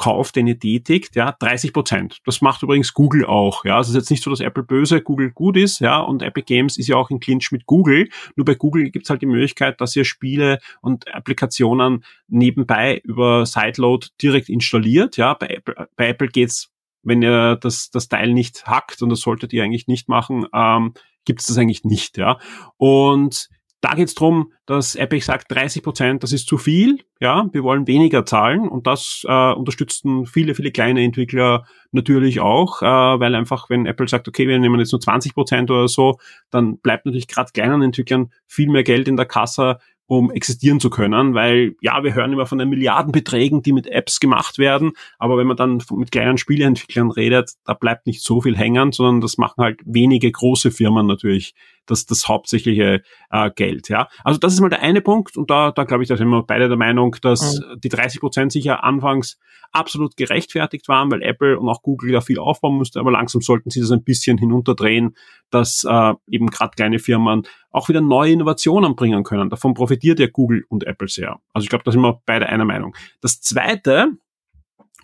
[0.00, 2.20] Kauf, den ihr tätigt, ja, 30 Prozent.
[2.24, 3.76] Das macht übrigens Google auch, ja.
[3.76, 6.46] Also es ist jetzt nicht so, dass Apple böse, Google gut ist, ja, und Epic
[6.46, 8.08] Games ist ja auch in Clinch mit Google.
[8.34, 13.44] Nur bei Google gibt es halt die Möglichkeit, dass ihr Spiele und Applikationen nebenbei über
[13.44, 15.34] Sideload direkt installiert, ja.
[15.34, 16.70] Bei Apple, bei Apple geht's
[17.02, 20.94] wenn ihr das, das Teil nicht hackt, und das solltet ihr eigentlich nicht machen, ähm,
[21.26, 22.38] gibt es das eigentlich nicht, ja.
[22.78, 23.50] Und
[23.80, 27.62] da geht es darum, dass Epic sagt, 30 Prozent, das ist zu viel, ja, wir
[27.62, 28.68] wollen weniger zahlen.
[28.68, 34.08] Und das äh, unterstützen viele, viele kleine Entwickler natürlich auch, äh, weil einfach, wenn Apple
[34.08, 36.18] sagt, okay, wir nehmen jetzt nur 20 Prozent oder so,
[36.50, 39.78] dann bleibt natürlich gerade kleinen Entwicklern viel mehr Geld in der Kasse,
[40.10, 44.18] um existieren zu können, weil ja, wir hören immer von den Milliardenbeträgen, die mit Apps
[44.18, 44.90] gemacht werden,
[45.20, 49.20] aber wenn man dann mit kleinen Spieleentwicklern redet, da bleibt nicht so viel hängen, sondern
[49.20, 51.54] das machen halt wenige große Firmen natürlich
[51.90, 53.88] das, das hauptsächliche äh, Geld.
[53.88, 56.28] Ja, also das ist mal der eine Punkt und da, da glaube ich, da sind
[56.28, 57.80] wir beide der Meinung, dass mhm.
[57.80, 59.38] die 30 Prozent sicher anfangs
[59.72, 63.70] absolut gerechtfertigt waren, weil Apple und auch Google da viel aufbauen musste, aber langsam sollten
[63.70, 65.16] sie das ein bisschen hinunterdrehen,
[65.50, 69.50] dass äh, eben gerade kleine Firmen auch wieder neue Innovationen bringen können.
[69.50, 71.38] Davon profitiert ja Google und Apple sehr.
[71.52, 72.96] Also ich glaube, da sind wir beide einer Meinung.
[73.20, 74.12] Das Zweite,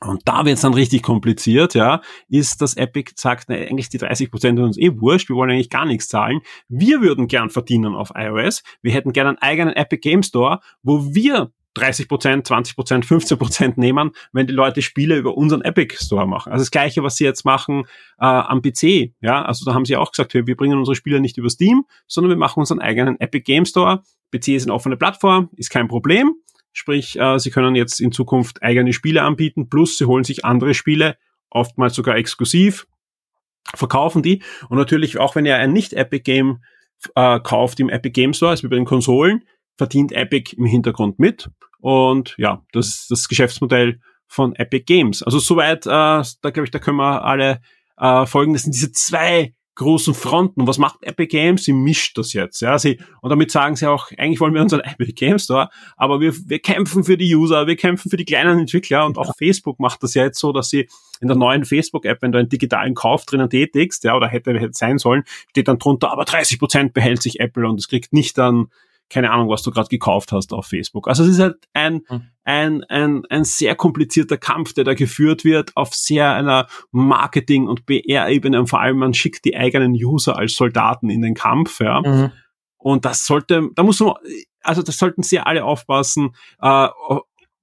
[0.01, 3.99] und da wird es dann richtig kompliziert, ja, ist, dass Epic sagt, ne, eigentlich die
[3.99, 6.41] 30 Prozent uns eh wurscht, wir wollen eigentlich gar nichts zahlen.
[6.69, 8.63] Wir würden gern verdienen auf iOS.
[8.83, 13.39] Wir hätten gern einen eigenen Epic Game Store, wo wir 30 Prozent, 20 Prozent, 15
[13.39, 16.53] Prozent nehmen, wenn die Leute Spiele über unseren Epic Store machen.
[16.53, 17.85] Also das Gleiche, was sie jetzt machen
[18.19, 19.13] äh, am PC.
[19.21, 22.31] Ja, also da haben sie auch gesagt, wir bringen unsere Spiele nicht über Steam, sondern
[22.31, 24.03] wir machen unseren eigenen Epic Game Store.
[24.33, 26.35] PC ist eine offene Plattform, ist kein Problem.
[26.77, 30.75] Sprich, äh, sie können jetzt in Zukunft eigene Spiele anbieten, plus sie holen sich andere
[30.75, 31.17] Spiele,
[31.49, 32.87] oftmals sogar exklusiv,
[33.75, 34.43] verkaufen die.
[34.69, 36.63] Und natürlich, auch wenn ihr ein Nicht-Epic-Game
[37.15, 39.43] äh, kauft im Epic Game Store, also bei den Konsolen,
[39.79, 41.49] verdient Epic im Hintergrund mit.
[41.81, 45.23] Und ja, das ist das Geschäftsmodell von Epic Games.
[45.23, 47.63] Also soweit, äh, da glaube ich, da können wir alle
[47.97, 48.53] äh, folgen.
[48.53, 50.67] Das sind diese zwei großen Fronten.
[50.67, 51.65] Was macht Epic Games?
[51.65, 52.61] Sie mischt das jetzt.
[52.61, 56.21] Ja, sie, und damit sagen sie auch, eigentlich wollen wir unseren Epic Games Store, aber
[56.21, 59.79] wir, wir kämpfen für die User, wir kämpfen für die kleinen Entwickler und auch Facebook
[59.79, 60.89] macht das ja jetzt so, dass sie
[61.21, 64.73] in der neuen Facebook-App, wenn du einen digitalen Kauf drinnen tätigst, ja, oder hätte, hätte
[64.73, 68.37] sein sollen, steht dann drunter, aber 30 Prozent behält sich Apple und es kriegt nicht
[68.37, 68.69] dann
[69.09, 71.09] keine Ahnung, was du gerade gekauft hast auf Facebook.
[71.09, 72.23] Also es ist halt ein, mhm.
[72.45, 77.87] ein, ein, ein sehr komplizierter Kampf, der da geführt wird auf sehr einer Marketing- und
[77.87, 82.01] PR-Ebene und vor allem man schickt die eigenen User als Soldaten in den Kampf, ja.
[82.01, 82.33] Mhm.
[82.79, 84.15] Und das sollte, da muss man,
[84.63, 86.89] also das sollten sehr alle aufpassen, äh,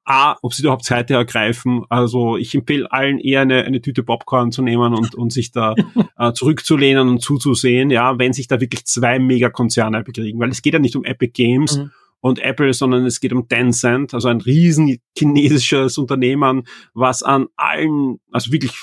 [0.06, 1.84] A, ob sie überhaupt Zeit ergreifen.
[1.90, 5.76] Also ich empfehle allen eher eine, eine Tüte Popcorn zu nehmen und, und sich da
[6.18, 10.40] äh, zurückzulehnen und zuzusehen, ja, wenn sich da wirklich zwei Megakonzerne bekriegen.
[10.40, 11.92] Weil es geht ja nicht um Epic Games mhm.
[12.20, 16.64] und Apple, sondern es geht um Tencent, also ein riesen chinesisches Unternehmen,
[16.94, 18.74] was an allen, also wirklich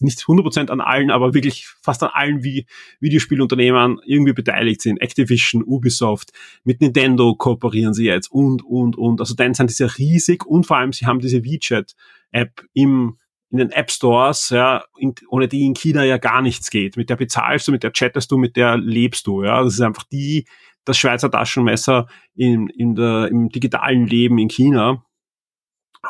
[0.00, 2.66] nicht 100% an allen, aber wirklich fast an allen wie
[3.00, 5.00] Videospielunternehmen irgendwie beteiligt sind.
[5.00, 6.32] Activision, Ubisoft,
[6.64, 9.20] mit Nintendo kooperieren sie jetzt und, und, und.
[9.20, 13.18] Also Tencent ist ja riesig und vor allem sie haben diese WeChat-App im
[13.50, 16.96] in den App Stores, ja, in, ohne die in China ja gar nichts geht.
[16.96, 19.62] Mit der bezahlst du, mit der chattest du, mit der lebst du, ja.
[19.62, 20.46] Das ist einfach die,
[20.84, 25.04] das Schweizer Taschenmesser in, in der, im digitalen Leben in China.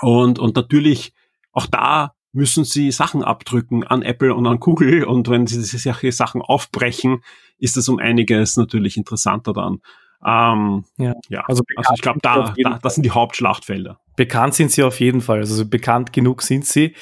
[0.00, 1.12] Und, und natürlich
[1.52, 5.04] auch da müssen sie Sachen abdrücken an Apple und an Google.
[5.04, 7.22] Und wenn sie solche Sachen aufbrechen,
[7.58, 9.80] ist das um einiges natürlich interessanter dann.
[10.26, 11.14] Ähm, ja.
[11.28, 14.00] ja, also, also ich glaube, da, da, das sind die Hauptschlachtfelder.
[14.16, 16.94] Bekannt sind sie auf jeden Fall, also bekannt genug sind sie.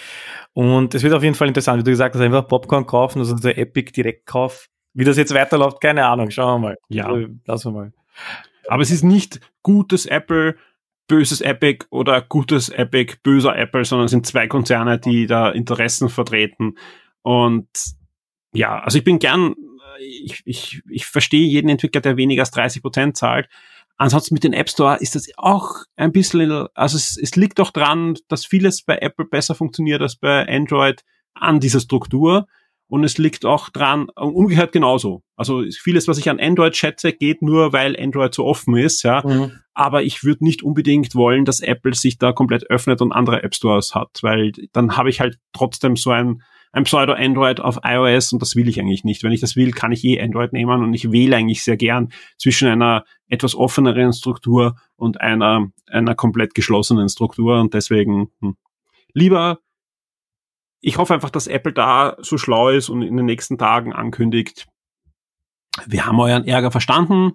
[0.52, 3.34] Und es wird auf jeden Fall interessant, wie du gesagt hast, einfach Popcorn kaufen, also
[3.36, 4.68] der Epic Direktkauf.
[4.92, 6.76] Wie das jetzt weiterläuft, keine Ahnung, schauen wir mal.
[6.88, 7.06] Ja.
[7.06, 7.92] Also, lassen wir mal.
[8.68, 10.56] Aber es ist nicht gutes Apple,
[11.08, 16.08] böses Epic oder gutes Epic, böser Apple, sondern es sind zwei Konzerne, die da Interessen
[16.08, 16.76] vertreten.
[17.22, 17.68] Und
[18.52, 19.54] ja, also ich bin gern,
[20.00, 23.48] ich, ich, ich verstehe jeden Entwickler, der weniger als 30 Prozent zahlt.
[23.96, 27.70] Ansonsten mit dem App Store ist das auch ein bisschen, also es, es liegt doch
[27.70, 31.02] dran, dass vieles bei Apple besser funktioniert als bei Android
[31.34, 32.46] an dieser Struktur.
[32.92, 35.22] Und es liegt auch dran, umgekehrt genauso.
[35.34, 39.22] Also vieles, was ich an Android schätze, geht nur, weil Android so offen ist, ja.
[39.26, 39.52] Mhm.
[39.72, 43.54] Aber ich würde nicht unbedingt wollen, dass Apple sich da komplett öffnet und andere App
[43.54, 46.42] Stores hat, weil dann habe ich halt trotzdem so ein,
[46.72, 49.22] ein Pseudo-Android auf iOS und das will ich eigentlich nicht.
[49.22, 52.12] Wenn ich das will, kann ich eh Android nehmen und ich wähle eigentlich sehr gern
[52.36, 58.56] zwischen einer etwas offeneren Struktur und einer, einer komplett geschlossenen Struktur und deswegen hm,
[59.14, 59.60] lieber
[60.82, 64.66] ich hoffe einfach, dass Apple da so schlau ist und in den nächsten Tagen ankündigt,
[65.86, 67.32] wir haben euren Ärger verstanden,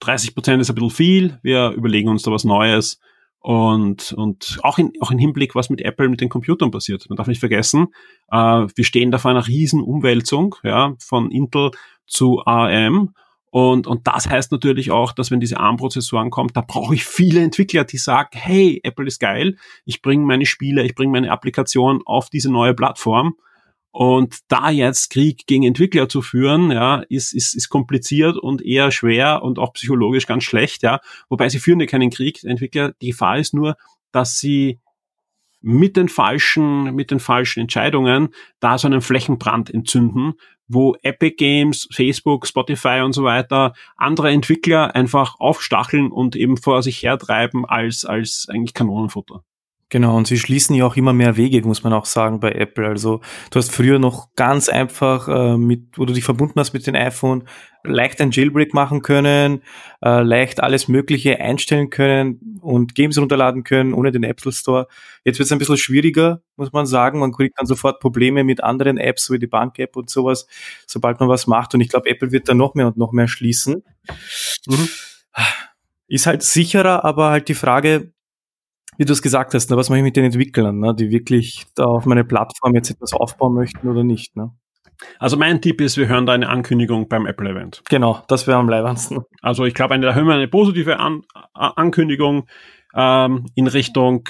[0.00, 3.00] 30 Prozent ist ein bisschen viel, wir überlegen uns da was Neues.
[3.38, 7.04] Und, und auch, in, auch im Hinblick, was mit Apple, mit den Computern passiert.
[7.10, 7.88] Man darf nicht vergessen,
[8.30, 11.70] äh, wir stehen da vor einer riesen Umwälzung ja, von Intel
[12.06, 13.14] zu ARM
[13.54, 17.40] und, und das heißt natürlich auch, dass wenn diese ARM-Prozessoren kommen, da brauche ich viele
[17.40, 22.02] Entwickler, die sagen, hey, Apple ist geil, ich bringe meine Spiele, ich bringe meine Applikation
[22.04, 23.36] auf diese neue Plattform.
[23.92, 28.90] Und da jetzt Krieg gegen Entwickler zu führen, ja, ist, ist, ist kompliziert und eher
[28.90, 30.98] schwer und auch psychologisch ganz schlecht, ja.
[31.28, 32.94] Wobei sie führen ja keinen Krieg, Entwickler.
[33.00, 33.76] Die Gefahr ist nur,
[34.10, 34.80] dass sie
[35.60, 40.34] mit den falschen, mit den falschen Entscheidungen da so einen Flächenbrand entzünden,
[40.68, 46.82] wo Epic Games, Facebook, Spotify und so weiter andere Entwickler einfach aufstacheln und eben vor
[46.82, 49.44] sich hertreiben als, als eigentlich Kanonenfutter.
[49.94, 52.84] Genau, und sie schließen ja auch immer mehr Wege, muss man auch sagen, bei Apple.
[52.84, 53.20] Also
[53.52, 56.96] du hast früher noch ganz einfach äh, mit, wo du dich verbunden hast mit dem
[56.96, 57.44] iPhone,
[57.84, 59.62] leicht ein Jailbreak machen können,
[60.04, 64.88] äh, leicht alles Mögliche einstellen können und Games runterladen können ohne den Apple Store.
[65.24, 67.20] Jetzt wird es ein bisschen schwieriger, muss man sagen.
[67.20, 70.48] Man kriegt dann sofort Probleme mit anderen Apps, wie die Bank-App und sowas,
[70.88, 71.72] sobald man was macht.
[71.72, 73.84] Und ich glaube, Apple wird da noch mehr und noch mehr schließen.
[74.66, 74.88] Mhm.
[76.08, 78.12] Ist halt sicherer, aber halt die Frage,
[78.98, 81.66] wie du es gesagt hast, ne, was mache ich mit den Entwicklern, ne, die wirklich
[81.74, 84.36] da auf meine Plattform jetzt etwas aufbauen möchten oder nicht.
[84.36, 84.50] Ne?
[85.18, 87.82] Also mein Tipp ist, wir hören da eine Ankündigung beim Apple-Event.
[87.88, 89.22] Genau, das wäre am leibendsten.
[89.42, 91.22] Also ich glaube, da hören wir eine positive An
[91.52, 92.46] Ankündigung.
[92.94, 94.28] ähm, in Richtung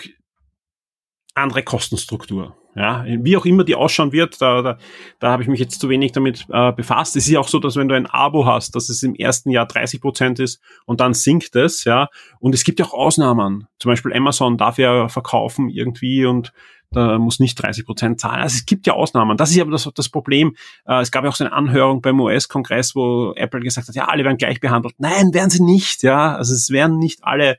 [1.34, 2.56] andere Kostenstruktur.
[2.76, 4.78] Ja, wie auch immer die ausschauen wird, da, da,
[5.20, 7.14] da habe ich mich jetzt zu wenig damit äh, befasst.
[7.14, 9.50] Es ist ja auch so, dass wenn du ein Abo hast, dass es im ersten
[9.50, 12.08] Jahr 30 Prozent ist und dann sinkt es, ja.
[12.40, 13.68] Und es gibt ja auch Ausnahmen.
[13.78, 16.52] Zum Beispiel Amazon darf ja verkaufen irgendwie und
[16.94, 18.40] da muss nicht 30 Prozent zahlen.
[18.40, 19.36] Also es gibt ja Ausnahmen.
[19.36, 20.56] Das ist aber das, das Problem.
[20.86, 24.06] Äh, es gab ja auch so eine Anhörung beim US-Kongress, wo Apple gesagt hat, ja,
[24.06, 24.94] alle werden gleich behandelt.
[24.98, 26.34] Nein, werden sie nicht, ja.
[26.36, 27.58] Also es werden nicht alle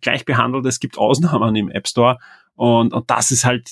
[0.00, 0.66] gleich behandelt.
[0.66, 2.18] Es gibt Ausnahmen im App Store.
[2.54, 3.68] Und, und das ist halt,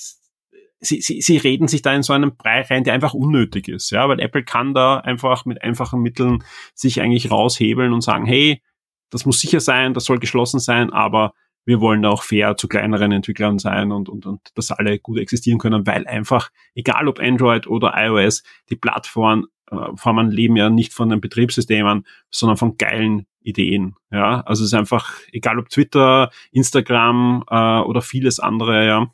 [0.79, 3.91] sie, sie, sie reden sich da in so einen Brei rein, der einfach unnötig ist,
[3.91, 6.43] ja, weil Apple kann da einfach mit einfachen Mitteln
[6.73, 8.61] sich eigentlich raushebeln und sagen, hey,
[9.09, 11.33] das muss sicher sein, das soll geschlossen sein, aber
[11.65, 15.19] wir wollen da auch fair zu kleineren Entwicklern sein und, und, und dass alle gut
[15.19, 20.93] existieren können, weil einfach, egal ob Android oder iOS, die Plattformen äh, leben ja nicht
[20.93, 23.95] von den Betriebssystemen, sondern von geilen Ideen.
[24.11, 29.11] Ja, also es ist einfach, egal ob Twitter, Instagram äh, oder vieles andere, ja.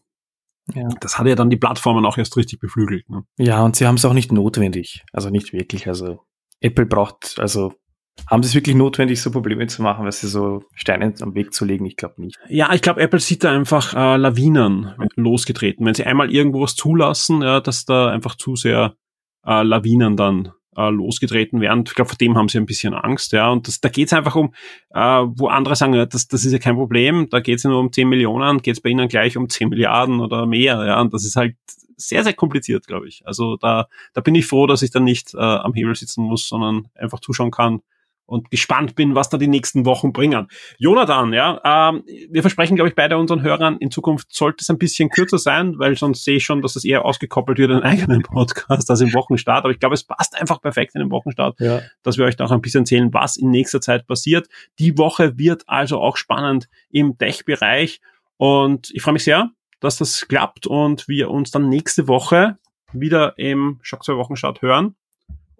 [0.74, 0.88] Ja.
[1.00, 3.10] Das hat ja dann die Plattformen auch erst richtig beflügelt.
[3.10, 3.24] Ne?
[3.38, 5.04] Ja, und sie haben es auch nicht notwendig.
[5.14, 5.88] Also nicht wirklich.
[5.88, 6.22] Also
[6.60, 7.74] Apple braucht, also
[8.30, 11.54] haben sie es wirklich notwendig, so Probleme zu machen, weil sie so Steine am Weg
[11.54, 11.86] zu legen?
[11.86, 12.38] Ich glaube nicht.
[12.48, 15.86] Ja, ich glaube, Apple sieht da einfach äh, Lawinen losgetreten.
[15.86, 18.96] Wenn sie einmal irgendwo was zulassen, ja, dass da einfach zu sehr
[19.46, 21.84] äh, Lawinen dann äh, losgetreten werden.
[21.88, 23.50] Ich glaube, vor dem haben sie ein bisschen Angst, ja.
[23.50, 24.54] Und das, da geht es einfach um,
[24.94, 27.80] äh, wo andere sagen, das, das ist ja kein Problem, da geht es ja nur
[27.80, 31.02] um 10 Millionen, geht es bei ihnen gleich um 10 Milliarden oder mehr, ja.
[31.02, 31.56] Und das ist halt
[31.98, 33.26] sehr, sehr kompliziert, glaube ich.
[33.26, 36.48] Also da, da bin ich froh, dass ich dann nicht äh, am Hebel sitzen muss,
[36.48, 37.82] sondern einfach zuschauen kann,
[38.26, 40.48] und gespannt bin, was da die nächsten Wochen bringen.
[40.78, 44.78] Jonathan, ja, ähm, wir versprechen, glaube ich, beide unseren Hörern, in Zukunft sollte es ein
[44.78, 47.86] bisschen kürzer sein, weil sonst sehe ich schon, dass es eher ausgekoppelt wird in einen
[47.86, 49.64] eigenen Podcast als im Wochenstart.
[49.64, 51.82] Aber ich glaube, es passt einfach perfekt in den Wochenstart, ja.
[52.04, 54.48] dass wir euch da auch ein bisschen erzählen, was in nächster Zeit passiert.
[54.80, 58.02] Die Woche wird also auch spannend im Tech-Bereich
[58.38, 62.58] und ich freue mich sehr, dass das klappt und wir uns dann nächste Woche
[62.92, 64.96] wieder im Schock 2 Wochenstart hören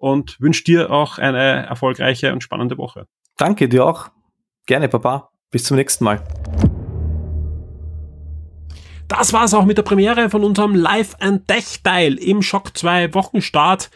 [0.06, 3.08] und wünsche dir auch eine erfolgreiche und spannende Woche.
[3.38, 4.10] Danke dir auch.
[4.68, 5.32] Gerne, Papa.
[5.50, 6.24] Bis zum nächsten Mal.
[9.08, 13.16] Das war's auch mit der Premiere von unserem Live and Tech Teil im Shock 2
[13.16, 13.90] Wochenstart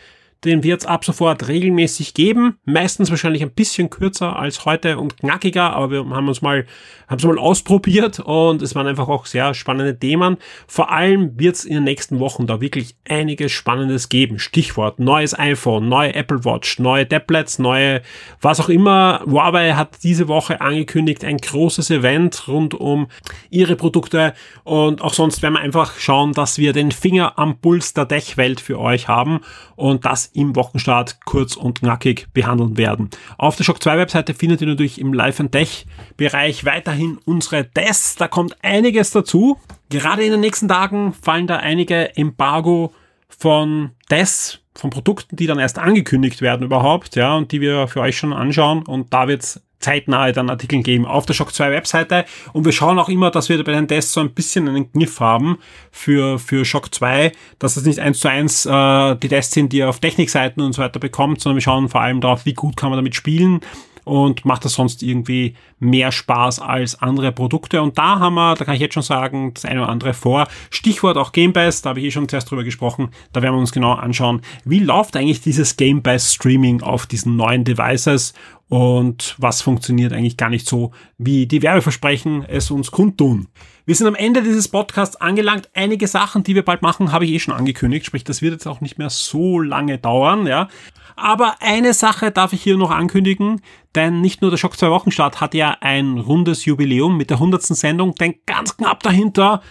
[0.46, 2.58] den wird es ab sofort regelmäßig geben.
[2.64, 6.66] Meistens wahrscheinlich ein bisschen kürzer als heute und knackiger, aber wir haben uns mal,
[7.08, 10.38] haben es mal ausprobiert und es waren einfach auch sehr spannende Themen.
[10.68, 14.40] Vor allem wird es in den nächsten Wochen da wirklich einiges Spannendes geben.
[14.40, 18.02] Stichwort neues iPhone, neue Apple Watch, neue Tablets, neue
[18.40, 19.22] was auch immer.
[19.26, 23.08] Huawei hat diese Woche angekündigt ein großes Event rund um
[23.50, 24.34] ihre Produkte
[24.64, 28.62] und auch sonst werden wir einfach schauen, dass wir den Finger am Puls der Tech-Welt
[28.62, 29.42] für euch haben
[29.76, 33.10] und das im Wochenstart kurz und knackig behandeln werden.
[33.38, 35.86] Auf der Shock 2 Webseite findet ihr natürlich im Live and Tech
[36.18, 38.16] Bereich weiterhin unsere Tests.
[38.16, 39.58] Da kommt einiges dazu.
[39.90, 42.94] Gerade in den nächsten Tagen fallen da einige Embargo
[43.28, 48.02] von Tests, von Produkten, die dann erst angekündigt werden überhaupt, ja, und die wir für
[48.02, 48.86] euch schon anschauen.
[48.86, 52.26] Und da wird's zeitnahe dann Artikel geben auf der Shock 2 Webseite.
[52.54, 55.20] Und wir schauen auch immer, dass wir bei den Tests so ein bisschen einen Kniff
[55.20, 55.58] haben
[55.92, 59.78] für, für Shock 2, dass es nicht eins zu eins äh, die Tests sind, die
[59.78, 62.76] ihr auf Technikseiten und so weiter bekommt, sondern wir schauen vor allem darauf, wie gut
[62.76, 63.62] kann man damit spielen
[64.10, 67.82] und macht das sonst irgendwie mehr Spaß als andere Produkte.
[67.82, 70.48] Und da haben wir, da kann ich jetzt schon sagen, das eine oder andere vor.
[70.72, 73.10] Stichwort auch Gamebase, da habe ich eh schon zuerst drüber gesprochen.
[73.34, 77.64] Da werden wir uns genau anschauen, wie läuft eigentlich dieses Gamebase Streaming auf diesen neuen
[77.64, 78.34] Devices
[78.70, 83.48] und was funktioniert eigentlich gar nicht so, wie die Werbeversprechen es uns kundtun.
[83.86, 85.70] Wir sind am Ende dieses Podcasts angelangt.
[85.74, 88.68] Einige Sachen, die wir bald machen, habe ich eh schon angekündigt, sprich, das wird jetzt
[88.68, 90.70] auch nicht mehr so lange dauern, ja.
[91.16, 93.62] Aber eine Sache darf ich hier noch ankündigen,
[93.96, 97.64] denn nicht nur der Schock 2 Wochenstart hat ja ein rundes Jubiläum mit der 100.
[97.64, 99.62] Sendung, denn ganz knapp dahinter,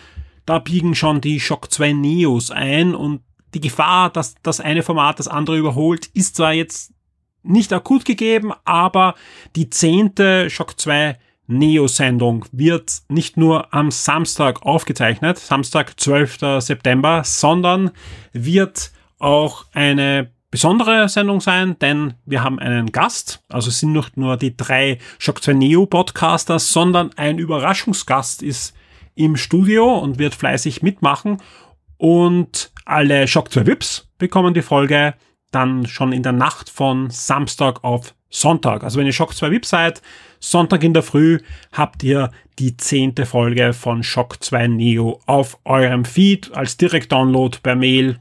[0.45, 3.23] da biegen schon die Schock 2 Neos ein und
[3.55, 6.93] die Gefahr, dass das eine Format das andere überholt, ist zwar jetzt
[7.43, 9.15] nicht akut gegeben, aber
[9.57, 16.61] die zehnte Shock 2 Neo-Sendung wird nicht nur am Samstag aufgezeichnet, Samstag 12.
[16.61, 17.91] September, sondern
[18.33, 23.43] wird auch eine besondere Sendung sein, denn wir haben einen Gast.
[23.49, 28.75] Also es sind nicht nur die drei Shock 2 Neo Podcaster, sondern ein Überraschungsgast ist
[29.15, 31.39] im Studio und wird fleißig mitmachen.
[31.97, 35.15] Und alle Shock 2 Vips bekommen die Folge
[35.51, 38.85] dann schon in der Nacht von Samstag auf Sonntag.
[38.85, 40.03] Also wenn ihr Shock 2 VIP seid,
[40.41, 41.41] Sonntag in der Früh
[41.73, 47.77] habt ihr die zehnte Folge von Shock 2 Neo auf eurem Feed als Direkt-Download per
[47.77, 48.19] Mail,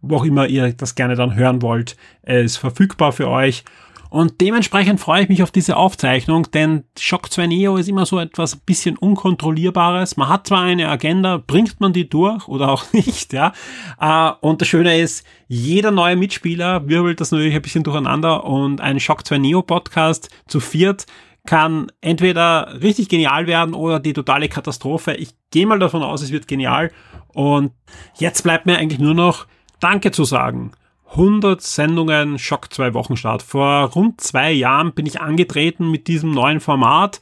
[0.00, 3.64] wo auch immer ihr das gerne dann hören wollt, ist verfügbar für euch.
[4.10, 8.18] Und dementsprechend freue ich mich auf diese Aufzeichnung, denn Shock 2 Neo ist immer so
[8.18, 10.16] etwas bisschen Unkontrollierbares.
[10.16, 13.52] Man hat zwar eine Agenda, bringt man die durch oder auch nicht, ja.
[14.00, 18.80] Äh, und das Schöne ist, jeder neue Mitspieler wirbelt das natürlich ein bisschen durcheinander und
[18.80, 21.06] ein Shock 2 Neo Podcast zu viert
[21.46, 25.14] kann entweder richtig genial werden oder die totale Katastrophe.
[25.14, 26.90] Ich gehe mal davon aus, es wird genial.
[27.28, 27.72] Und
[28.18, 29.46] jetzt bleibt mir eigentlich nur noch
[29.80, 30.72] Danke zu sagen
[31.10, 33.42] 100 Sendungen Schock 2 Wochenstart.
[33.42, 37.20] Vor rund zwei Jahren bin ich angetreten mit diesem neuen Format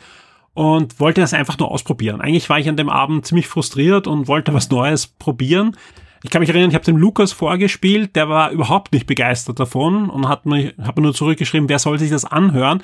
[0.53, 2.21] und wollte das einfach nur ausprobieren.
[2.21, 5.77] Eigentlich war ich an dem Abend ziemlich frustriert und wollte was Neues probieren.
[6.23, 10.11] Ich kann mich erinnern, ich habe dem Lukas vorgespielt, der war überhaupt nicht begeistert davon
[10.11, 12.83] und hat mir, hat mir nur zurückgeschrieben, wer soll sich das anhören.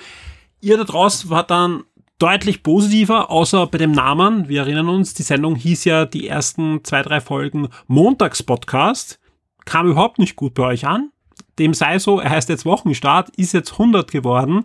[0.60, 1.82] Ihr da draußen war dann
[2.18, 4.48] deutlich positiver, außer bei dem Namen.
[4.48, 9.18] Wir erinnern uns, die Sendung hieß ja die ersten zwei, drei Folgen Montagspodcast
[9.65, 11.11] kam überhaupt nicht gut bei euch an.
[11.59, 14.65] Dem sei so, er heißt jetzt Wochenstart, ist jetzt 100 geworden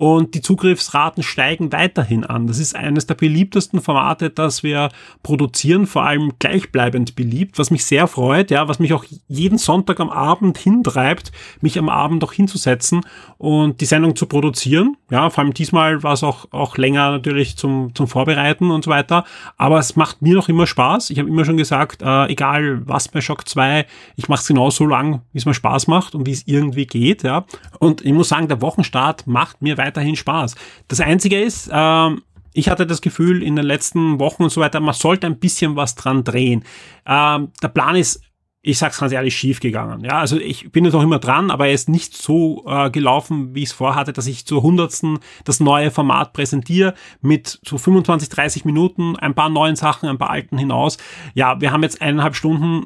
[0.00, 2.46] und die Zugriffsraten steigen weiterhin an.
[2.46, 4.88] Das ist eines der beliebtesten Formate, das wir
[5.22, 10.00] produzieren, vor allem gleichbleibend beliebt, was mich sehr freut, ja, was mich auch jeden Sonntag
[10.00, 13.02] am Abend hintreibt, mich am Abend auch hinzusetzen
[13.36, 14.96] und die Sendung zu produzieren.
[15.10, 18.90] Ja, vor allem diesmal war es auch, auch länger natürlich zum, zum Vorbereiten und so
[18.90, 19.24] weiter.
[19.58, 21.10] Aber es macht mir noch immer Spaß.
[21.10, 23.84] Ich habe immer schon gesagt, äh, egal was bei Shock 2,
[24.16, 26.86] ich mache es genau so lang, wie es mir Spaß macht und wie es irgendwie
[26.86, 27.22] geht.
[27.22, 27.44] Ja.
[27.80, 30.54] Und ich muss sagen, der Wochenstart macht mir weiter weiterhin Spaß.
[30.88, 32.22] Das Einzige ist, ähm,
[32.52, 35.76] ich hatte das Gefühl in den letzten Wochen und so weiter, man sollte ein bisschen
[35.76, 36.64] was dran drehen.
[37.06, 38.22] Ähm, der Plan ist
[38.62, 40.04] ich sag's ganz ehrlich, schief gegangen.
[40.04, 43.54] Ja, also ich bin jetzt noch immer dran, aber er ist nicht so äh, gelaufen,
[43.54, 48.28] wie ich es vorhatte, dass ich zur hundertsten das neue Format präsentiere mit so 25,
[48.28, 50.98] 30 Minuten, ein paar neuen Sachen, ein paar alten hinaus.
[51.32, 52.84] Ja, wir haben jetzt eineinhalb Stunden,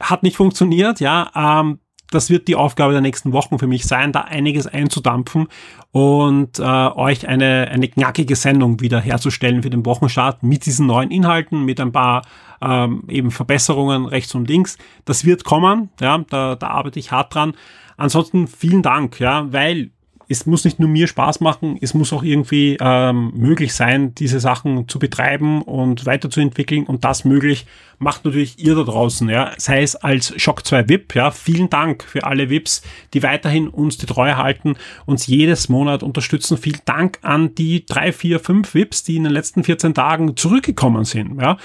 [0.00, 1.30] hat nicht funktioniert, ja.
[1.34, 1.80] Ähm,
[2.14, 5.48] das wird die Aufgabe der nächsten Wochen für mich sein, da einiges einzudampfen
[5.92, 11.10] und äh, euch eine, eine knackige Sendung wieder herzustellen für den Wochenstart mit diesen neuen
[11.10, 12.22] Inhalten, mit ein paar
[12.62, 14.78] ähm, eben Verbesserungen rechts und links.
[15.04, 17.54] Das wird kommen, ja, da, da arbeite ich hart dran.
[17.96, 19.90] Ansonsten vielen Dank, ja, weil
[20.28, 24.40] es muss nicht nur mir Spaß machen, es muss auch irgendwie ähm, möglich sein, diese
[24.40, 27.66] Sachen zu betreiben und weiterzuentwickeln und das möglich
[27.98, 32.02] macht natürlich ihr da draußen, ja, sei es als Shock 2 VIP, ja, vielen Dank
[32.04, 32.82] für alle VIPs,
[33.14, 34.76] die weiterhin uns die Treue halten,
[35.06, 36.58] uns jedes Monat unterstützen.
[36.58, 41.04] Vielen Dank an die drei, vier, fünf VIPs, die in den letzten 14 Tagen zurückgekommen
[41.04, 41.56] sind, ja.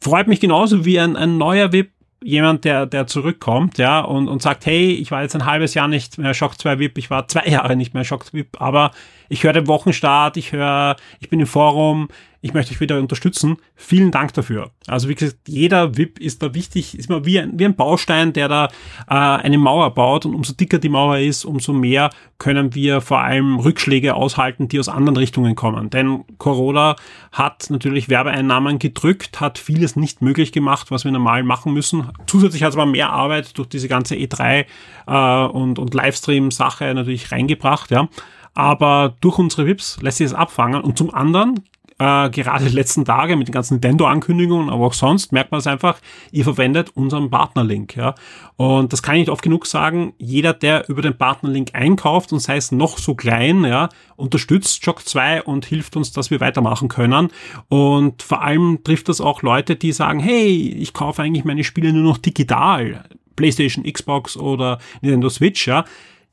[0.00, 4.42] Freut mich genauso wie ein, ein neuer VIP jemand, der, der zurückkommt, ja, und, und
[4.42, 7.28] sagt, hey, ich war jetzt ein halbes Jahr nicht mehr Shock 2 VIP, ich war
[7.28, 8.92] zwei Jahre nicht mehr Shock 2 VIP, aber
[9.28, 12.08] ich höre den Wochenstart, ich höre, ich bin im Forum,
[12.46, 13.56] ich möchte euch wieder unterstützen.
[13.74, 14.70] Vielen Dank dafür.
[14.86, 18.32] Also wie gesagt, jeder VIP ist da wichtig, ist immer wie ein, wie ein Baustein,
[18.32, 18.66] der da
[19.08, 23.20] äh, eine Mauer baut und umso dicker die Mauer ist, umso mehr können wir vor
[23.20, 25.90] allem Rückschläge aushalten, die aus anderen Richtungen kommen.
[25.90, 26.94] Denn Corona
[27.32, 32.10] hat natürlich Werbeeinnahmen gedrückt, hat vieles nicht möglich gemacht, was wir normal machen müssen.
[32.26, 34.66] Zusätzlich hat es aber mehr Arbeit durch diese ganze E3
[35.08, 38.08] äh, und, und Livestream-Sache natürlich reingebracht, ja
[38.56, 40.82] aber durch unsere VIPs lässt sich das abfangen.
[40.82, 41.62] Und zum anderen
[41.98, 45.66] äh, gerade die letzten Tage mit den ganzen Nintendo-Ankündigungen, aber auch sonst merkt man es
[45.66, 45.98] einfach,
[46.30, 47.96] ihr verwendet unseren Partnerlink.
[47.96, 48.14] Ja?
[48.56, 52.40] Und das kann ich nicht oft genug sagen, jeder, der über den Partnerlink einkauft und
[52.40, 56.88] sei es noch so klein, ja, unterstützt Shock 2 und hilft uns, dass wir weitermachen
[56.88, 57.28] können.
[57.68, 61.92] Und vor allem trifft das auch Leute, die sagen, hey, ich kaufe eigentlich meine Spiele
[61.92, 63.04] nur noch digital.
[63.36, 65.84] PlayStation, Xbox oder Nintendo Switch, ja.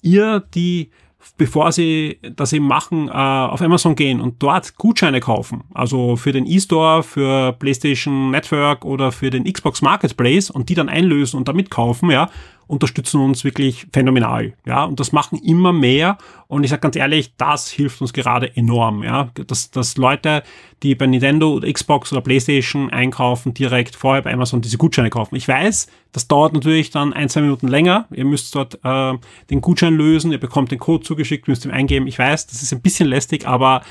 [0.02, 0.90] Ihr, die
[1.38, 5.64] bevor sie das eben machen, äh, auf Amazon gehen und dort Gutscheine kaufen.
[5.74, 10.90] Also für den E-Store, für PlayStation Network oder für den Xbox Marketplace und die dann
[10.90, 12.30] einlösen und damit kaufen, ja,
[12.68, 14.54] unterstützen uns wirklich phänomenal.
[14.66, 16.18] Ja, und das machen immer mehr.
[16.48, 19.04] Und ich sage ganz ehrlich, das hilft uns gerade enorm.
[19.04, 20.44] Ja, dass, dass Leute,
[20.82, 25.36] die bei Nintendo oder Xbox oder PlayStation einkaufen, direkt vorher bei Amazon diese Gutscheine kaufen.
[25.36, 28.08] Ich weiß, das dauert natürlich dann ein, zwei Minuten länger.
[28.12, 29.14] Ihr müsst dort äh,
[29.50, 32.08] den Gutschein lösen, ihr bekommt den Code zugeschickt, müsst ihn eingeben.
[32.08, 33.82] Ich weiß, das ist ein bisschen lästig, aber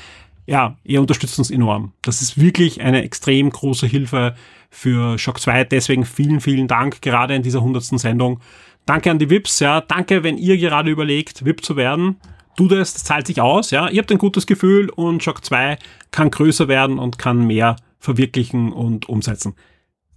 [0.45, 1.93] ja, ihr unterstützt uns enorm.
[2.01, 4.35] Das ist wirklich eine extrem große Hilfe
[4.73, 5.65] für Shock 2.
[5.65, 8.39] Deswegen vielen, vielen Dank, gerade in dieser hundertsten Sendung.
[8.85, 9.81] Danke an die VIPs, ja.
[9.81, 12.17] Danke, wenn ihr gerade überlegt, VIP zu werden.
[12.57, 13.87] Tut es, das zahlt sich aus, ja.
[13.87, 15.77] Ihr habt ein gutes Gefühl und Shock 2
[16.11, 19.55] kann größer werden und kann mehr verwirklichen und umsetzen.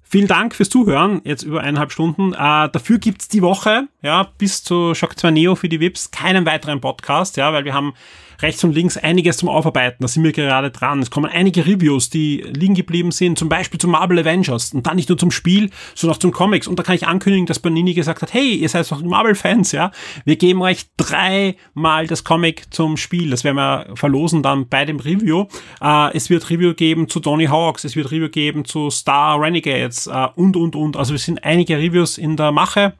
[0.02, 2.32] Vielen Dank fürs Zuhören, jetzt über eineinhalb Stunden.
[2.32, 6.46] Äh, dafür gibt's die Woche, ja, bis zu Shock 2 Neo für die VIPs keinen
[6.46, 7.94] weiteren Podcast, ja, weil wir haben
[8.40, 9.98] rechts und links einiges zum Aufarbeiten.
[10.00, 11.00] Da sind wir gerade dran.
[11.00, 14.96] Es kommen einige Reviews, die liegen geblieben sind, zum Beispiel zum Marvel Avengers und dann
[14.96, 16.66] nicht nur zum Spiel, sondern auch zum Comics.
[16.66, 19.90] Und da kann ich ankündigen, dass Panini gesagt hat, hey, ihr seid doch Marvel-Fans, ja?
[20.24, 23.30] Wir geben euch dreimal das Comic zum Spiel.
[23.30, 25.46] Das werden wir verlosen dann bei dem Review.
[25.80, 30.06] Äh, es wird Review geben zu Tony Hawks, es wird Review geben zu Star Renegades
[30.06, 30.96] äh, und, und, und.
[30.96, 32.94] Also es sind einige Reviews in der Mache.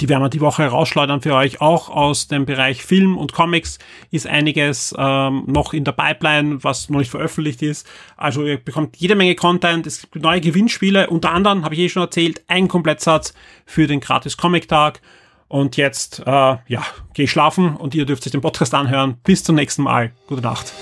[0.00, 1.60] Die werden wir die Woche rausschleudern für euch.
[1.60, 3.78] Auch aus dem Bereich Film und Comics
[4.10, 7.86] ist einiges ähm, noch in der Pipeline, was noch nicht veröffentlicht ist.
[8.16, 9.86] Also ihr bekommt jede Menge Content.
[9.86, 11.08] Es gibt neue Gewinnspiele.
[11.10, 13.34] Unter anderem, habe ich eh schon erzählt, ein Komplettsatz
[13.66, 15.00] für den gratis Comic-Tag.
[15.48, 16.82] Und jetzt, äh, ja,
[17.16, 19.18] ich schlafen und ihr dürft euch den Podcast anhören.
[19.24, 20.12] Bis zum nächsten Mal.
[20.26, 20.72] Gute Nacht.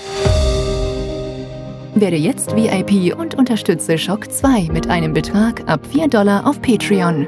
[1.95, 7.27] Werde jetzt VIP und unterstütze Shock 2 mit einem Betrag ab 4 Dollar auf Patreon.